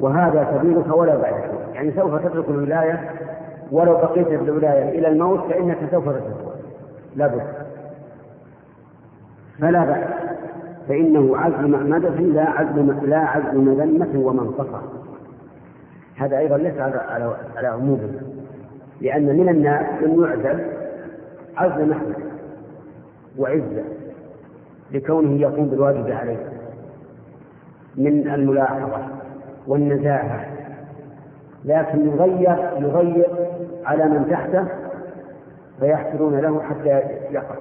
وهذا 0.00 0.58
سبيلك 0.58 0.96
ولا 0.96 1.16
بعد 1.16 1.34
يعني 1.74 1.92
سوف 1.92 2.14
تترك 2.14 2.48
الولاية 2.48 3.10
ولو 3.72 3.92
بقيت 3.92 4.28
في 4.28 4.34
الولاية 4.34 4.98
إلى 4.98 5.08
الموت 5.08 5.40
فإنك 5.40 5.78
سوف 5.90 6.04
تتركها 6.04 6.54
لابد 7.16 7.42
فلا 9.60 9.84
بأس. 9.84 10.26
فإنه 10.88 11.36
عزم 11.36 11.70
مأمدة 11.70 12.08
لا 12.08 12.50
عزم 12.50 13.00
لا 13.06 13.18
عزم 13.18 13.60
مذمة 13.60 14.26
ومنصفة 14.26 14.80
هذا 16.16 16.38
أيضا 16.38 16.56
ليس 16.56 16.78
على 16.78 16.96
على 16.96 17.36
على 17.56 17.66
عمومه 17.68 18.20
لأن 19.00 19.36
من 19.36 19.48
الناس 19.48 20.02
من 20.02 20.22
يعزل 20.24 20.64
عزم 21.56 21.90
محمد 21.90 22.16
وعزة 23.38 23.84
لكونه 24.92 25.40
يقوم 25.40 25.68
بالواجب 25.68 26.10
عليه 26.10 26.48
من 27.96 28.28
الملاحظة. 28.34 29.15
والنزاهة. 29.66 30.44
لكن 31.64 32.06
يغير 32.08 32.70
يغير 32.78 33.28
على 33.84 34.04
من 34.04 34.26
تحته 34.30 34.64
فيحصلون 35.80 36.38
له 36.38 36.62
حتى 36.62 37.00
يقع. 37.30 37.54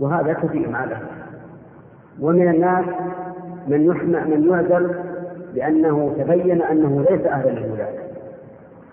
وهذا 0.00 0.32
كثير 0.32 0.68
مع 0.68 0.84
الأسف 0.84 1.20
ومن 2.20 2.48
الناس 2.48 2.84
من 3.68 3.84
يحمى 3.86 4.20
من 4.20 4.48
يعزل 4.50 4.94
لأنه 5.54 6.14
تبين 6.18 6.62
أنه 6.62 7.06
ليس 7.10 7.26
أهلا 7.26 7.50
للولاية 7.50 7.98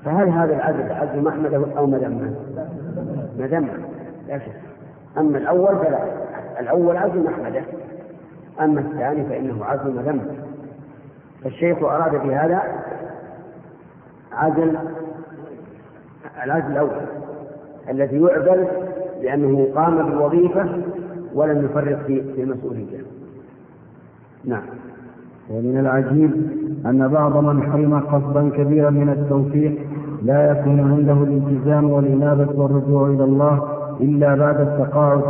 فهل 0.06 0.30
هذا 0.30 0.56
العزل 0.56 0.92
عزل 0.92 1.24
محمد 1.24 1.54
أو 1.78 1.86
مذمة؟ 1.86 2.34
مذمة 3.40 3.74
لا 4.28 4.38
شك. 4.38 4.52
أما 5.18 5.38
الأول 5.38 5.78
فلا. 5.78 6.00
الأول 6.60 6.98
عزل 6.98 7.24
محمده 7.24 7.62
أما 8.60 8.80
الثاني 8.82 9.26
فإنه 9.26 9.66
عزل 9.66 9.92
مذمة 9.96 10.26
فالشيخ 11.48 11.84
أراد 11.84 12.12
بهذا 12.28 12.62
عزل 14.34 14.78
العزل 16.44 16.72
الأول 16.72 16.90
الذي 17.90 18.18
يعزل 18.22 18.68
لأنه 19.24 19.68
قام 19.76 19.98
بالوظيفة 20.10 20.66
ولم 21.34 21.66
يفرط 21.66 22.06
في 22.06 22.44
المسؤولية. 22.44 22.98
نعم. 24.46 24.62
ومن 25.50 25.78
العجيب 25.80 26.32
أن 26.86 27.08
بعض 27.08 27.38
من 27.38 27.64
حرم 27.72 28.00
قصدا 28.00 28.50
كبيرا 28.50 28.90
من 28.90 29.10
التوفيق 29.10 29.80
لا 30.24 30.52
يكون 30.52 30.80
عنده 30.80 31.14
الالتزام 31.14 31.90
والإنابة 31.90 32.62
والرجوع 32.62 33.08
إلى 33.08 33.24
الله 33.24 33.70
إلا 34.02 34.36
بعد 34.36 34.60
التقاعد. 34.62 35.22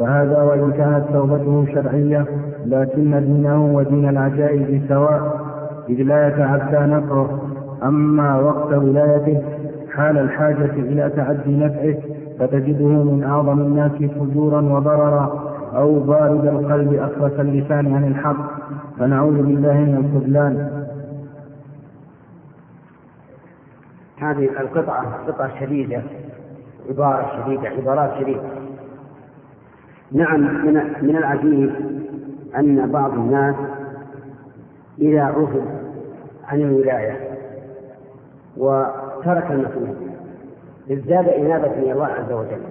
فهذا 0.00 0.42
وإن 0.42 0.72
كانت 0.72 1.04
توبته 1.12 1.66
شرعية 1.74 2.26
لكن 2.66 3.24
دينه 3.26 3.74
ودين 3.74 4.08
العجائز 4.08 4.88
سواء 4.88 5.47
إذ 5.88 6.02
لا 6.02 6.28
يتعدى 6.28 6.92
نفعه 6.92 7.40
أما 7.82 8.40
وقت 8.40 8.72
ولايته 8.72 9.42
حال 9.94 10.18
الحاجة 10.18 10.70
إلى 10.72 11.10
تعدي 11.16 11.56
نفعه 11.56 11.96
فتجده 12.38 12.86
من 12.86 13.24
أعظم 13.24 13.60
الناس 13.60 13.92
فجورا 13.92 14.60
وضررا 14.60 15.48
أو 15.74 15.98
بارد 15.98 16.46
القلب 16.46 16.94
أخرس 16.94 17.40
اللسان 17.40 17.94
عن 17.94 18.04
الحق. 18.04 18.58
فنعوذ 18.98 19.42
بالله 19.42 19.72
من 19.72 19.96
الخذلان. 19.96 20.84
هذه 24.18 24.60
القطعة 24.60 25.26
قطعة 25.28 25.60
شديدة 25.60 26.02
عبارة 26.88 27.44
شديدة 27.44 27.68
عبارات 27.68 28.10
شديدة. 28.20 28.40
نعم 30.12 30.40
من 30.40 30.74
من 31.02 31.16
العجيب 31.16 31.70
أن 32.58 32.90
بعض 32.92 33.12
الناس 33.12 33.54
إذا 35.00 35.22
عفوا 35.22 35.62
عن 36.44 36.60
الولاية 36.60 37.16
وترك 38.56 39.50
المسؤولية 39.50 40.08
ازداد 40.90 41.28
إنابة 41.28 41.66
إلى 41.72 41.92
الله 41.92 42.06
عز 42.06 42.32
وجل 42.32 42.62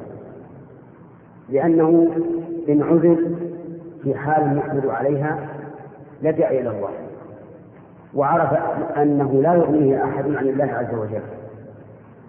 لأنه 1.49 2.07
إن 2.69 2.82
عزل 2.84 3.36
في 4.03 4.15
حال 4.15 4.57
يحمد 4.57 4.86
عليها 4.86 5.39
لجأ 6.21 6.49
إلى 6.49 6.69
الله 6.69 6.89
وعرف 8.13 8.53
أنه 8.97 9.41
لا 9.41 9.53
يغنيه 9.53 10.03
أحد 10.03 10.25
عن 10.36 10.47
الله 10.47 10.65
عز 10.73 10.93
وجل 10.95 11.21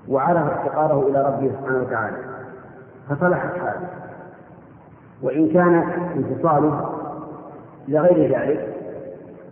وعرف 0.09 0.51
افتقاره 0.53 1.09
إلى 1.09 1.23
ربه 1.27 1.51
سبحانه 1.61 1.81
وتعالى 1.83 2.17
فصلحت 3.09 3.59
حاله 3.59 3.89
وإن 5.23 5.49
كان 5.49 5.75
انفصاله 6.17 6.95
لغير 7.89 8.39
ذلك 8.39 8.78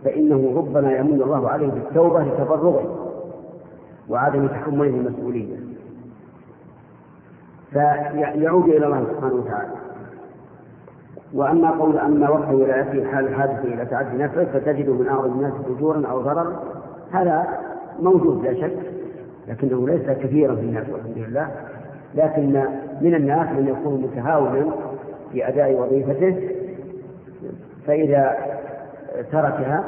فإنه 0.07 0.53
ربما 0.57 0.91
يمن 0.91 1.21
الله 1.21 1.49
عليه 1.49 1.67
بالتوبة 1.67 2.23
لتفرغه 2.23 2.95
وعدم 4.09 4.47
تحمله 4.47 4.87
المسؤولية. 4.89 5.55
فيعود 7.71 8.69
إلى 8.69 8.85
الله 8.85 9.05
سبحانه 9.13 9.33
وتعالى. 9.35 9.71
وأما 11.33 11.71
قول 11.71 11.97
أما 11.97 12.29
وقت 12.29 12.53
ولايته 12.53 13.11
حال 13.11 13.27
الحادث 13.27 13.65
إلى 13.65 13.85
تعدي 13.85 14.17
نفسه 14.17 14.45
فتجده 14.45 14.93
من 14.93 15.07
أعظم 15.07 15.31
الناس 15.33 15.53
فجورا 15.53 16.07
أو 16.07 16.21
ضررا 16.21 16.59
هذا 17.11 17.47
موجود 17.99 18.43
لا 18.45 18.53
شك 18.53 18.77
لكنه 19.47 19.87
ليس 19.87 20.09
كثيرا 20.09 20.55
في 20.55 20.61
الناس 20.61 20.89
والحمد 20.89 21.17
لله. 21.17 21.47
لكن 22.15 22.63
من 23.01 23.15
الناس 23.15 23.47
من 23.49 23.67
يكون 23.67 24.01
متهاونا 24.01 24.65
في 25.31 25.47
أداء 25.47 25.73
وظيفته 25.73 26.49
فإذا 27.87 28.37
تركها 29.23 29.83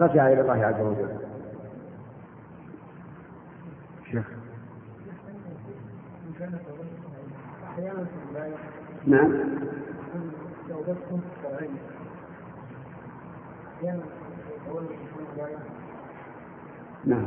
رجع 0.00 0.28
إلى 0.28 0.40
الله 0.40 0.66
عز 0.66 0.80
وجل. 0.80 1.08
شيخ. 4.10 4.30
نعم. 9.06 9.32
نعم. 17.04 17.26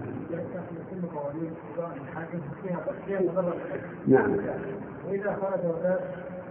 نعم. 4.07 4.31
وإذا 5.07 5.37
خرج 5.41 5.65
وتاب 5.65 5.99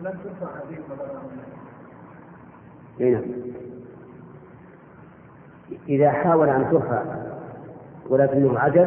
لم 0.03 0.19
ترفع 0.25 0.47
هذه 0.47 0.77
المضرة 0.79 1.23
نعم. 2.99 3.66
إذا 5.89 6.11
حاول 6.11 6.49
أن 6.49 6.71
ترفع 6.71 7.03
ولكنه 8.09 8.59
عجز 8.59 8.87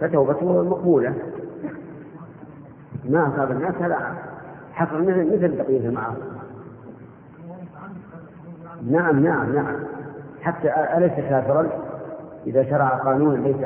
فتوبته 0.00 0.62
مقبولة. 0.62 1.14
ما 3.08 3.28
أصاب 3.34 3.50
الناس 3.50 3.74
هذا 3.74 4.14
حصل 4.72 5.02
مثل 5.02 5.26
مثل 5.26 5.56
بقية 5.56 5.88
المعاصي. 5.88 6.20
نعم 8.90 9.24
نعم 9.24 9.54
نعم. 9.54 9.76
حتى 10.40 10.70
أليس 10.96 11.12
كافرا؟ 11.12 11.66
إذا 12.46 12.64
شرع 12.64 12.88
قانونا 12.88 13.48
ليس 13.48 13.56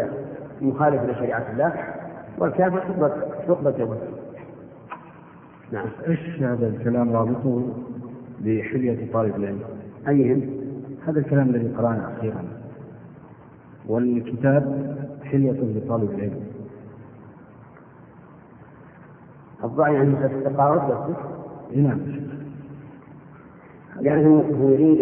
مخالف 0.61 1.03
لشريعة 1.03 1.45
الله 1.53 1.73
والكافر 2.39 2.79
تقبل 2.79 3.13
تقبل 3.49 3.73
توبته. 3.73 4.09
نعم. 5.73 5.87
إيش 6.09 6.43
هذا 6.43 6.67
الكلام؟ 6.67 7.13
رابطه 7.13 7.63
بحلية 8.41 9.13
طالب 9.13 9.37
العلم؟ 9.37 9.61
أيهم؟ 10.09 10.68
هذا 11.09 11.19
الكلام 11.21 11.51
الذي 11.51 11.69
قرأنا 11.69 12.13
أخيرا. 12.19 12.45
والكتاب 13.87 14.97
حلية 15.25 15.51
لطالب 15.53 16.11
العلم. 16.11 16.41
الضعي 19.65 19.97
عن 19.97 20.15
التقاعد 20.25 20.91
بس؟ 20.91 21.17
نعم. 21.77 22.01
يعني 24.01 24.27
هو 24.27 24.69
يريد 24.69 25.01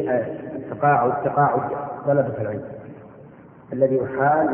التقاعد 0.55 1.25
تقاعد 1.25 1.71
طلبة 2.07 2.41
العلم. 2.41 2.65
الذي 3.73 3.97
يحال 3.97 4.47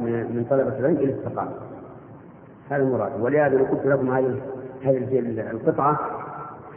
من 0.00 0.12
من 0.12 0.46
طلبة 0.50 0.78
العلم 0.78 0.96
إلى 0.96 1.12
التقاعد 1.12 1.52
هذا 2.70 2.82
المراد. 2.82 3.20
ولهذا 3.20 3.56
لو 3.56 3.64
قلت 3.64 3.86
لكم 3.86 4.10
هذه 4.10 4.40
هذه 4.84 5.18
القطعة 5.50 5.98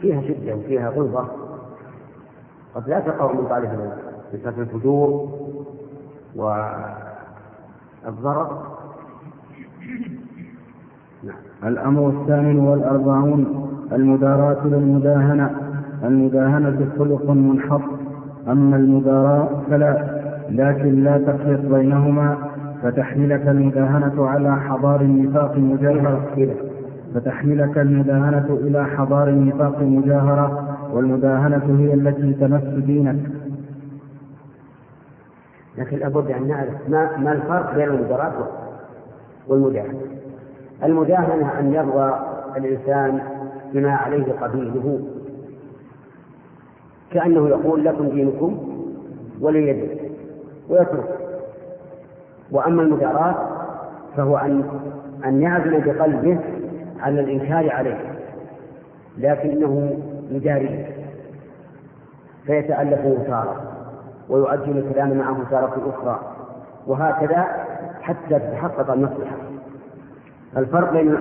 فيها 0.00 0.22
شدة 0.22 0.54
وفيها 0.54 0.88
غلظة. 0.90 1.28
قد 2.74 2.88
لا 2.88 3.00
تقع 3.00 3.32
من 3.32 3.46
طالب 3.46 3.64
العلم. 3.64 4.11
بسبب 4.34 4.60
الفجور 4.60 5.28
والضرر. 6.36 8.48
نعم. 11.24 11.34
الأمر 11.64 12.08
الثامن 12.08 12.58
والأربعون 12.58 13.68
المداراة 13.92 14.66
للمداهنة. 14.66 15.50
المداهنة 16.04 16.86
خلق 16.98 17.30
منحط. 17.30 17.80
أما 18.48 18.76
المداراة 18.76 19.48
فلا 19.70 20.22
لكن 20.50 21.04
لا 21.04 21.18
تفرق 21.18 21.60
بينهما. 21.60 22.36
فتحملك 22.82 23.48
المداهنة 23.48 24.28
على 24.28 24.56
حضار 24.56 25.00
النفاق 25.00 25.56
مجاهرة. 25.58 26.20
فتحملك 27.14 27.78
المداهنة 27.78 28.58
إلى 28.62 28.84
حضار 28.86 29.28
النفاق 29.28 29.82
مجاهرة. 29.82 30.76
والمداهنة 30.92 31.78
هي 31.80 31.94
التي 31.94 32.32
تمس 32.32 32.62
دينك. 32.86 33.31
لكن 35.78 35.98
لابد 35.98 36.30
أن 36.30 36.48
نعرف 36.48 36.88
ما, 36.88 37.16
ما 37.16 37.32
الفرق 37.32 37.74
بين 37.74 37.88
المداراة 37.88 38.32
والمداهنة 39.48 40.00
المداهنة 40.84 41.58
أن 41.60 41.74
يرضى 41.74 42.14
الإنسان 42.56 43.20
بما 43.72 43.92
عليه 43.94 44.32
قبيله. 44.32 45.00
كأنه 47.12 47.48
يقول 47.48 47.84
لكم 47.84 48.08
دينكم 48.08 48.58
ولي 49.40 49.68
يدين 49.68 49.98
ويترك. 50.68 51.18
وأما 52.50 52.82
المداراة 52.82 53.34
فهو 54.16 54.36
أن 54.36 54.64
أن 55.24 55.42
يعزم 55.42 55.78
بقلبه 55.80 56.38
على 57.00 57.20
الإنكار 57.20 57.70
عليه 57.72 57.98
لكنه 59.18 59.98
يداريه 60.30 60.86
فيتألفه 62.46 63.18
تارة 63.26 63.71
ويؤجل 64.28 64.78
الكلام 64.78 65.18
معه 65.18 65.36
تارة 65.50 65.92
أخرى. 65.96 66.20
وهكذا 66.86 67.46
حتى 68.02 68.38
تتحقق 68.38 68.90
المصلحة. 68.90 69.36
الفرق 70.56 70.92
بين 70.92 71.14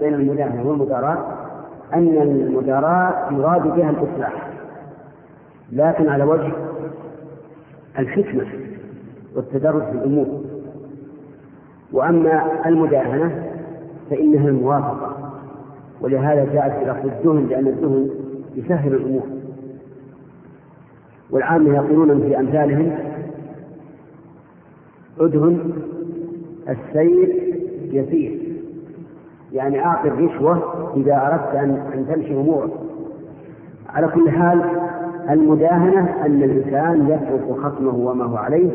بين 0.00 0.14
المداهنة 0.14 0.68
والمداراة 0.68 1.18
أن 1.94 2.08
المداراة 2.22 3.32
يراد 3.32 3.62
بها 3.62 3.90
الإصلاح. 3.90 4.50
لكن 5.72 6.08
على 6.08 6.24
وجه 6.24 6.52
الحكمة 7.98 8.46
والتدرج 9.36 9.82
في 9.82 9.92
الأمور. 9.92 10.26
وأما 11.92 12.42
المداهنة 12.66 13.44
فإنها 14.10 14.48
الموافقة. 14.48 15.16
ولهذا 16.00 16.44
جاءت 16.52 16.88
لفظ 16.88 17.06
الدهن 17.06 17.46
لأن 17.46 17.66
الدهن 17.66 18.10
يسهل 18.54 18.94
الأمور. 18.94 19.43
والعامة 21.34 21.74
يقولون 21.74 22.20
في 22.20 22.38
أمثالهم 22.38 22.92
ادهن 25.20 25.72
السير 26.68 27.54
يسير. 27.92 28.38
يعني 29.52 29.84
أعطي 29.84 30.08
الرشوة 30.08 30.62
إذا 30.96 31.16
أردت 31.16 31.54
أن 31.54 31.70
أن 31.94 32.06
تمشي 32.14 32.34
أمورك. 32.34 32.70
على 33.88 34.08
كل 34.08 34.30
حال 34.30 34.62
المداهنة 35.30 36.26
أن 36.26 36.42
الإنسان 36.42 37.08
يترك 37.08 37.58
خصمه 37.58 37.94
وما 37.94 38.24
هو 38.24 38.36
عليه 38.36 38.70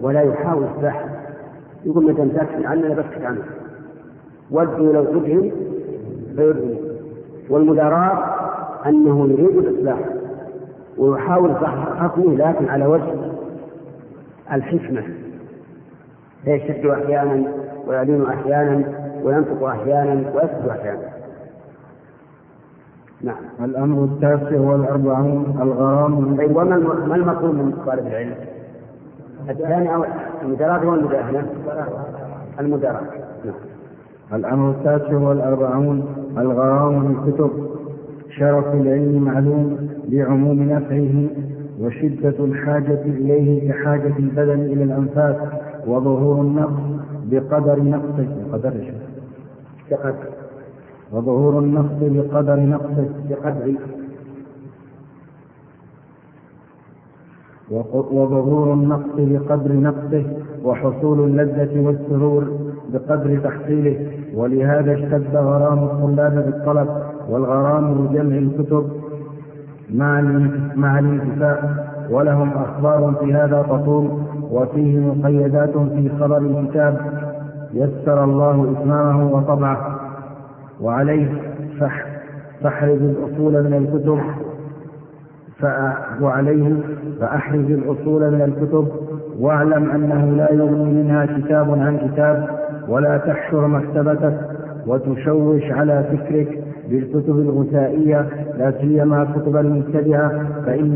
ولا 0.00 0.20
يحاول 0.22 0.64
إصلاحه 0.76 1.08
يقول 1.84 2.06
ما 2.06 2.12
تمسكت 2.12 2.66
عنه 2.66 2.86
أنا 2.86 2.94
بسكت 2.94 3.24
عنه. 3.24 3.42
ودوا 4.50 4.92
لو 4.92 5.04
تدهن 5.04 5.52
فيدهن 6.36 6.76
والمداراة 7.50 8.24
أنه 8.86 9.28
يريد 9.28 9.56
الإصلاح. 9.56 10.21
ويحاول 10.98 11.56
خصمه 11.56 12.34
لكن 12.34 12.68
على 12.68 12.86
وجه 12.86 13.14
الحكمة. 14.52 15.02
فيشد 16.44 16.86
أحيانا 16.86 17.52
ويلين 17.86 18.26
أحيانا 18.26 18.84
وينطق 19.24 19.62
أحيانا 19.62 20.12
ويسكت 20.34 20.68
أحيانا؟ 20.70 21.08
نعم. 23.22 23.36
الأمر 23.64 24.04
التاسع 24.04 24.60
والأربعون 24.60 25.58
الغرام. 25.62 26.36
طيب 26.36 26.56
وما 26.56 26.76
ما 27.06 27.14
المطلوب 27.16 27.54
من 27.54 27.72
طالب 27.86 28.06
العلم؟ 28.06 28.34
الثاني 29.50 29.94
أو 29.94 30.04
المداراة 30.42 30.86
والمداهنة 30.88 31.46
المداراة 32.60 33.00
نعم. 33.44 33.54
الأمر 34.34 34.70
التاسع 34.70 35.16
والأربعون 35.16 36.04
الغرام 36.38 37.14
بالكتب 37.14 37.50
شرف 38.38 38.66
العلم 38.74 39.22
معلوم. 39.22 39.91
لعموم 40.08 40.62
نفعه 40.62 41.28
وشدة 41.80 42.44
الحاجة 42.44 43.02
إليه 43.02 43.72
كحاجة 43.72 44.16
البدن 44.18 44.60
إلى 44.60 44.84
الأنفاس 44.84 45.36
وظهور 45.86 46.40
النقص 46.40 46.82
بقدر 47.30 47.82
نقصه 47.82 48.26
بقدر 48.52 48.92
بقدر. 49.90 50.14
وظهور 51.12 51.58
النقص 51.58 51.92
بقدر 52.00 52.60
نقصه 52.60 53.08
بقدر. 53.30 53.74
وظهور 58.10 58.72
النقص 58.72 59.10
بقدر 59.18 59.72
نقصه 59.72 60.24
وحصول 60.64 61.20
اللذة 61.20 61.80
والسرور 61.86 62.44
بقدر 62.92 63.38
تحصيله 63.38 64.06
ولهذا 64.34 64.94
اشتد 64.94 65.36
غرام 65.36 65.78
الطلاب 65.78 66.34
بالطلب 66.34 66.88
والغرام 67.28 67.94
بجمع 68.06 68.36
الكتب 68.38 69.01
مع 69.94 70.98
الانتفاع 70.98 71.58
ولهم 72.10 72.50
أخبار 72.50 73.14
في 73.20 73.34
هذا 73.34 73.62
تطول 73.62 74.08
وفيه 74.50 74.98
مقيدات 75.00 75.70
في 75.76 76.10
خبر 76.20 76.38
الكتاب 76.38 76.98
يسر 77.74 78.24
الله 78.24 78.72
إتمامه 78.72 79.32
وطبعه. 79.34 80.00
وعليه 80.80 81.28
فاحرز 82.62 83.02
الأصول 83.02 83.52
من 83.52 83.74
الكتب 83.74 84.18
وعليه 86.22 86.74
فأحرز 87.20 87.70
الأصول 87.70 88.30
من 88.30 88.42
الكتب. 88.42 88.88
واعلم 89.40 89.90
أنه 89.90 90.24
لا 90.36 90.52
يغني 90.52 91.02
منها 91.02 91.26
كتاب 91.26 91.70
عن 91.70 91.98
كتاب 92.08 92.48
ولا 92.88 93.18
تحشر 93.18 93.66
مكتبتك 93.66 94.40
وتشوش 94.86 95.62
على 95.70 96.04
فكرك. 96.12 96.61
بالكتب 96.92 97.38
الغثائية 97.38 98.20
لا 98.58 98.70
سيما 98.80 99.24
كتب 99.36 99.56
المبتدعة 99.56 100.62
فإن 100.66 100.94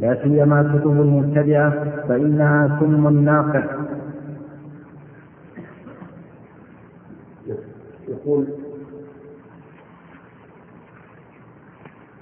لا 0.00 0.22
سيما 0.22 0.78
كتب 0.78 0.90
المبتدعة 1.00 1.84
فإنها 2.08 2.78
سم 2.80 3.08
ناقع 3.24 3.64
يقول 8.08 8.46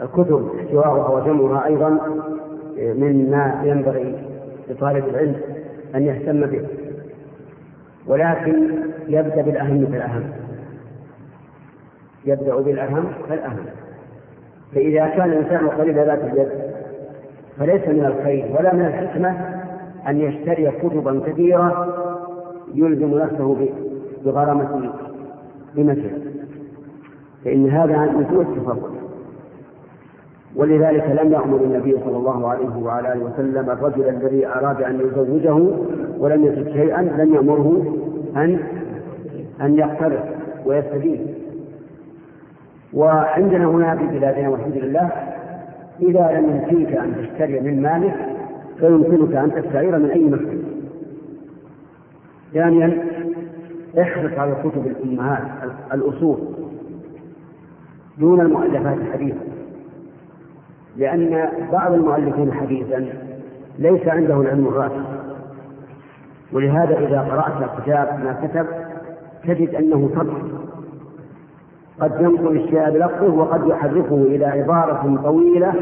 الكتب 0.00 0.50
احتواؤها 0.58 1.08
وجمعها 1.08 1.66
أيضا 1.66 1.90
مما 2.78 3.60
ينبغي 3.64 4.14
لطالب 4.70 5.04
العلم 5.08 5.36
أن 5.94 6.02
يهتم 6.02 6.40
به 6.46 6.66
ولكن 8.06 8.70
يبدأ 9.08 9.42
بالأهم 9.42 9.86
فالأهم 9.86 10.45
يبدأ 12.26 12.56
بالأهم 12.56 13.04
فالأهم. 13.28 13.64
فإذا 14.74 15.06
كان 15.06 15.32
الإنسان 15.32 15.68
قريب 15.68 15.98
ذات 15.98 16.18
اليد 16.24 16.48
فليس 17.58 17.88
من 17.88 18.04
الخير 18.04 18.56
ولا 18.58 18.74
من 18.74 18.86
الحكمة 18.86 19.36
أن 20.08 20.20
يشتري 20.20 20.70
كتبا 20.70 21.20
كثيرة 21.26 21.94
يلزم 22.74 23.18
نفسه 23.18 23.68
بغرامة 24.24 24.92
بمثل. 25.74 26.10
فإن 27.44 27.70
هذا 27.70 27.98
من 27.98 28.26
سوء 28.30 28.42
التفضل 28.42 28.96
ولذلك 30.56 31.20
لم 31.22 31.32
يأمر 31.32 31.56
النبي 31.56 31.96
صلى 32.04 32.16
الله 32.16 32.48
عليه 32.48 32.76
وعلى 32.82 33.12
آله 33.12 33.24
وسلم 33.24 33.70
الرجل 33.70 34.08
الذي 34.08 34.46
أراد 34.46 34.82
أن 34.82 35.00
يزوجه 35.00 35.54
ولم 36.18 36.44
يجد 36.44 36.72
شيئا 36.72 37.02
لم 37.02 37.34
يأمره 37.34 37.96
أن 38.36 38.58
أن 39.60 39.78
يقترض 39.78 40.20
ويستدين. 40.66 41.35
وعندنا 42.92 43.64
هنا 43.64 43.96
في 43.96 44.06
بلادنا 44.06 44.48
والحمد 44.48 44.76
لله 44.76 45.10
إذا 46.00 46.40
لم 46.40 46.56
يمكنك 46.56 46.96
أن 46.96 47.14
تشتري 47.16 47.60
من 47.60 47.82
مالك 47.82 48.14
فيمكنك 48.78 49.34
أن 49.34 49.62
تستعير 49.62 49.98
من 49.98 50.10
أي 50.10 50.24
مكتب 50.24 50.62
ثانيا 52.54 53.04
احرص 54.00 54.38
على 54.38 54.54
كتب 54.64 54.86
الأمهات 54.86 55.42
الأصول 55.94 56.38
دون 58.18 58.40
المؤلفات 58.40 58.96
الحديثة 58.96 59.40
لأن 60.96 61.48
بعض 61.72 61.92
المؤلفين 61.92 62.52
حديثا 62.52 63.06
ليس 63.78 64.08
عنده 64.08 64.40
العلم 64.40 64.66
الراسخ 64.66 65.06
ولهذا 66.52 66.98
إذا 66.98 67.20
قرأت 67.20 67.80
كتاب 67.82 68.20
ما 68.24 68.46
كتب 68.46 68.66
تجد 69.44 69.74
أنه 69.74 70.10
طبع. 70.16 70.32
قد 72.00 72.20
ينقل 72.20 72.56
الشيء 72.56 72.90
بلفظه 72.90 73.34
وقد 73.34 73.66
يحرفه 73.66 74.16
إلى 74.16 74.44
عبارة 74.46 75.20
طويلة 75.22 75.74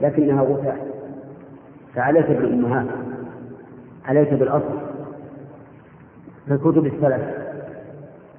لكنها 0.00 0.42
غثاء 0.42 0.86
فعليك 1.94 2.26
بالأمهات 2.26 2.86
عليك 4.04 4.34
بالأصل. 4.34 4.78
ككتب 6.48 6.86
السلف 6.86 7.22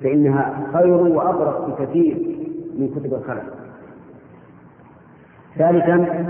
فإنها 0.04 0.68
خير 0.74 0.94
وأبرق 0.94 1.68
بكثير 1.68 2.18
من 2.78 2.90
كتب 2.96 3.14
الخلف 3.14 3.44
ثالثا 5.58 6.26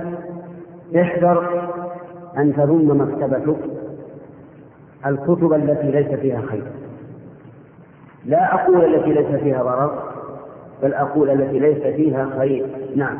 احذر 1.01 1.69
أن 2.37 2.53
تضم 2.53 3.01
مكتبتك 3.01 3.57
الكتب 5.05 5.53
التي 5.53 5.91
ليس 5.91 6.19
فيها 6.19 6.41
خير. 6.41 6.63
لا 8.25 8.53
أقول 8.55 8.95
التي 8.95 9.13
ليس 9.13 9.41
فيها 9.41 9.63
ضرر. 9.63 10.18
بل 10.83 10.93
أقول 10.93 11.29
التي 11.29 11.59
ليس 11.59 11.95
فيها 11.95 12.29
خير. 12.39 12.65
نعم. 12.95 13.17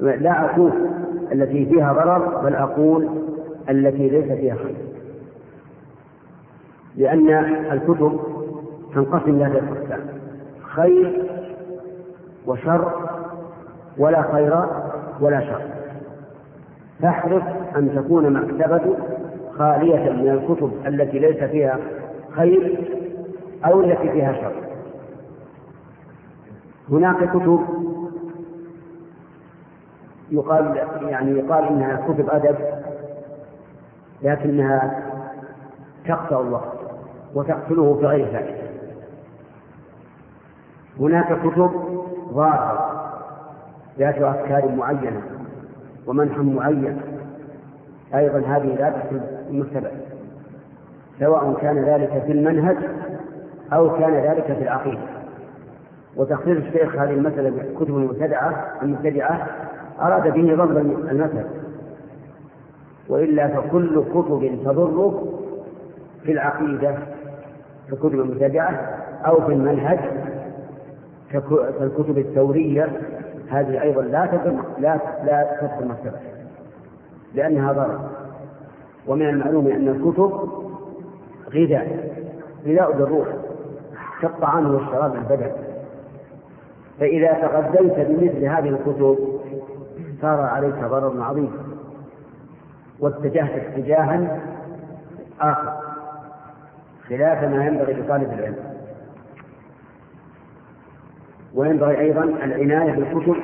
لا 0.00 0.44
أقول 0.44 0.72
التي 1.32 1.66
فيها 1.66 1.92
ضرر 1.92 2.40
بل 2.44 2.54
أقول 2.54 3.08
التي 3.70 4.08
ليس 4.08 4.32
فيها 4.32 4.54
خير. 4.54 4.76
لأن 6.96 7.28
الكتب 7.72 8.20
تنقسم 8.94 9.30
إلى 9.30 9.44
ثلاثة 9.48 9.80
أقسام 9.82 10.00
خير 10.62 11.22
وشر 12.46 12.92
ولا 13.98 14.22
خير 14.22 14.54
ولا 15.20 15.40
شر. 15.40 15.62
فاحرص 17.02 17.42
أن 17.76 17.90
تكون 17.96 18.32
مكتبة 18.32 18.94
خالية 19.58 20.10
من 20.12 20.28
الكتب 20.28 20.72
التي 20.86 21.18
ليس 21.18 21.44
فيها 21.44 21.78
خير 22.30 22.78
أو 23.66 23.80
التي 23.80 24.08
فيها 24.12 24.32
شر. 24.32 24.67
هناك 26.90 27.30
كتب 27.30 27.60
يقال 30.30 30.76
يعني 31.02 31.30
يقال 31.30 31.64
إنها 31.64 32.06
كتب 32.08 32.30
أدب 32.30 32.56
لكنها 34.22 35.04
تقطع 36.06 36.40
الوقت 36.40 36.78
وتقتله 37.34 37.94
في 38.00 38.06
غير 38.06 38.26
فائده 38.32 38.68
هناك 41.00 41.38
كتب 41.40 41.70
ظاهرة 42.32 42.88
ذات 43.98 44.18
أفكار 44.22 44.68
معينة 44.68 45.22
ومنح 46.06 46.38
معين 46.38 47.00
أيضا 48.14 48.38
هذه 48.38 48.74
لا 48.74 48.90
تحسب 48.90 49.22
المكتبة 49.50 49.90
سواء 51.18 51.54
كان 51.60 51.84
ذلك 51.84 52.22
في 52.26 52.32
المنهج 52.32 52.76
أو 53.72 53.98
كان 53.98 54.14
ذلك 54.14 54.44
في 54.44 54.62
العقيدة. 54.62 55.17
وتخصيص 56.18 56.56
الشيخ 56.56 56.96
هذه 56.96 57.10
المسألة 57.10 57.50
بكتب 57.50 57.96
المبتدعة 57.96 58.74
المبتدعة 58.82 59.46
أراد 60.00 60.32
به 60.32 60.54
ضرب 60.54 60.76
المثل. 61.10 61.44
وإلا 63.08 63.48
فكل 63.48 64.02
كتب 64.04 64.58
تضر 64.64 65.22
في 66.22 66.32
العقيدة 66.32 66.98
ككتب 67.90 68.14
المبتدعة 68.14 68.70
أو 69.26 69.46
في 69.46 69.52
المنهج 69.52 69.98
كالكتب 71.32 72.18
الثورية. 72.18 72.88
هذه 73.50 73.82
أيضا 73.82 74.02
لا 74.02 74.26
تضر 74.26 74.62
لا 74.78 74.98
لا 75.24 75.56
تدخل 75.60 75.82
المكتبة 75.82 76.18
لأنها 77.34 77.72
ضرر. 77.72 78.00
ومن 79.06 79.28
المعلوم 79.28 79.66
أن 79.66 79.88
الكتب 79.88 80.48
غذاء 81.54 82.14
غذاء 82.66 82.92
بالروح 82.92 83.28
كالطعام 84.22 84.74
والشراب 84.74 85.14
البدن. 85.14 85.67
فإذا 87.00 87.32
تغذيت 87.32 88.08
بمثل 88.08 88.44
هذه 88.44 88.68
الكتب 88.68 89.18
صار 90.22 90.40
عليك 90.40 90.74
ضرر 90.74 91.22
عظيم 91.22 91.52
واتجهت 93.00 93.50
اتجاها 93.66 94.40
آخر 95.40 95.72
خلاف 97.08 97.44
ما 97.44 97.66
ينبغي 97.66 97.92
لطالب 97.92 98.32
العلم 98.32 98.56
وينبغي 101.54 101.98
أيضا 102.00 102.24
العناية 102.24 102.92
بالكتب 102.92 103.36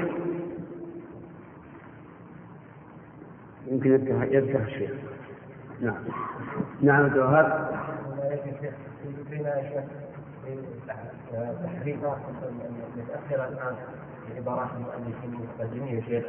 يمكن 3.67 3.91
يذكر 4.31 4.63
الشيخ 4.63 4.91
نعم. 5.81 6.05
نعم 6.83 7.05
عبد 7.05 7.17
الوهاب. 7.17 7.71
تحريفات 11.65 12.19
متاخره 12.97 13.49
الآن 13.49 13.77
في 14.27 14.37
عبارات 14.39 14.69
المؤلفين 14.77 15.35
المتقدمين 15.35 15.95
يا 15.97 16.01
شيخ 16.01 16.25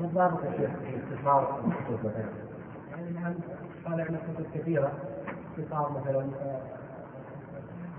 ما 0.00 0.06
الضابط 0.06 0.44
يا 0.44 0.50
شيخ 0.50 0.70
في 0.70 1.14
اختصار 1.14 1.60
الكتب 1.66 2.06
مثلا؟ 2.06 2.24
يعني 2.90 3.10
نعم 3.10 3.34
طالع 3.84 4.04
لنا 4.08 4.18
كتب 4.18 4.46
كثيره 4.54 4.92
اختصار 5.58 5.92
مثلا 6.00 6.20
آه، 6.42 6.60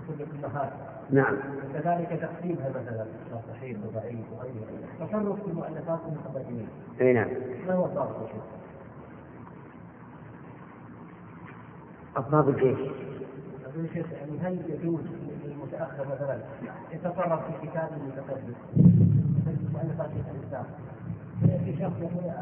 كتب 0.08 0.20
الامهات 0.20 0.72
نعم 1.10 1.36
كذلك 1.72 2.08
تقسيمها 2.08 2.68
مثلا 2.68 3.06
صحيح 3.48 3.78
وضعيف 3.86 4.32
وغيره 4.32 4.66
تصرف 5.00 5.44
في 5.46 5.52
مؤلفات 5.52 5.98
المتقدمين 6.08 6.68
أي 7.00 7.12
نعم 7.12 7.28
ما 7.66 7.74
هو 7.74 7.84
الضابط 7.86 8.22
يا 8.22 8.26
شيخ؟ 8.26 8.42
الضابط 12.18 12.58
إيش؟ 12.58 12.78
يا 13.76 13.88
شيخ 13.94 14.06
يعني 14.12 14.38
هل 14.38 14.70
يجوز 14.70 15.00
يتصرف 16.92 17.40
في 17.46 17.66
كتاب 17.66 17.88
المتقدم 17.96 18.54
شيخ 20.14 20.26
الإسلام 20.34 20.64
في 21.64 21.76
شخص 21.80 21.92
يقول 22.00 22.32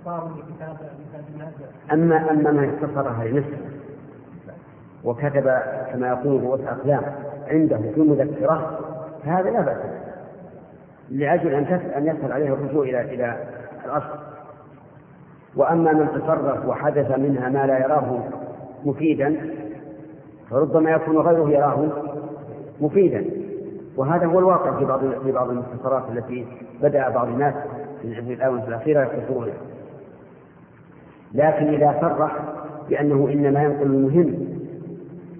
يصار 0.00 0.30
لكتاب 0.36 0.76
أما 1.92 2.30
أما 2.30 2.50
من 2.50 2.74
اختصرها 2.74 3.24
لنفسه 3.24 3.58
وكتب 5.04 5.50
كما 5.92 6.08
يقول 6.08 6.42
رؤوس 6.42 6.60
أقلام 6.60 7.02
عنده 7.48 7.76
في 7.76 8.00
مذكرة 8.00 8.78
فهذا 9.24 9.50
لا 9.50 9.76
لأجل 11.10 11.54
أن 11.54 11.66
تسأل 11.66 11.94
أن 11.94 12.06
يسهل 12.06 12.32
عليه 12.32 12.52
الرجوع 12.52 12.84
إلى 12.84 13.00
إلى 13.00 13.46
الأصل. 13.84 14.18
وأما 15.56 15.92
من 15.92 16.08
تصرف 16.20 16.66
وحدث 16.66 17.18
منها 17.18 17.48
ما 17.48 17.66
لا 17.66 17.78
يراه 17.78 18.24
مفيدا 18.84 19.36
فربما 20.50 20.90
يكون 20.90 21.18
غيره 21.18 21.50
يراه 21.50 21.88
مفيدا. 22.80 23.24
وهذا 23.96 24.26
هو 24.26 24.38
الواقع 24.38 24.78
في 24.78 24.84
بعض 24.84 25.00
في 25.00 25.32
بعض 25.32 25.50
المختصرات 25.50 26.02
التي 26.12 26.46
بدأ 26.82 27.08
بعض 27.08 27.28
الناس 27.28 27.54
في 28.02 28.34
الآونة 28.34 28.68
الأخيرة 28.68 29.02
يختصرونها 29.02 29.54
لكن 31.34 31.66
إذا 31.66 31.98
صرح 32.00 32.36
بأنه 32.88 33.28
إنما 33.32 33.62
ينقل 33.62 33.82
المهم 33.86 34.48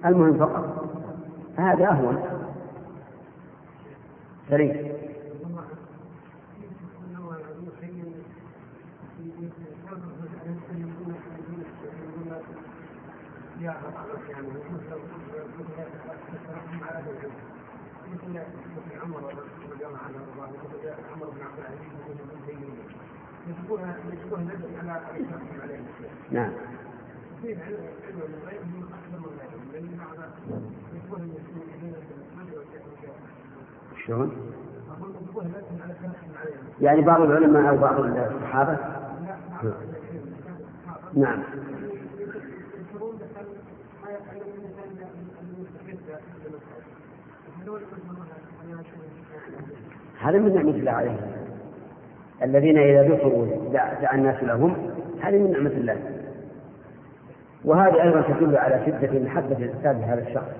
المهم 0.05 0.37
فقط 0.37 0.85
فهذا 1.57 1.85
أهون. 1.85 2.23
سليم. 4.49 4.89
مثل 14.69 15.18
نعم. 26.31 26.51
شلون؟ 34.05 34.31
يعني 36.81 37.01
بعض 37.01 37.21
العلماء 37.21 37.69
أو 37.69 37.77
بعض 37.77 37.99
الصحابة؟ 37.99 38.77
نعم. 41.13 41.43
هذا 50.21 50.37
من 50.37 50.55
نعمة 50.55 50.71
الله 50.71 50.91
عليهم. 50.91 51.31
الذين 52.43 52.77
إذا 52.77 53.03
ذكروا 53.03 53.69
دعا 54.01 54.15
الناس 54.15 54.43
لهم 54.43 54.75
هذه 55.21 55.37
من 55.37 55.51
نعمة 55.51 55.69
الله. 55.69 55.97
وهذه 57.65 58.03
أيضا 58.03 58.21
تدل 58.21 58.57
على 58.57 58.85
شدة 58.85 59.19
محبة 59.19 59.57
الإنسان 59.57 60.01
لهذا 60.01 60.27
الشخص. 60.27 60.51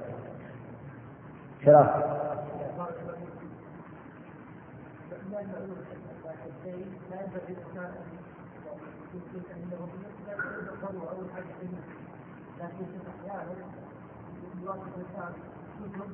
شرف 1.66 1.90
لكن 12.60 12.86
أحيانا 13.10 13.56
يواجه 14.62 14.82
الانسان 14.82 15.34
كتب 15.80 16.12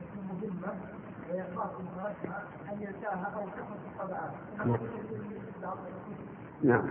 تكون 0.00 0.24
مهمة 0.28 1.01
نعم. 6.62 6.90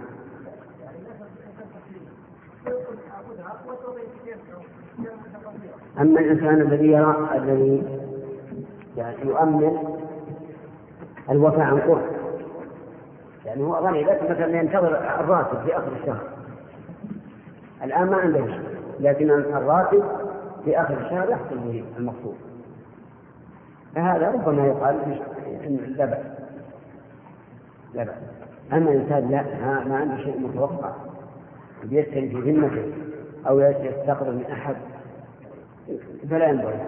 أما 6.00 6.20
الإنسان 6.20 6.62
الذي 6.62 6.88
يرى 6.88 7.30
الذي 7.36 8.00
يعني 8.98 9.16
يؤمن 9.26 9.98
الوفاء 11.30 11.60
عن 11.60 11.80
قرب 11.80 12.06
يعني 13.46 13.64
هو 13.64 13.76
غني 13.76 14.04
لكن 14.04 14.26
مثلا 14.26 14.60
ينتظر 14.60 15.20
الراتب 15.20 15.64
في 15.66 15.78
آخر 15.78 15.92
الشهر. 16.02 16.30
الآن 17.84 18.08
ما 18.08 18.18
عنده 18.18 18.60
لكن 19.00 19.32
الراتب 19.32 20.04
في 20.66 20.82
آخر 20.82 20.98
الشهر 20.98 21.30
يحصل 21.30 21.58
به 21.58 21.84
المقصود. 21.98 22.51
فهذا 23.96 24.32
ربما 24.32 24.68
يقال 24.68 25.20
لا 25.98 26.06
بأس. 26.06 26.26
لا 27.94 28.04
بأس. 28.04 28.16
أما 28.74 28.92
الإنسان 28.92 29.32
لا 29.32 29.44
ما 29.88 29.98
عنده 29.98 30.18
شيء 30.18 30.40
متوقع. 30.40 30.92
يشتري 31.90 32.30
في 32.30 32.52
ذمته 32.52 32.94
أو 33.48 33.60
يستقرض 33.60 34.36
من 34.36 34.46
أحد 34.52 34.76
فلا 36.30 36.50
ينبغي. 36.50 36.80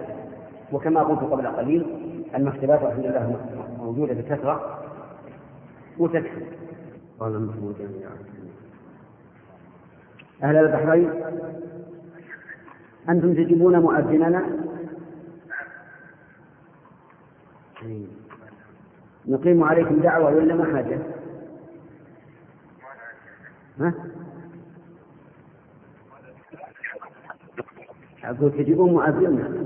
وكما 0.72 1.02
قلت 1.02 1.32
قبل 1.32 1.46
قليل 1.46 1.86
المكتبات 2.34 2.82
الحمد 2.82 3.06
لله 3.06 3.36
موجودة 3.78 4.14
بكثرة 4.14 4.80
وتكفي. 5.98 6.44
قال 7.20 7.34
المحمود 7.34 7.74
أهل 10.42 10.56
البحرين 10.56 11.10
أنتم 13.08 13.34
تجيبون 13.34 13.78
مؤذننا 13.78 14.42
نقيم 19.28 19.64
عليكم 19.64 20.00
دعوة 20.00 20.34
ولا 20.36 20.54
ما 20.54 20.76
حاجة؟ 20.76 20.98
ها؟ 23.80 23.94
أقول 28.24 28.52
تجيبون 28.52 28.92
مؤذننا 28.92 29.64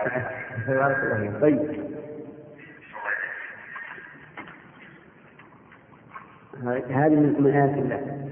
طيب. 1.40 1.80
هذه 6.90 7.14
من 7.14 7.46
آيات 7.46 7.78
الله. 7.78 8.26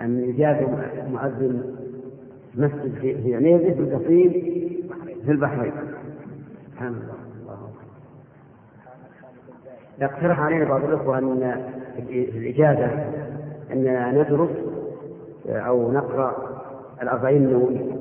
أن 0.00 0.22
إيجاد 0.22 0.62
مؤذن 1.10 1.76
مسجد 2.54 3.20
في 3.22 3.34
عنيزة 3.34 3.68
بتصيب 3.68 4.32
في 5.26 5.32
البحرين. 5.32 5.72
سبحان 6.72 6.88
الله. 6.94 7.16
يقترح 9.98 10.40
علينا 10.40 10.64
بعض 10.64 10.84
الأخوة 10.84 11.18
أن 11.18 11.70
في 12.08 12.38
الإجازة 12.38 12.86
أن 13.72 14.14
ندرس 14.18 14.50
أو 15.46 15.92
نقرأ 15.92 16.36
الأربعين 17.02 17.44
النووية. 17.44 17.96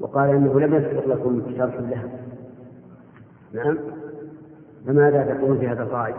وقال 0.00 0.30
إنه 0.30 0.60
لم 0.60 0.74
يسبق 0.74 1.06
لكم 1.06 1.42
شرح 1.56 1.74
لها 1.74 2.08
نعم. 3.52 3.78
فماذا 4.86 5.24
تقولون 5.24 5.58
في 5.58 5.68
هذا 5.68 5.82
الرأي؟ 5.82 6.14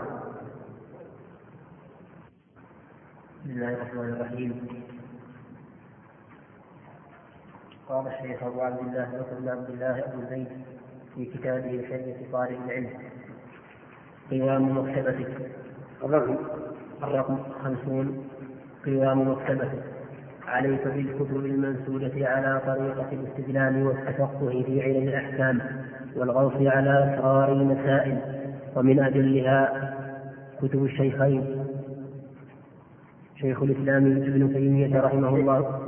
بسم 3.44 3.50
الله 3.50 3.74
الرحمن 3.74 4.08
الرحيم. 4.08 4.66
قال 7.88 8.06
الشيخ 8.06 8.42
أبو 8.42 8.60
عبد 8.60 8.78
الله 8.80 9.04
بكر 9.04 9.40
بن 9.40 9.48
عبد 9.48 9.70
الله 9.70 9.98
أبو 9.98 10.22
زيد 10.30 10.46
في 11.14 11.24
كتابه 11.24 11.84
شرية 11.88 12.16
طالب 12.32 12.58
العلم. 12.66 12.90
قوام 14.30 14.78
مكتبتك. 14.78 15.50
الرقم. 16.04 16.36
الرقم 17.02 17.36
خمسون. 17.64 18.24
قوام 18.86 19.30
مكتبتك. 19.30 19.82
عليك 20.46 20.86
بالكتب 20.88 21.36
المنسوبة 21.36 22.28
على 22.28 22.60
طريقة 22.66 23.08
الاستدلال 23.12 23.86
والتفقه 23.86 24.62
في 24.66 24.82
علم 24.82 25.08
الأحكام 25.08 25.60
والغوص 26.16 26.52
على 26.56 27.14
أسرار 27.14 27.52
المسائل. 27.52 28.18
ومن 28.76 29.00
أجلها 29.00 29.94
كتب 30.62 30.84
الشيخين. 30.84 31.64
شيخ 33.36 33.62
الإسلام 33.62 34.06
ابن 34.06 34.52
تيمية 34.54 35.00
رحمه 35.00 35.28
الله. 35.36 35.83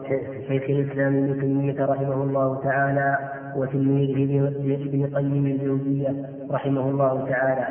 شيخ 0.48 0.62
الإسلام 0.70 1.16
ابن 1.16 1.40
تيمية 1.40 1.84
رحمه 1.86 2.22
الله 2.22 2.62
تعالى 2.62 3.18
وتلميذه 3.56 4.48
ابن 4.48 5.16
قيم 5.16 5.46
الجوزية 5.46 6.14
رحمه 6.50 6.90
الله 6.90 7.28
تعالى. 7.30 7.66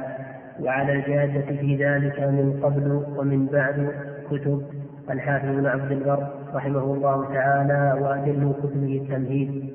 وعلى 0.64 0.94
الجادة 0.94 1.46
في 1.56 1.76
ذلك 1.86 2.20
من 2.20 2.60
قبل 2.64 3.04
ومن 3.18 3.46
بعد 3.46 3.92
كتب 4.32 4.62
الحافظ 5.10 5.46
بن 5.46 5.66
عبد 5.66 5.92
البر 5.92 6.28
رحمه 6.54 6.94
الله 6.94 7.34
تعالى 7.34 8.02
وأجل 8.02 8.54
كتبه 8.64 9.02
التمهيد. 9.04 9.74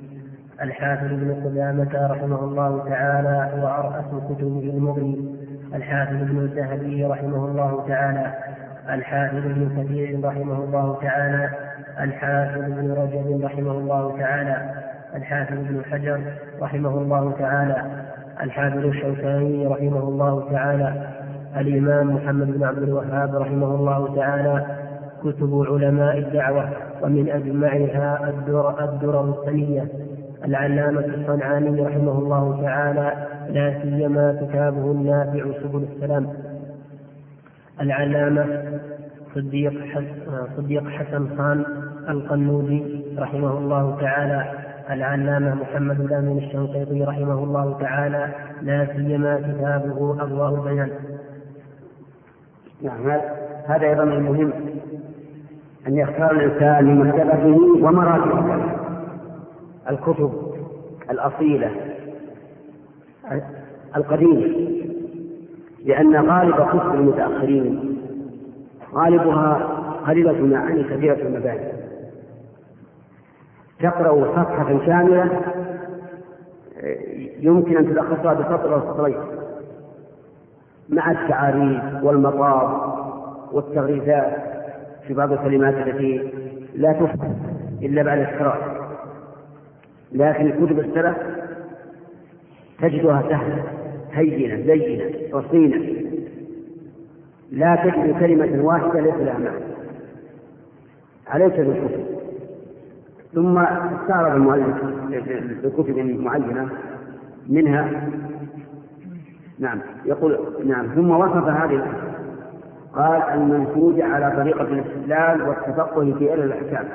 الحافظ 0.62 1.09
بن 1.09 1.35
قدامة 1.45 2.07
رحمه 2.12 2.45
الله 2.45 2.85
تعالى 2.89 3.62
وأرأس 3.62 4.05
كتبه 4.31 4.70
المغني. 4.77 5.35
الحافظ 5.74 6.15
ابن 6.15 6.39
الذهبي 6.39 7.05
رحمه 7.05 7.45
الله 7.49 7.85
تعالى. 7.89 8.35
الحافظ 8.95 9.37
ابن 9.37 9.82
كثير 9.82 10.24
رحمه 10.24 10.65
الله 10.65 10.99
تعالى 11.03 11.69
الحافظ 12.01 12.62
ابن 12.62 12.93
رجب 12.93 13.44
رحمه 13.44 13.70
الله 13.73 14.19
تعالى 14.19 14.70
الحافظ 15.15 15.52
ابن 15.59 15.82
حجر 15.90 16.20
رحمه 16.61 16.90
الله 16.98 17.32
تعالى 17.39 17.77
الحافظ 18.43 18.85
الشوكاني 18.85 19.66
رحمه 19.66 19.98
الله 20.09 20.51
تعالى 20.52 21.07
الإمام 21.57 22.15
محمد 22.15 22.47
بن 22.47 22.65
عبد 22.65 22.82
الوهاب 22.82 23.35
رحمه 23.36 23.74
الله 23.74 24.15
تعالى 24.16 24.66
كتب 25.23 25.65
علماء 25.69 26.19
الدعوة 26.19 26.69
ومن 27.02 27.31
أجمعها 27.31 28.28
الدر 28.31 28.85
الدرر 28.85 29.31
الثنية 29.31 29.89
العلامة 30.44 31.01
الصنعاني 31.05 31.82
رحمه 31.82 32.12
الله 32.19 32.62
تعالى 32.62 33.12
لا 33.51 33.82
سيما 33.82 34.32
كتابه 34.43 34.93
النافع 34.93 35.44
سبل 35.62 35.86
السلام. 35.94 36.27
العلامة 37.81 38.62
صديق 39.35 39.73
صديق 40.57 40.89
حسن 40.89 41.36
خان 41.39 41.65
القنودي 42.09 43.05
رحمه 43.19 43.59
الله 43.59 43.98
تعالى 44.01 44.52
العلامة 44.90 45.55
محمد 45.55 46.01
الأمين 46.01 46.39
الشنقيطي 46.39 47.05
رحمه 47.05 47.44
الله 47.44 47.78
تعالى 47.81 48.28
لا 48.62 48.86
سيما 48.97 49.36
كتابه 49.36 50.23
أضواء 50.23 50.55
البيان. 50.55 50.90
نعم 52.82 53.11
هذا 53.66 53.86
أيضا 53.86 54.02
المهم 54.02 54.52
أن 55.86 55.97
يختار 55.97 56.31
الإنسان 56.31 56.85
لمكتبته 56.85 57.85
ومراجعه 57.85 58.61
الكتب 59.90 60.32
الأصيلة 61.11 61.70
القديمة 63.97 64.70
لأن 65.85 66.16
غالب 66.16 66.55
كتب 66.55 66.94
المتأخرين 66.94 67.90
غالبها 68.95 69.55
قليلة 70.07 70.31
المعاني 70.31 70.85
كثيرة 70.85 71.15
المباني 71.27 71.73
تقرأ 73.81 74.25
صفحة 74.37 74.79
كاملة 74.87 75.41
يمكن 77.41 77.77
أن 77.77 77.87
تلخصها 77.87 78.35
بسطر 78.35 78.75
أو 78.75 78.81
سطرين 78.81 79.17
مع 80.89 81.11
التعاريف 81.11 82.05
والمطاب 82.05 82.81
والتغريزات 83.53 84.37
في 85.07 85.15
بعض 85.15 85.33
الكلمات 85.33 85.75
التي 85.75 86.33
لا 86.75 86.93
تفهم 86.93 87.37
إلا 87.83 88.03
بعد 88.03 88.19
القراءة 88.19 88.81
لكن 90.12 90.51
كتب 90.51 90.79
السلف 90.81 91.17
تجدها 92.83 93.23
سهلة 93.29 93.65
هينة 94.12 94.55
لينة 94.55 95.39
رصينة. 95.39 96.11
لا 97.51 97.77
تجد 97.77 98.18
كلمة 98.20 98.64
واحدة 98.64 99.01
ليس 99.01 99.14
لها 99.14 99.39
معنى. 99.39 99.64
عليك 101.27 101.60
بالكتب 101.60 102.05
ثم 103.35 103.59
استعرض 103.59 104.35
المؤلف 104.35 104.77
بكتب 105.64 105.98
معينة 105.98 106.68
منها. 107.48 108.09
نعم 109.59 109.78
يقول 110.05 110.39
نعم 110.66 110.86
ثم 110.86 111.10
وصف 111.10 111.48
هذه 111.48 111.86
قال 112.93 113.22
المنسوج 113.22 114.01
على 114.01 114.36
طريقة 114.36 114.62
الاستدلال 114.62 115.48
والتفقه 115.48 116.14
في 116.18 116.31
علم 116.32 116.43
الأحكام. 116.43 116.89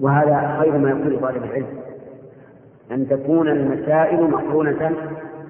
وهذا 0.00 0.56
خير 0.60 0.78
ما 0.78 0.90
يقول 0.90 1.20
طالب 1.20 1.44
العلم. 1.44 1.66
أن 2.92 3.08
تكون 3.08 3.48
المسائل 3.48 4.30
مقرونة 4.30 4.92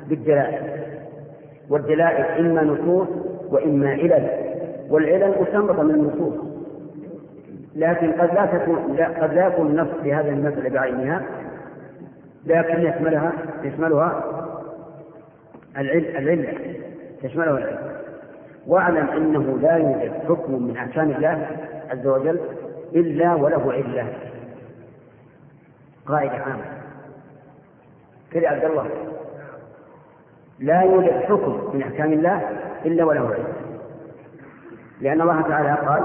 بالدلائل. 0.09 0.84
والدلائل 1.70 2.47
إما 2.47 2.62
نصوص 2.62 3.09
وإما 3.51 3.89
علل. 3.91 4.28
والعلل 4.91 5.35
مستنبطة 5.41 5.82
من 5.82 5.95
النصوص. 5.95 6.35
لكن 7.77 8.12
قد 8.12 8.35
لا 8.35 8.47
تكون 8.47 8.95
لا 8.97 9.23
قد 9.23 9.35
لا 9.35 9.47
يكون 9.47 9.66
النص 9.66 9.89
في 10.03 10.15
هذه 10.15 10.28
المسألة 10.28 10.70
بعينها 10.70 11.23
لكن 12.47 12.81
يشملها 12.81 13.32
يشملها 13.62 14.24
العلة. 15.78 16.55
تشمله 17.23 17.59
العلة. 17.59 17.78
واعلم 18.66 19.09
إنه 19.09 19.59
لا 19.59 19.77
يوجد 19.77 20.12
حكم 20.28 20.62
من 20.62 20.77
احكام 20.77 21.11
الله 21.11 21.47
عز 21.91 22.07
وجل 22.07 22.41
إلا 22.95 23.35
وله 23.35 23.73
علة. 23.73 24.07
قاعدة 26.07 26.31
عامة. 26.31 26.65
كذا 28.32 28.49
عبد 28.49 28.65
الله. 28.65 28.86
لا 30.59 30.81
يوجد 30.82 31.10
حكم 31.22 31.70
من 31.74 31.82
أحكام 31.82 32.12
الله 32.12 32.43
إلا 32.85 33.05
وله 33.05 33.20
عله 33.20 33.52
لأن 35.01 35.20
الله 35.20 35.40
تعالى 35.43 35.72
قال 35.89 36.02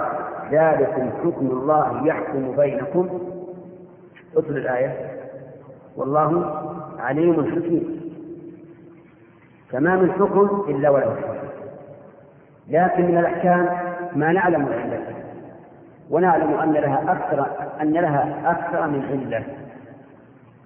ذلكم 0.51 1.09
حكم 1.23 1.45
الله 1.47 2.07
يحكم 2.07 2.55
بينكم. 2.55 3.19
اتل 4.37 4.57
الآية. 4.57 5.09
والله 5.97 6.55
عليم 6.99 7.33
حكيم. 7.55 7.99
فما 9.71 9.95
من 9.95 10.11
حكم 10.11 10.65
إلا 10.71 10.89
وله 10.89 11.15
حكم 11.15 11.39
لكن 12.69 13.05
من 13.05 13.17
الأحكام 13.17 13.69
ما 14.15 14.31
نعلم 14.31 14.67
العلة 14.67 15.01
ونعلم 16.09 16.53
أن 16.53 16.71
لها 16.73 17.11
أكثر 17.11 17.45
أن 17.81 17.93
لها 17.93 18.51
أكثر 18.51 18.87
من 18.87 19.03
علة. 19.33 19.43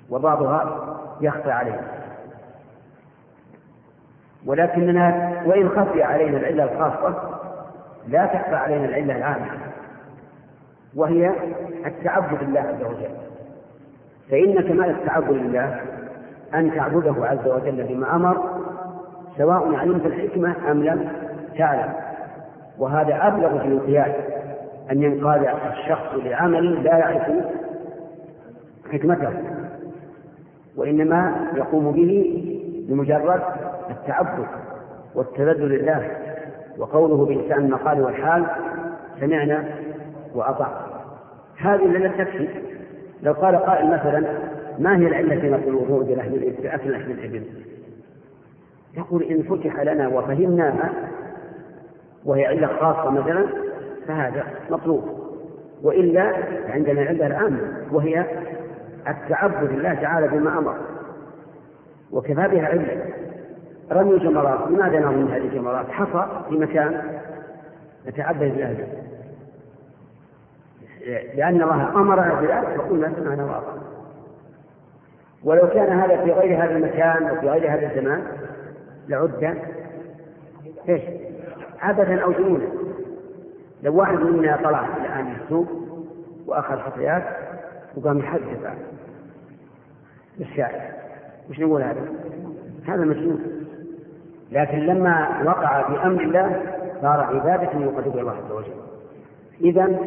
وبعضها 0.10 0.80
يخفى 1.22 1.52
علينا 1.52 2.03
ولكننا 4.46 5.32
وإن 5.46 5.70
خفي 5.70 6.04
علينا 6.04 6.38
العلة 6.38 6.64
الخاصة 6.64 7.40
لا 8.08 8.26
تخفى 8.26 8.56
علينا 8.56 8.86
العلة 8.86 9.18
العامة 9.18 9.48
وهي 10.96 11.32
التعبد 11.86 12.44
لله 12.44 12.60
عز 12.60 12.84
وجل. 12.84 13.10
فإن 14.32 14.62
كمال 14.62 14.90
التعبد 14.90 15.32
لله 15.32 15.80
أن 16.54 16.76
تعبده 16.76 17.16
عز 17.26 17.48
وجل 17.48 17.84
بما 17.84 18.16
أمر 18.16 18.38
سواء 19.38 19.76
علمت 19.76 20.06
الحكمة 20.06 20.72
أم 20.72 20.84
لم 20.84 21.08
تعلم. 21.58 21.94
وهذا 22.80 23.28
أبلغ 23.28 23.60
في 23.60 23.66
الانقياد 23.68 24.14
أن 24.92 25.04
ينقاد 25.04 25.48
الشخص 25.72 26.14
لعمل 26.26 26.84
لا 26.84 26.98
يعرف 26.98 27.32
حكمته 28.94 29.30
وإنما 30.78 31.48
يقوم 31.56 31.92
به 31.92 32.44
بمجرد 32.90 33.42
التعبد 34.04 34.46
والتذلل 35.16 35.70
لله 35.70 36.12
وقوله 36.78 37.26
بلسان 37.26 37.66
المقال 37.66 38.02
والحال 38.02 38.46
سمعنا 39.20 39.66
وأطعنا. 40.36 40.88
هذه 41.58 41.86
العلة 41.86 42.24
تكفي. 42.24 42.48
لو 43.24 43.34
قال 43.34 43.56
قائل 43.56 43.88
مثلا 43.88 44.26
ما 44.80 44.98
هي 44.98 45.08
العلة 45.08 45.42
في 45.42 45.50
نقل 45.50 45.68
الوضوء 45.68 46.04
في 46.62 46.76
أكل 46.76 46.92
لحم 46.92 47.12
الإبل؟ 47.12 47.44
يقول 48.98 49.24
إن 49.24 49.44
فتح 49.44 49.80
لنا 49.82 50.08
وفهمناها 50.08 50.90
وهي 52.26 52.46
علة 52.46 52.68
خاصة 52.68 53.10
مثلا 53.10 53.46
فهذا 54.08 54.44
مطلوب. 54.70 55.04
وإلا 55.84 56.34
عندنا 56.70 57.02
علة 57.02 57.28
العامة 57.28 57.60
وهي 57.92 58.26
التعبد 59.08 59.72
لله 59.72 59.94
تعالى 59.94 60.28
بما 60.28 60.58
أمر. 60.58 60.76
وكفى 62.12 62.34
بها 62.34 62.68
علة. 62.68 63.23
رمي 63.92 64.20
جمرات. 64.20 64.68
لماذا 64.70 65.00
نرمي 65.00 65.32
هذه 65.32 65.38
الجمرات؟ 65.38 65.90
حصى 65.90 66.28
في 66.50 66.58
مكان 66.58 67.20
نتعبد 68.08 68.58
به. 68.58 68.88
لأن 71.36 71.62
الله 71.62 71.90
أمرنا 71.90 72.42
بذلك 72.42 72.78
فقلنا 72.78 73.14
سمعنا 73.16 73.46
وأطعنا 73.46 73.84
ولو 75.44 75.68
كان 75.68 76.00
هذا 76.00 76.24
في 76.24 76.32
غير 76.32 76.64
هذا 76.64 76.76
المكان 76.76 77.32
وفي 77.32 77.50
غير 77.50 77.74
هذا 77.74 77.92
الزمان 77.92 78.24
لعد. 79.08 79.58
إيش؟ 80.90 81.02
عبثا 81.80 82.20
أو 82.20 82.32
جنونا. 82.32 82.68
لو 83.84 83.96
واحد 83.96 84.16
منا 84.16 84.60
طلع 84.64 84.98
الآن 84.98 85.36
السوق 85.44 85.68
وأخذ 86.46 86.78
حصيات 86.80 87.24
وقام 87.96 88.20
يحدث. 88.20 88.44
بالشارع 90.38 90.92
وش 91.50 91.60
نقول 91.60 91.82
هذا؟ 91.82 92.02
هذا 92.88 93.06
مجنون. 93.06 93.63
لكن 94.54 94.78
لما 94.80 95.44
وقع 95.46 95.90
بأمر 95.90 96.22
الله 96.22 96.62
صار 97.02 97.20
عبادة 97.20 97.80
يقرب 97.80 98.18
الله 98.18 98.32
عز 98.32 98.52
وجل. 98.52 98.74
اذا 99.62 100.00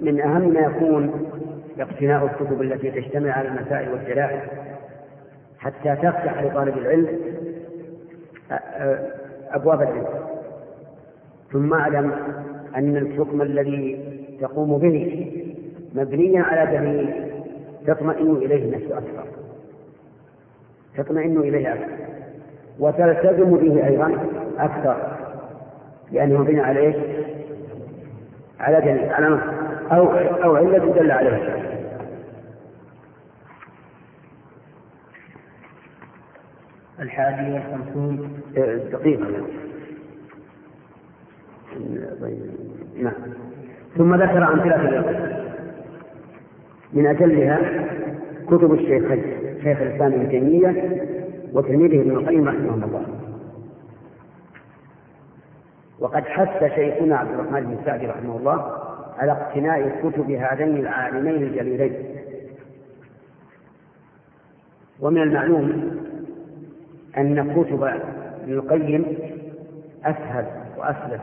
من 0.00 0.20
أهم 0.20 0.52
ما 0.52 0.60
يكون 0.60 1.30
اقتناء 1.78 2.24
الكتب 2.24 2.62
التي 2.62 2.90
تجتمع 2.90 3.32
على 3.32 3.48
المسائل 3.48 3.92
والدلائل 3.92 4.40
حتى 5.58 5.96
تفتح 5.96 6.42
لطالب 6.42 6.78
العلم 6.78 7.18
أبواب 9.50 9.82
العلم. 9.82 10.06
ثم 11.52 11.74
أعلم 11.74 12.12
أن 12.76 12.96
الحكم 12.96 13.42
الذي 13.42 14.12
تقوم 14.40 14.78
به 14.78 15.28
مبنيا 15.94 16.42
على 16.42 16.78
دليل 16.78 17.32
تطمئن 17.86 18.36
إليه 18.36 18.64
النفس 18.64 18.92
أكثر. 18.92 19.24
تطمئن 20.96 21.38
إليه 21.38 21.72
أكثر. 21.72 22.01
وتلتزم 22.78 23.56
به 23.56 23.86
أيضا 23.86 24.18
أكثر 24.58 24.96
لأنه 26.12 26.38
مبني 26.40 26.60
على 26.60 26.80
إيش؟ 26.80 26.96
على 28.60 28.80
دليل 28.80 29.12
على 29.12 29.28
نص 29.28 29.40
أو 29.92 30.10
أو 30.44 30.56
علة 30.56 30.92
دل 30.94 31.10
عليها. 31.10 31.36
الشرع 31.36 31.72
الحادي 37.00 37.52
والخمسون 37.52 38.40
دقيقة. 38.92 39.26
نعم. 43.02 43.12
ثم 43.96 44.14
ذكر 44.14 44.52
أمثلة 44.52 45.04
من 46.92 47.06
أجلها 47.06 47.58
كتب 48.46 48.72
الشيخين 48.72 49.22
شيخ 49.62 49.80
الإسلام 49.80 50.12
ابن 50.12 50.28
تيمية 50.28 50.68
وتلميذه 51.52 52.00
ابن 52.00 52.10
القيم 52.10 52.48
رحمه 52.48 52.74
الله. 52.74 53.06
وقد 56.00 56.24
حث 56.24 56.74
شيخنا 56.74 57.16
عبد 57.16 57.30
الرحمن 57.30 57.60
بن 57.60 57.84
سعدي 57.84 58.06
رحمه 58.06 58.36
الله 58.36 58.78
على 59.18 59.32
اقتناء 59.32 60.00
كتب 60.02 60.30
هذين 60.30 60.76
العالمين 60.76 61.42
الجليلين. 61.42 62.16
ومن 65.00 65.22
المعلوم 65.22 65.96
أن 67.18 67.52
كتب 67.52 67.82
ابن 67.82 68.52
القيم 68.52 69.18
أسهل 70.04 70.46
وأسلس. 70.78 71.22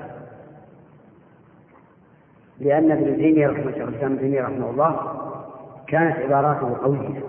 لأن 2.59 2.91
ابن 2.91 3.17
تيمية 3.17 3.47
رحمه 3.47 3.61
الله 3.61 4.05
ابن 4.05 4.19
تيمية 4.19 4.41
رحمه 4.41 4.69
الله 4.69 4.99
كانت 5.87 6.15
عباراته 6.15 6.77
قوية 6.83 7.23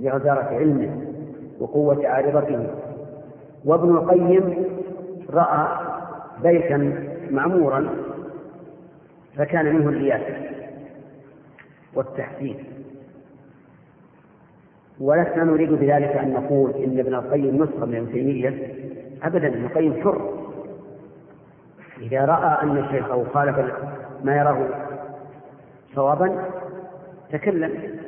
لغزارة 0.00 0.44
علمه. 0.44 1.09
وقوة 1.60 2.08
عارضته. 2.08 2.66
وابن 3.64 3.90
القيم 3.90 4.64
رأى 5.30 5.68
بيتا 6.42 7.06
معمورا 7.30 7.88
فكان 9.36 9.74
منه 9.74 9.88
الرياسة 9.88 10.36
والتحسين. 11.94 12.64
ولسنا 15.00 15.44
نريد 15.44 15.72
بذلك 15.72 16.16
أن 16.16 16.32
نقول 16.32 16.70
إن 16.70 16.98
ابن 16.98 17.14
القيم 17.14 17.62
نسخة 17.62 17.86
من 17.86 17.96
ابن 17.96 18.12
تيمية. 18.12 18.74
أبدا 19.22 19.48
ابن 19.48 19.64
القيم 19.64 20.02
حر. 20.04 20.30
إذا 22.00 22.24
رأى 22.24 22.62
أن 22.62 22.84
شيخه 22.90 23.24
خالف 23.34 23.74
ما 24.24 24.36
يراه 24.36 24.66
صوابا 25.94 26.44
تكلم. 27.32 28.00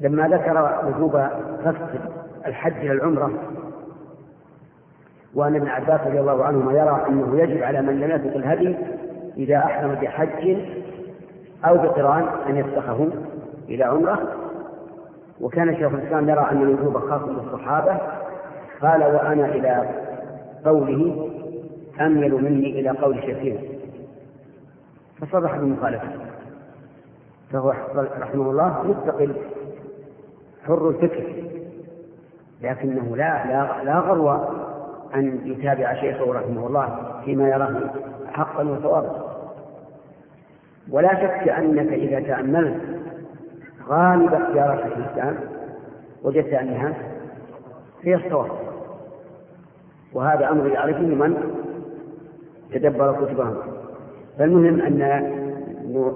لما 0.00 0.28
ذكر 0.28 0.80
وجوب 0.86 1.16
قصد 1.64 2.00
الحج 2.46 2.86
العمرة. 2.86 3.32
وأن 5.34 5.56
ابن 5.56 5.68
عباس 5.68 6.00
رضي 6.00 6.20
الله 6.20 6.44
عنهما 6.44 6.72
يرى 6.72 7.06
أنه 7.08 7.40
يجب 7.40 7.62
على 7.62 7.82
من 7.82 8.00
لم 8.00 8.10
يسبق 8.10 8.36
الهدي 8.36 8.76
إذا 9.36 9.56
أحرم 9.56 9.94
بحج 9.94 10.56
أو 11.64 11.74
بقران 11.74 12.24
أن 12.48 12.56
يفسخه 12.56 13.08
إلى 13.68 13.84
عمرة. 13.84 14.18
وكان 15.40 15.76
شيخ 15.76 15.92
الإسلام 15.94 16.28
يرى 16.28 16.46
أن 16.50 16.62
الوجوب 16.62 16.98
خاص 16.98 17.22
بالصحابة. 17.22 17.98
قال 18.82 19.02
وأنا 19.02 19.46
إلى 19.46 19.88
قوله 20.64 21.30
أميل 22.00 22.34
مني 22.34 22.80
إلى 22.80 22.90
قول 22.90 23.20
شيخنا 23.22 23.60
فصرح 25.20 25.56
بالمخالفة. 25.56 26.08
فهو 27.52 27.74
رحمه 27.94 28.50
الله 28.50 28.82
مستقل 28.82 29.34
حر 30.66 30.88
الفكر. 30.88 31.24
لكنه 32.62 33.16
لا 33.16 33.46
لا 33.46 33.84
لا 33.84 33.98
غرو 33.98 34.30
أن 35.14 35.40
يتابع 35.44 35.94
شيخه 35.94 36.32
رحمه 36.32 36.66
الله 36.66 37.20
فيما 37.24 37.48
يراه 37.48 37.80
حقا 38.32 38.62
وصوابا. 38.62 39.30
ولا 40.90 41.14
شك 41.14 41.48
أنك 41.48 41.92
إذا 41.92 42.20
تأملت 42.20 42.80
غالب 43.88 44.34
اختيارات 44.34 44.86
الإسلام 44.86 45.36
وجدت 46.24 46.52
أنها 46.52 46.94
هي 48.02 48.14
الصواب. 48.14 48.50
وهذا 50.12 50.50
أمر 50.50 50.66
يعرفه 50.66 51.00
من 51.00 51.36
تدبر 52.72 53.24
كتبهم. 53.24 53.56
فالمهم 54.38 54.80
أن 54.80 55.30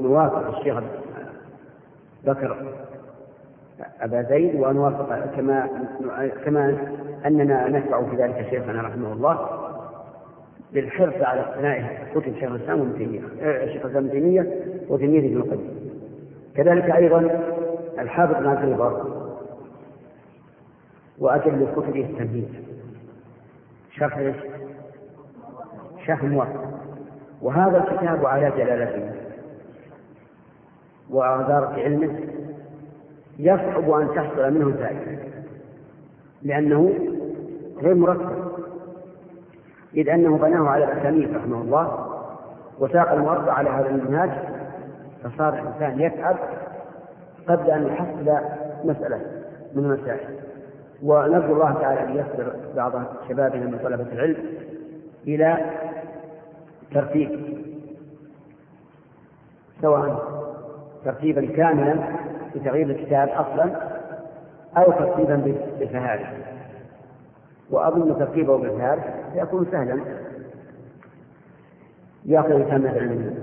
نوافق 0.00 0.56
الشيخ 0.58 0.78
بكر 2.24 2.56
أبا 4.00 4.22
زيد 4.22 4.54
ونوافق 4.60 5.26
كما 5.36 5.68
كما 6.44 6.76
أننا 7.26 7.68
نتبع 7.68 8.02
في 8.02 8.16
ذلك 8.16 8.46
شيخنا 8.50 8.82
رحمه 8.82 9.12
الله 9.12 9.48
بالحرص 10.72 11.14
على 11.22 11.40
اقتناء 11.40 12.06
كتب 12.14 12.34
شيخ 12.40 12.50
الإسلام 12.50 12.80
وابن 12.80 12.98
تيمية 12.98 13.20
آه، 13.42 13.66
شيخ 13.66 13.84
الإسلام 13.84 14.04
ابن 14.04 14.10
تيمية 14.10 14.64
وتلميذه 14.88 15.26
ابن 15.26 15.36
القيم. 15.36 15.68
كذلك 16.56 16.90
أيضا 16.90 17.40
الحافظ 17.98 18.34
بن 18.34 18.46
عبد 18.46 18.68
البر 18.68 19.14
وأجل 21.18 21.66
كتبه 21.76 22.00
التمهيد. 22.00 22.48
شرح؟ 23.90 24.32
شرح 26.06 26.24
موافق. 26.24 26.64
وهذا 27.42 27.78
الكتاب 27.78 28.26
على 28.26 28.50
جلالته 28.50 29.12
وعذارة 31.10 31.72
علمه 31.82 32.33
يصعب 33.38 33.90
أن 33.90 34.08
تحصل 34.14 34.54
منه 34.54 34.76
فائدة 34.76 35.18
لأنه 36.42 36.94
غير 37.82 37.94
مرتب. 37.94 38.44
إذ 39.94 40.08
أنه 40.08 40.38
بناه 40.38 40.68
على 40.68 40.84
الأسانيد 40.84 41.36
رحمه 41.36 41.60
الله 41.62 42.10
وساق 42.78 43.12
الموضع 43.12 43.52
على 43.52 43.70
هذا 43.70 43.90
المنهاج 43.90 44.30
فصار 45.24 45.54
الإنسان 45.54 46.00
يتعب 46.00 46.36
قبل 47.48 47.70
أن 47.70 47.86
يحصل 47.86 48.44
مسألة 48.84 49.20
من 49.74 49.84
المسائل. 49.84 50.44
ونرجو 51.02 51.52
الله 51.54 51.72
تعالى 51.72 52.00
أن 52.04 52.16
يسر 52.16 52.52
بعض 52.76 52.92
شبابنا 53.28 53.66
من 53.66 53.78
طلبة 53.78 54.12
العلم 54.12 54.36
إلى 55.26 55.70
ترتيب 56.94 57.40
سواء 59.82 60.34
ترتيبا 61.04 61.46
كاملا 61.56 61.94
بتغيير 62.54 62.90
الكتاب 62.90 63.28
أصلا 63.28 63.70
أو 64.76 64.92
ترتيبا 64.92 65.36
بالفهارس 65.78 66.26
وأظن 67.70 68.18
ترتيبه 68.18 68.58
بالفهارس 68.58 69.02
سيكون 69.34 69.66
سهلا. 69.72 70.00
يأخذ 72.24 72.50
الإنسان 72.50 72.80
مثلا 72.80 73.34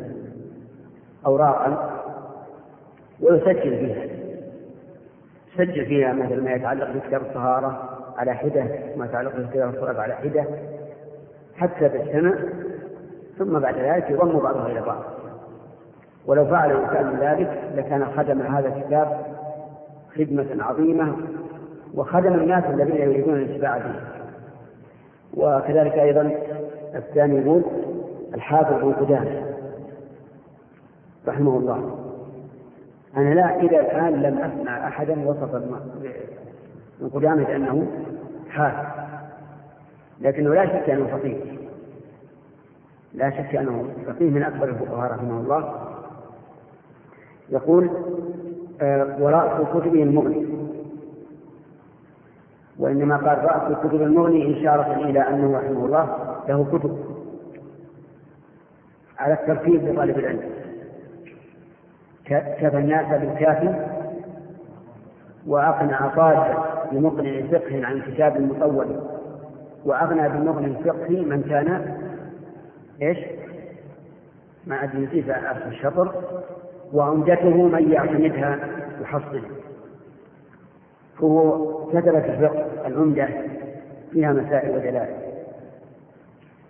أوراقا 1.25 2.01
ويسجل 3.21 3.77
فيها. 3.77 4.07
يسجل 5.53 5.85
فيها 5.85 6.13
مثلا 6.13 6.41
ما 6.41 6.51
يتعلق 6.51 6.91
بكتاب 6.91 7.21
الطهارة 7.21 7.89
على 8.17 8.33
حدة 8.33 8.65
ما 8.97 9.05
يتعلق 9.05 9.35
بكتاب 9.35 9.69
الصلاة 9.69 10.01
على 10.01 10.15
حدة 10.15 10.45
حتى 11.55 11.89
تجتمع 11.89 12.33
ثم 13.37 13.59
بعد 13.59 13.75
ذلك 13.77 14.09
يضم 14.09 14.39
بعضها 14.39 14.67
إلى 14.67 14.81
بعض. 14.81 15.03
ولو 16.25 16.45
فعل 16.45 16.71
الإنسان 16.71 17.17
ذلك 17.19 17.61
لكان 17.75 18.05
خدم 18.05 18.41
هذا 18.41 18.67
الكتاب 18.67 19.25
خدمة 20.15 20.63
عظيمة 20.63 21.15
وخدم 21.95 22.33
الناس 22.33 22.63
الذين 22.63 22.95
يريدون 22.95 23.35
الانتفاع 23.35 23.77
به. 23.77 23.95
وكذلك 25.33 25.93
أيضا 25.93 26.31
الثاني 26.95 27.41
يقول 27.41 27.63
الحافظ 28.33 28.83
بن 28.83 28.93
قدامة 28.93 29.45
رحمه 31.27 31.57
الله. 31.57 31.97
أنا 33.17 33.33
لا 33.33 33.55
إلى 33.59 33.79
الآن 33.79 34.21
لم 34.21 34.37
أسمع 34.37 34.87
أحدا 34.87 35.27
وصف 35.27 35.55
ابن 35.55 35.75
قدامة 37.13 37.43
بأنه 37.43 37.87
حافظ. 38.49 39.01
لكنه 40.21 40.53
لا 40.53 40.65
شك 40.65 40.89
أنه 40.89 41.07
فقيه. 41.07 41.37
لا 43.13 43.29
شك 43.29 43.55
أنه 43.55 43.85
فقيه 44.07 44.29
من 44.29 44.43
أكبر 44.43 44.69
الفقهاء 44.69 45.11
رحمه 45.11 45.39
الله. 45.39 45.90
يقول 47.51 47.89
آه، 48.81 49.17
ورأس 49.19 49.67
كتبه 49.67 50.03
المغني. 50.03 50.45
وإنما 52.79 53.17
قال 53.17 53.43
رأس 53.45 53.77
كتب 53.87 54.01
المغني 54.01 54.59
إشارة 54.59 54.93
إلى 54.93 55.19
أنه 55.19 55.57
رحمه 55.57 55.85
الله 55.85 56.17
له 56.47 56.65
كتب. 56.71 56.97
على 59.19 59.33
الترتيب 59.33 59.87
لطالب 59.87 60.19
العلم. 60.19 60.49
كفى 62.25 62.77
الناس 62.77 63.21
بالكافي 63.21 63.91
وأقنع 65.47 66.07
طالبا 66.15 66.63
بمقنع 66.91 67.41
فقه 67.41 67.85
عن 67.85 68.01
كتاب 68.01 68.41
مطول 68.41 69.01
وأغنى 69.85 70.29
بالمغني 70.29 70.65
الفقهي 70.67 71.21
من 71.21 71.43
كان 71.43 71.97
إيش؟ 73.01 73.17
ما 74.67 74.83
أدري 74.83 75.05
نسيت 75.05 75.25
الشطر. 75.67 76.13
وعمدته 76.93 77.67
من 77.67 77.91
يعتمدها 77.91 78.59
يحصل. 79.01 79.41
هو 81.17 81.67
كتب 81.89 82.19
في 82.19 82.29
الفقه 82.29 82.87
العمدة 82.87 83.27
فيها 84.11 84.33
مسائل 84.33 84.75
ودلائل. 84.75 85.15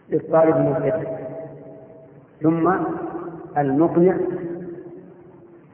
للطالب 0.10 0.56
المبتدئ. 0.58 1.08
ثم 2.42 2.72
المقنع 3.58 4.18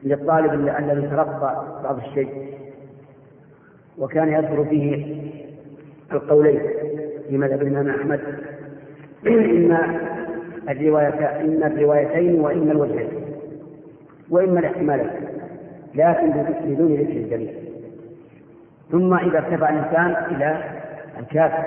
للطالب 0.02 0.52
الذي 0.54 1.08
تلقى 1.08 1.64
بعض 1.84 1.98
الشيء. 1.98 2.54
وكان 3.98 4.28
يذكر 4.28 4.64
فيه 4.64 5.22
القولين 6.12 6.60
في 7.28 7.38
مذهب 7.38 7.62
الإمام 7.62 7.88
أحمد. 7.88 8.20
إما 11.40 11.66
الروايتين 11.66 12.40
وإما 12.40 12.72
الوجهين. 12.72 13.27
وإما 14.30 14.60
الاحتمالين 14.60 15.10
لكن 15.94 16.30
بدون 16.64 16.94
ذكر 16.94 17.12
الدليل. 17.16 17.54
ثم 18.90 19.14
إذا 19.14 19.38
ارتفع 19.38 19.68
الإنسان 19.68 20.34
إلى 20.34 20.62
الكافر 21.18 21.64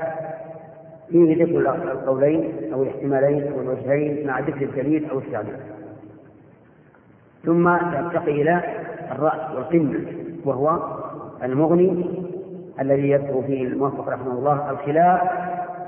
فيه 1.10 1.44
ذكر 1.46 1.60
القولين 1.92 2.74
أو 2.74 2.84
الاحتمالين 2.84 3.54
أو 3.54 3.62
الوجهين 3.62 4.28
مع 4.28 4.40
ذكر 4.40 4.62
الدليل 4.62 5.10
أو 5.10 5.20
التعليل 5.20 5.56
ثم 7.46 7.68
يرتقي 7.70 8.42
إلى 8.42 8.62
الرأس 9.12 9.56
والقمة 9.56 10.00
وهو 10.46 10.80
المغني 11.44 12.06
الذي 12.80 13.10
يذكر 13.10 13.42
فيه 13.48 13.68
الموفق 13.68 14.10
رحمه 14.10 14.32
الله 14.32 14.72
الخلاف 14.72 15.22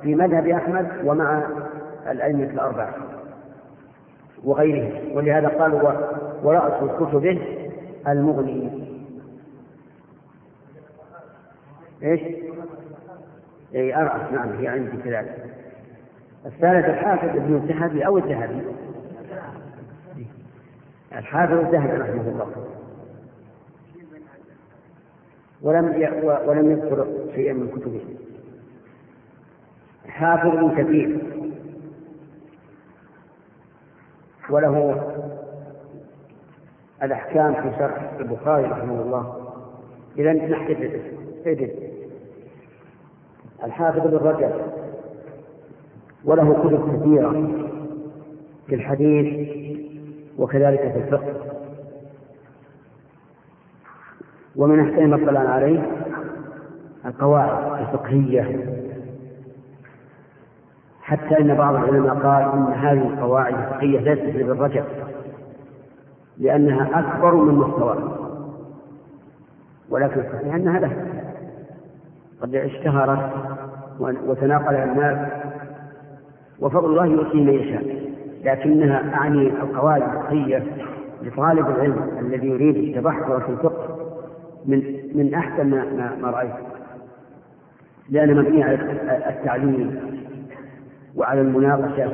في 0.01 0.15
مذهب 0.15 0.47
أحمد 0.47 0.87
ومع 1.05 1.43
الأئمة 2.11 2.43
الأربعة 2.43 2.93
وغيرهم. 4.43 4.91
ولهذا 5.15 5.47
قالوا 5.47 5.91
ورأس 6.43 6.91
كتبه 6.99 7.41
المغني. 8.07 8.83
إيش؟ 12.03 12.21
اي 13.75 13.95
أرأس 13.95 14.31
نعم 14.31 14.49
هي 14.49 14.67
عندي 14.67 14.97
كذلك 14.97 15.55
الثالث 16.45 16.85
الحافظ 16.85 17.29
ابن 17.29 17.55
الذهبي 17.55 18.05
أو 18.05 18.17
الذهبي؟ 18.17 18.61
الحافظ 21.13 21.53
الذهبي 21.53 21.97
رحمه 21.97 22.29
الله. 22.29 22.51
ولم 25.61 25.85
ولم 26.47 26.71
يذكر 26.71 27.07
شيئا 27.35 27.53
من 27.53 27.67
كتبه. 27.67 28.01
حافظ 30.07 30.77
كثير 30.77 31.19
وله 34.49 35.03
الأحكام 37.03 37.53
في 37.53 37.77
شرح 37.77 38.11
البخاري 38.19 38.63
رحمه 38.63 39.01
الله. 39.01 39.35
إذا 40.17 40.33
نحكي 40.33 40.73
الإسم. 40.73 41.73
الحافظ 43.63 44.07
بن 44.07 44.17
رجب. 44.17 44.51
وله 46.25 46.53
كتب 46.53 46.99
كثيرة 46.99 47.31
في 48.67 48.75
الحديث 48.75 49.49
وكذلك 50.37 50.79
في 50.79 50.97
الفقه. 50.97 51.33
ومن 54.55 54.79
أحسن 54.79 55.05
ما 55.05 55.15
اطلعنا 55.15 55.49
عليه 55.49 55.91
القواعد 57.05 57.81
الفقهية. 57.81 58.73
حتى 61.01 61.39
إن 61.39 61.55
بعض 61.55 61.75
العلماء 61.75 62.15
قال 62.15 62.43
إن 62.43 62.73
هذه 62.73 63.07
القواعد 63.07 63.53
الفقهية 63.53 63.99
ليست 63.99 64.35
لابن 64.37 64.59
رجب. 64.61 64.83
لأنها 66.37 66.99
أكبر 66.99 67.35
من 67.35 67.53
مستواه 67.55 67.97
ولكن 69.89 70.19
الصحيح 70.19 70.55
أنها 70.55 70.79
له 70.79 71.05
قد 72.41 72.55
اشتهرت 72.55 73.29
وتناقلها 73.99 74.83
الناس 74.83 75.31
وفضل 76.59 76.85
الله 76.85 77.05
يؤتي 77.05 77.37
من 77.37 77.53
يشاء. 77.53 78.03
لكنها 78.43 79.15
أعني 79.15 79.47
القواعد 79.47 80.01
الفقهية 80.01 80.63
لطالب 81.21 81.69
العلم 81.69 82.17
الذي 82.19 82.47
يريد 82.47 82.75
التبحر 82.75 83.39
في 83.39 83.49
الفقه 83.49 83.97
من 84.65 84.77
من 85.15 85.33
أحسن 85.33 85.69
ما, 85.69 86.15
ما 86.21 86.29
رأيت. 86.29 86.53
لأن 88.09 88.37
مبنية 88.37 88.63
على 88.63 88.75
التعليم 89.29 89.99
وعلى 91.15 91.41
المناقشة 91.41 92.11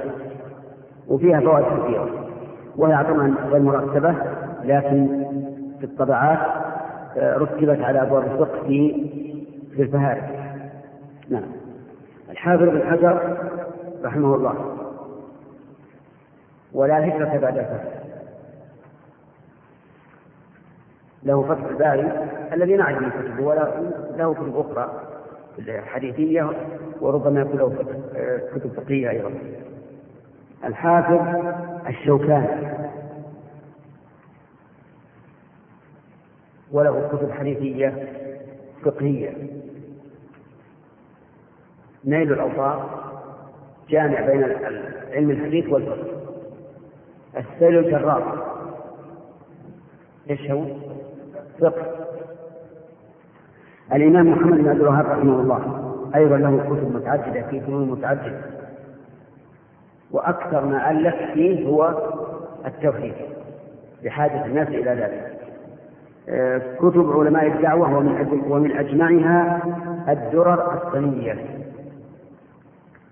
وفيها 1.08 1.40
فوائد 1.40 1.66
كثيرة. 1.66 2.29
وهي 2.78 3.04
طبعا 3.04 3.36
غير 3.50 3.62
مرتبة 3.62 4.16
لكن 4.64 5.26
في 5.80 5.84
الطبعات 5.86 6.40
آه، 7.18 7.38
رتبت 7.38 7.82
على 7.82 8.02
أبواب 8.02 8.24
الفقه 8.24 8.68
في 8.68 9.10
في 9.76 9.82
الفهارس 9.82 10.24
نعم. 11.30 11.44
الحافظ 12.30 12.64
بن 12.64 12.82
حجر 12.84 13.38
رحمه 14.04 14.36
الله. 14.36 14.76
ولا 16.74 17.08
هجرة 17.08 17.38
بعد 17.38 17.58
الفتح 17.58 18.00
له 21.24 21.42
فتح 21.44 21.64
الباري 21.70 22.12
الذي 22.54 22.76
نعلم 22.76 23.04
من 23.04 23.10
كتبه 23.10 23.46
ولا 23.46 23.68
له 24.18 24.34
كتب 24.34 24.58
أخرى 24.58 24.92
حديثية 25.86 26.50
وربما 27.02 27.42
يكون 27.42 27.60
له 27.60 27.76
كتب 28.56 28.72
فقهية 28.74 29.10
أيضا. 29.10 29.32
الحافظ 30.66 31.20
الشوكاني 31.90 32.70
وله 36.72 37.08
كتب 37.08 37.32
حديثية 37.32 38.08
فقهية. 38.86 39.34
نيل 42.06 42.34
الأوطار 42.34 43.00
جامع 43.90 44.22
بين 44.22 44.44
علم 45.12 45.32
الحديث 45.32 45.70
والفقه. 45.70 46.08
السيل 47.38 47.78
الجرار 47.78 48.46
إيش 50.30 50.52
هو؟ 50.52 50.66
فقه. 51.60 51.86
الإمام 53.94 54.32
محمد 54.32 54.58
بن 54.58 54.70
عبد 54.70 54.80
الوهاب 54.80 55.06
رحمه 55.06 55.42
الله 55.42 55.92
أيضا 56.16 56.38
له 56.38 56.58
كتب 56.58 56.96
متعددة 56.96 57.42
في 57.50 57.62
فنون 57.62 57.90
متعددة. 57.90 58.59
وأكثر 60.12 60.66
ما 60.66 60.92
ألف 60.92 61.16
فيه 61.34 61.68
هو 61.68 62.12
التوحيد 62.66 63.14
بحاجة 64.04 64.46
الناس 64.46 64.68
إلى 64.68 64.92
ذلك. 64.92 65.40
آه، 66.30 66.62
كتب 66.80 67.12
علماء 67.12 67.48
الدعوة 67.48 67.98
ومن 67.98 68.44
ومن 68.50 68.72
أجمعها 68.72 69.62
الدرر 70.10 70.74
الصينية 70.74 71.36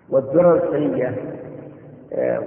والدرر 0.09 0.63
الصينية 0.63 1.15
آه، 2.13 2.43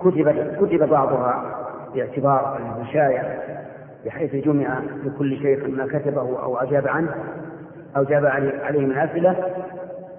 كتب 0.00 0.56
كتب 0.60 0.88
بعضها 0.88 1.56
باعتبار 1.94 2.58
المشايع 2.58 3.22
بحيث 4.06 4.34
جمع 4.44 4.80
لكل 5.04 5.36
شيخ 5.36 5.64
ما 5.68 5.86
كتبه 5.86 6.42
أو 6.42 6.58
أجاب 6.58 6.88
عنه 6.88 7.14
أو 7.96 8.04
جاب 8.04 8.26
عليه 8.62 8.80
من 8.80 8.98
أسئلة 8.98 9.36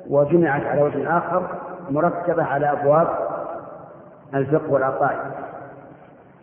وجمعت 0.10 0.64
على 0.66 0.82
وجه 0.82 1.18
آخر 1.18 1.48
مرتبة 1.90 2.44
على 2.44 2.72
أبواب 2.72 3.08
الفقه 4.36 4.72
والعقائد. 4.72 5.32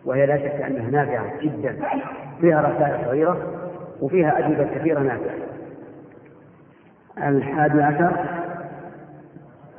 وهي 0.05 0.25
لا 0.25 0.37
شك 0.37 0.61
أنها 0.61 0.89
نافعة 0.91 1.41
جدا. 1.41 1.77
فيها 2.41 2.61
رسائل 2.61 3.05
صغيرة 3.05 3.37
وفيها 4.01 4.39
أجوبة 4.39 4.63
كثيرة 4.75 4.99
نافعة. 4.99 5.35
الحادي 7.17 7.81
عشر 7.81 8.25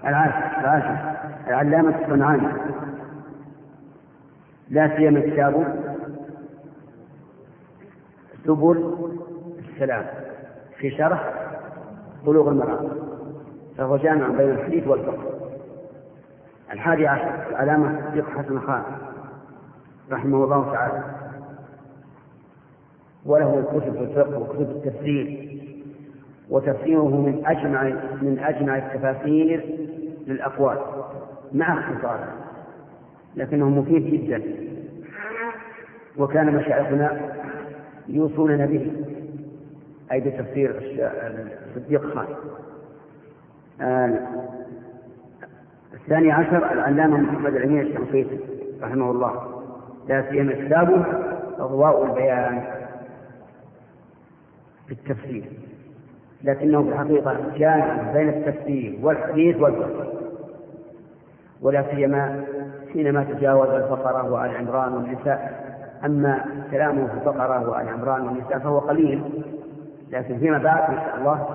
العاشر 0.04 0.60
العاشر 0.60 1.16
العلامة 1.48 1.94
الصنعاني. 2.02 2.48
لا 4.68 4.96
سيما 4.96 5.20
كتابه 5.20 5.64
سبل 8.44 8.94
السلام. 9.58 10.06
في 10.78 10.90
شرح 10.90 11.32
بلوغ 12.26 12.48
المرأة 12.48 12.90
فهو 13.78 13.96
جامع 13.96 14.28
بين 14.28 14.50
الحديث 14.50 14.86
والفقه. 14.86 15.35
الحادي 16.72 17.06
عشر 17.06 17.48
العلامة 17.50 18.10
صديق 18.10 18.28
حسن 18.30 18.60
خان 18.60 18.82
رحمه 20.12 20.44
الله 20.44 20.72
تعالى. 20.72 21.02
وله 23.26 23.62
كتب 23.72 23.92
في 23.92 24.00
الفقه 24.02 24.38
وكتب 24.38 24.60
التفسير 24.70 25.56
وتفسيره 26.50 27.08
من 27.16 27.42
أجمع 27.46 27.82
من 28.22 28.38
أجمع 28.38 28.76
التفاسير 28.76 29.64
للأقوال 30.26 30.78
مع 31.52 31.78
اختصاره 31.78 32.32
لكنه 33.36 33.68
مفيد 33.68 34.04
جدا. 34.06 34.42
وكان 36.18 36.54
مشايخنا 36.56 37.20
يوصوننا 38.08 38.66
به 38.66 38.92
أي 40.12 40.20
بتفسير 40.20 40.70
الصديق 41.76 42.14
خان. 42.14 42.26
آه 43.80 44.18
الثاني 45.96 46.32
عشر 46.32 46.72
العلامة 46.72 47.16
محمد 47.16 47.54
الأمين 47.54 47.80
الشنقيطي 47.80 48.38
رحمه 48.82 49.10
الله. 49.10 49.62
لا 50.08 50.30
سيما 50.30 50.52
كتابه 50.52 51.04
أضواء 51.58 52.04
البيان 52.04 52.62
في 54.86 54.92
التفسير. 54.92 55.44
لكنه 56.44 56.82
في 56.82 56.88
الحقيقة 56.88 57.36
جامع 57.56 58.12
بين 58.12 58.28
التفسير 58.28 58.98
والحديث 59.02 59.56
والفقه. 59.56 60.12
ولا 61.62 61.84
سيما 61.94 62.44
حينما 62.92 63.24
تجاوز 63.24 63.68
البقرة 63.68 64.32
وآل 64.32 64.56
عمران 64.56 64.92
والنساء. 64.92 65.66
أما 66.04 66.44
كلامه 66.70 67.06
في 67.06 67.14
البقرة 67.14 67.70
وآل 67.70 67.88
عمران 67.88 68.26
والنساء 68.26 68.58
فهو 68.58 68.78
قليل. 68.78 69.22
لكن 70.10 70.38
فيما 70.38 70.58
بعد 70.58 70.90
ما 70.90 70.96
شاء 70.96 71.16
الله 71.18 71.46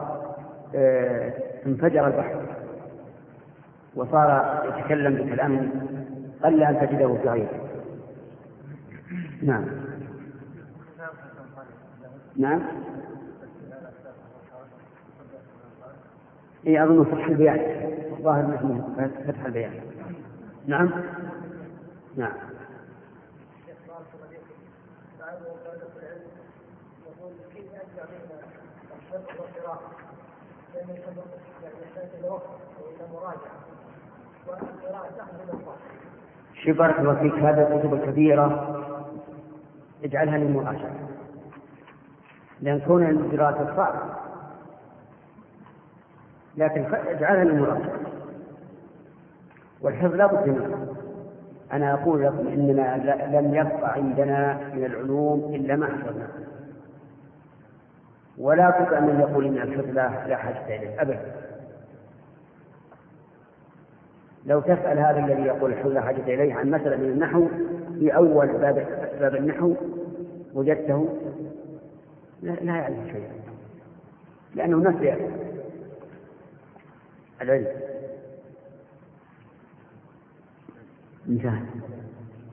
آه، 0.76 1.34
انفجر 1.65 2.07
البحر. 2.07 2.50
وصار 3.95 4.61
يتكلم 4.77 5.13
بكلام 5.13 5.72
قل 6.43 6.63
أن 6.63 6.88
تجده 6.89 7.15
في 7.15 7.30
غيره. 7.30 7.49
نعم. 9.41 9.65
نعم. 12.35 12.61
اي 16.68 16.84
أظن 16.84 17.03
فتح 17.03 17.26
البيان. 17.26 17.59
الظاهر 18.18 18.39
إنه 18.39 19.09
فتح 19.27 19.45
البيان. 19.45 19.73
نعم. 20.68 20.89
نعم. 22.18 22.34
شوف 36.53 36.77
بارك 36.77 36.99
الله 36.99 37.15
فيك 37.15 37.33
هذه 37.33 37.61
الكتب 37.75 37.93
الكبيرة 37.93 38.77
اجعلها 40.03 40.37
للمراجعة 40.37 40.91
لأن 42.61 42.79
كون 42.79 43.09
الدراسة 43.09 43.75
صعب 43.75 43.93
لكن 46.57 46.85
اجعلها 47.07 47.43
للمراجعة 47.43 47.91
والحفظ 49.81 50.15
لا 50.15 50.25
بد 50.25 50.47
منه. 50.47 50.95
أنا 51.73 51.93
أقول 51.93 52.23
لكم 52.23 52.47
إننا 52.47 52.97
لم 53.39 53.55
يبقى 53.55 53.93
عندنا 53.93 54.59
من 54.73 54.85
العلوم 54.85 55.55
إلا 55.55 55.75
ما 55.75 55.85
حفظناه. 55.85 56.27
ولا 58.37 58.69
بد 58.69 59.03
من 59.03 59.19
يقول 59.19 59.45
إن 59.45 59.57
الحفظ 59.57 59.89
لا 60.27 60.35
حاجة 60.37 60.65
إليه 60.75 61.01
أبدا. 61.01 61.50
لو 64.45 64.59
تسأل 64.59 64.99
هذا 64.99 65.19
الذي 65.26 65.41
يقول 65.41 65.93
لا 65.93 66.01
حاجة 66.01 66.22
إليه 66.34 66.53
عن 66.53 66.72
مسألة 66.72 66.97
من 66.97 67.09
النحو 67.09 67.47
في 67.99 68.15
أول 68.15 68.47
باب 68.47 68.88
باب 69.19 69.35
النحو 69.35 69.76
وجدته 70.53 71.18
لا, 72.41 72.51
لا 72.51 72.76
يعرف 72.77 72.95
شيئا 73.11 73.34
لأنه 74.55 74.77
نسي 74.77 75.15
العلم. 77.41 77.68
انتهى. 81.30 81.61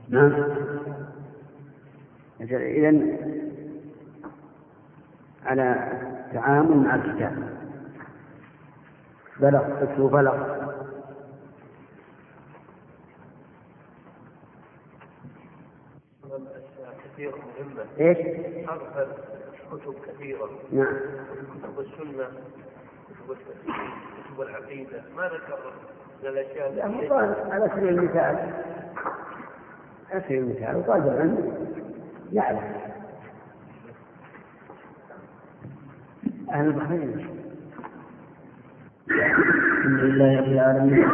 نعم. 0.08 0.44
إذا 2.40 2.58
على 5.44 5.92
تعامل 6.32 6.76
مع 6.76 6.94
الكتاب. 6.94 7.48
بلغ 9.40 9.62
اسمه 9.82 10.08
بلغ. 10.08 10.68
كثيرة 17.18 17.34
مهمة. 17.58 17.84
إيش؟ 18.00 18.18
حرفا 18.66 19.06
كتب 19.72 19.94
كثيرة. 20.06 20.50
نعم. 20.72 20.86
كتب 20.86 21.80
السنة 21.80 22.26
كتب 23.08 23.30
التفسير 23.30 23.74
كتب 24.24 24.40
العقيدة 24.40 25.02
ما 25.16 25.22
ذكر 25.22 25.58
من 26.22 26.28
الأشياء 26.28 26.68
التي 26.68 26.82
على 27.52 27.70
سبيل 27.74 27.88
المثال 27.88 28.36
على 30.12 30.22
سبيل 30.26 30.38
المثال 30.38 30.86
طالب 30.86 31.06
العلم 31.06 31.52
يعرف 32.32 32.62
أهل 36.50 36.66
البحرين. 36.66 37.26
الحمد 39.10 40.00
لله 40.00 40.40
رب 40.40 40.46
العالمين 40.52 41.08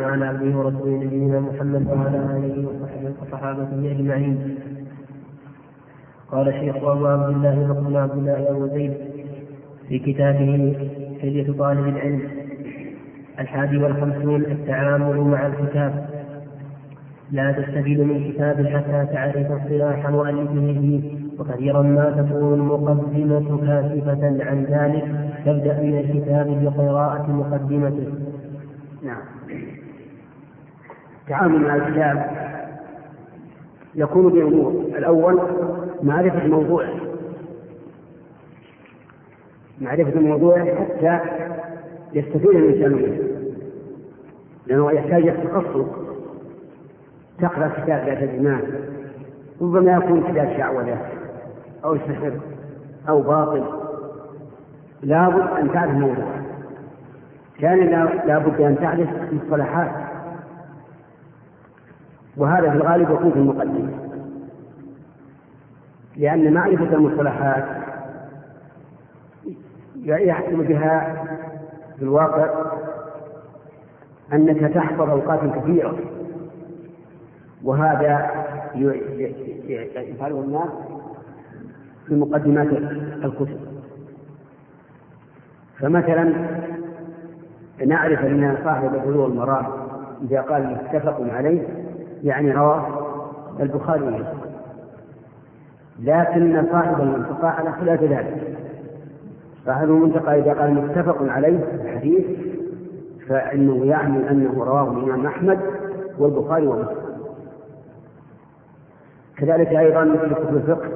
وعلى 0.00 0.26
عبده 0.26 0.58
ورسوله 0.58 1.04
نبينا 1.04 1.40
محمد 1.40 1.86
وعلى 1.88 2.16
آله 2.16 2.68
وصحبه 2.68 3.14
وصحابته 3.22 3.90
أجمعين. 3.90 4.71
قال 6.32 6.48
الشيخ 6.48 6.76
أبو 6.76 7.06
عبد 7.06 7.34
الله 7.34 7.54
بن 7.88 7.96
عبد 7.96 8.18
الله 8.18 8.50
ابو 8.50 8.66
زيد 8.66 8.94
في 9.88 9.98
كتابه 9.98 10.76
حلية 11.20 11.52
طالب 11.58 11.86
العلم 11.88 12.22
الحادي 13.38 13.78
والخمسون 13.78 14.42
التعامل 14.42 15.20
مع 15.20 15.46
الكتاب 15.46 16.06
لا 17.30 17.52
تستفيد 17.52 18.00
من 18.00 18.32
كتاب 18.32 18.66
حتى 18.66 19.12
تعرف 19.12 19.50
اصطلاح 19.50 20.10
مؤلفه 20.10 21.02
وكثيرا 21.38 21.82
ما 21.82 22.10
تكون 22.10 22.54
المقدمة 22.54 23.58
كاشفة 23.66 24.44
عن 24.50 24.64
ذلك 24.64 25.04
تبدأ 25.46 25.80
من 25.82 25.98
الكتاب 25.98 26.64
بقراءة 26.64 27.30
مقدمته. 27.30 28.12
نعم. 29.02 29.22
التعامل 31.22 31.60
مع 31.60 31.76
الكتاب 31.76 32.26
يكون 33.94 34.32
بأمور، 34.32 34.72
الأول 34.98 35.40
معرفة 36.02 36.46
موضوعه. 36.46 36.94
معرفة 39.80 40.20
موضوعه 40.20 40.64
حتى 40.74 41.20
يستفيد 42.12 42.46
الإنسان 42.50 42.92
منه. 42.92 43.18
لأنه 44.66 44.92
يحتاج 44.92 45.28
إلى 45.28 45.42
التخصص. 45.42 45.86
تقرأ 47.38 47.68
كتاب 47.68 48.08
لا 48.08 48.14
تدري 48.14 48.58
ربما 49.62 49.92
يكون 49.92 50.22
كتاب 50.22 50.56
شعوذة 50.56 50.98
أو 51.84 51.96
سحر 51.96 52.32
أو 53.08 53.22
باطل 53.22 53.64
لابد 55.02 55.48
أن 55.58 55.72
تعرف 55.72 55.90
الموضوع 55.90 56.24
كان 57.58 57.78
لابد 58.26 58.60
أن 58.60 58.78
تعرف 58.78 59.08
مصطلحات 59.32 59.90
وهذا 62.36 62.70
في 62.70 62.76
الغالب 62.76 63.10
يكون 63.10 63.30
في 63.30 63.38
المقدمة 63.38 64.11
لأن 66.16 66.52
معرفة 66.52 66.94
المصطلحات 66.94 67.64
يحصل 70.04 70.64
بها 70.64 71.24
في 71.96 72.02
الواقع 72.02 72.50
أنك 74.32 74.74
تحفظ 74.74 75.10
أوقات 75.10 75.40
كثيرة. 75.58 75.98
وهذا 77.64 78.30
يفعله 79.96 80.40
الناس 80.40 80.68
في 82.06 82.14
مقدمات 82.14 82.66
الكتب. 83.24 83.60
فمثلا 85.78 86.32
نعرف 87.86 88.24
أن 88.24 88.56
صاحب 88.64 88.94
البلوغ 88.94 89.26
المرام 89.26 89.66
إذا 90.22 90.40
قال 90.40 90.70
متفق 90.70 91.20
عليه 91.20 91.68
يعني 92.22 92.52
رواه 92.52 92.86
البخاري. 93.60 94.02
ومسلم 94.02 94.51
لكن 96.00 96.66
صاحب 96.72 97.00
المنطقة 97.00 97.48
على 97.48 97.72
خلاف 97.72 98.02
ذلك. 98.02 98.58
صاحب 99.66 99.84
المنطقة 99.84 100.34
إذا 100.34 100.52
قال 100.52 100.74
متفق 100.74 101.22
عليه 101.22 101.58
الحديث 101.74 102.26
فإنه 103.28 103.84
يعني 103.84 104.30
أنه 104.30 104.64
رواه 104.64 104.90
الإمام 104.90 105.26
أحمد 105.26 105.58
والبخاري 106.18 106.66
ومسلم. 106.66 107.02
كذلك 109.36 109.68
أيضا 109.68 110.04
في 110.04 110.34
كتب 110.34 110.56
الفقه 110.56 110.88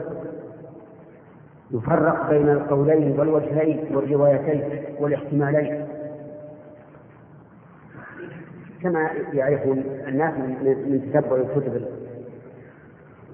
يفرق 1.71 2.31
بين 2.31 2.49
القولين 2.49 3.21
والوجهين 3.21 3.97
والروايتين 3.97 4.63
والاحتمالين. 5.01 5.87
كما 8.83 9.11
يعرف 9.33 9.61
الناس 10.09 10.35
من 10.63 11.11
تتبع 11.13 11.43
كتب 11.57 11.83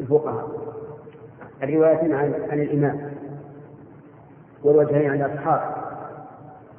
الفقهاء. 0.00 0.71
الروايتين 1.62 2.12
عن, 2.14 2.34
عن 2.50 2.60
الإمام 2.60 3.00
والوجهين 4.64 5.10
عن 5.10 5.22
الأصحاب 5.22 5.60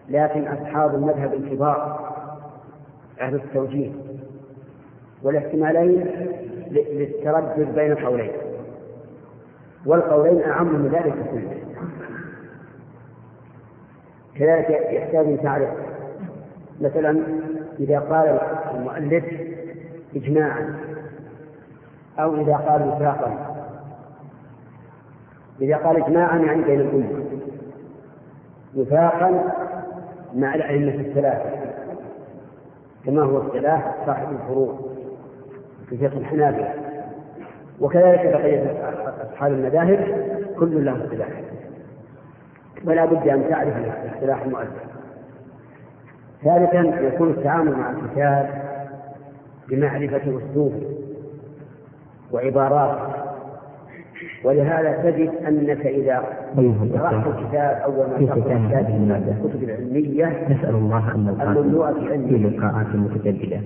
لكن 0.10 0.47
أصحاب 0.47 0.95
المذهب 0.95 1.34
الكبار 1.34 2.10
أهل 3.22 3.35
التوجيه 3.35 3.91
والاحتمالين 5.23 6.07
للتردد 6.72 7.76
بين 7.76 7.91
القولين 7.91 8.31
والقولين 9.85 10.41
أعم 10.43 10.68
من 10.68 10.88
ذلك 10.91 11.14
كله 11.31 11.57
كذلك 14.35 14.69
يحتاج 14.69 15.26
أن 15.26 15.41
تعرف 15.43 15.69
مثلا 16.81 17.23
إذا 17.80 17.99
قال 17.99 18.39
المؤلف 18.76 19.23
إجماعا 20.15 20.76
أو 22.19 22.35
إذا 22.35 22.55
قال 22.55 22.81
وفاقا 22.88 23.52
إذا 25.61 25.77
قال 25.77 26.03
إجماعا 26.03 26.38
يعني 26.38 26.63
بين 26.63 26.81
الأمة 26.81 27.23
وفاقا 28.75 29.53
مع 30.35 30.55
الأئمة 30.55 30.93
الثلاثة. 30.93 31.49
كما 33.05 33.23
هو 33.23 33.41
اصطلاح 33.41 33.95
صاحب 34.05 34.27
الفروع 34.31 34.80
في 35.89 35.97
فقه 35.97 36.17
الحنابلة. 36.17 36.73
وكذلك 37.81 38.19
بقية 38.25 38.75
أصحاب 39.31 39.51
المذاهب 39.51 39.99
كل 40.59 40.85
لهم 40.85 41.01
اصطلاح 41.01 41.30
ولا 42.85 43.05
بد 43.05 43.27
أن 43.27 43.49
تعرف 43.49 43.73
اصطلاح 44.15 44.41
المؤلف. 44.41 44.84
ثالثا 46.43 46.99
يكون 47.01 47.30
التعامل 47.30 47.71
مع 47.71 47.91
الكتاب 47.91 48.63
بمعرفة 49.69 50.17
أسلوبه 50.17 50.81
وعباراته. 52.31 53.22
ولهذا 54.43 54.91
تجد 55.11 55.29
أنك 55.47 55.85
إذا 55.85 56.17
قرأت 56.93 57.27
الكتاب 57.27 57.81
أول 57.83 58.07
ما 58.09 58.17
تقرأ 58.35 58.57
الكتاب 58.57 58.85
الكتب 59.45 59.63
العلمية 59.63 60.47
نسأل 60.49 60.75
الله 60.75 61.15
أن 61.15 61.27
الممنوعة 61.41 61.93
في 61.93 62.37
لقاءات 62.37 62.95
متجددة. 62.95 63.59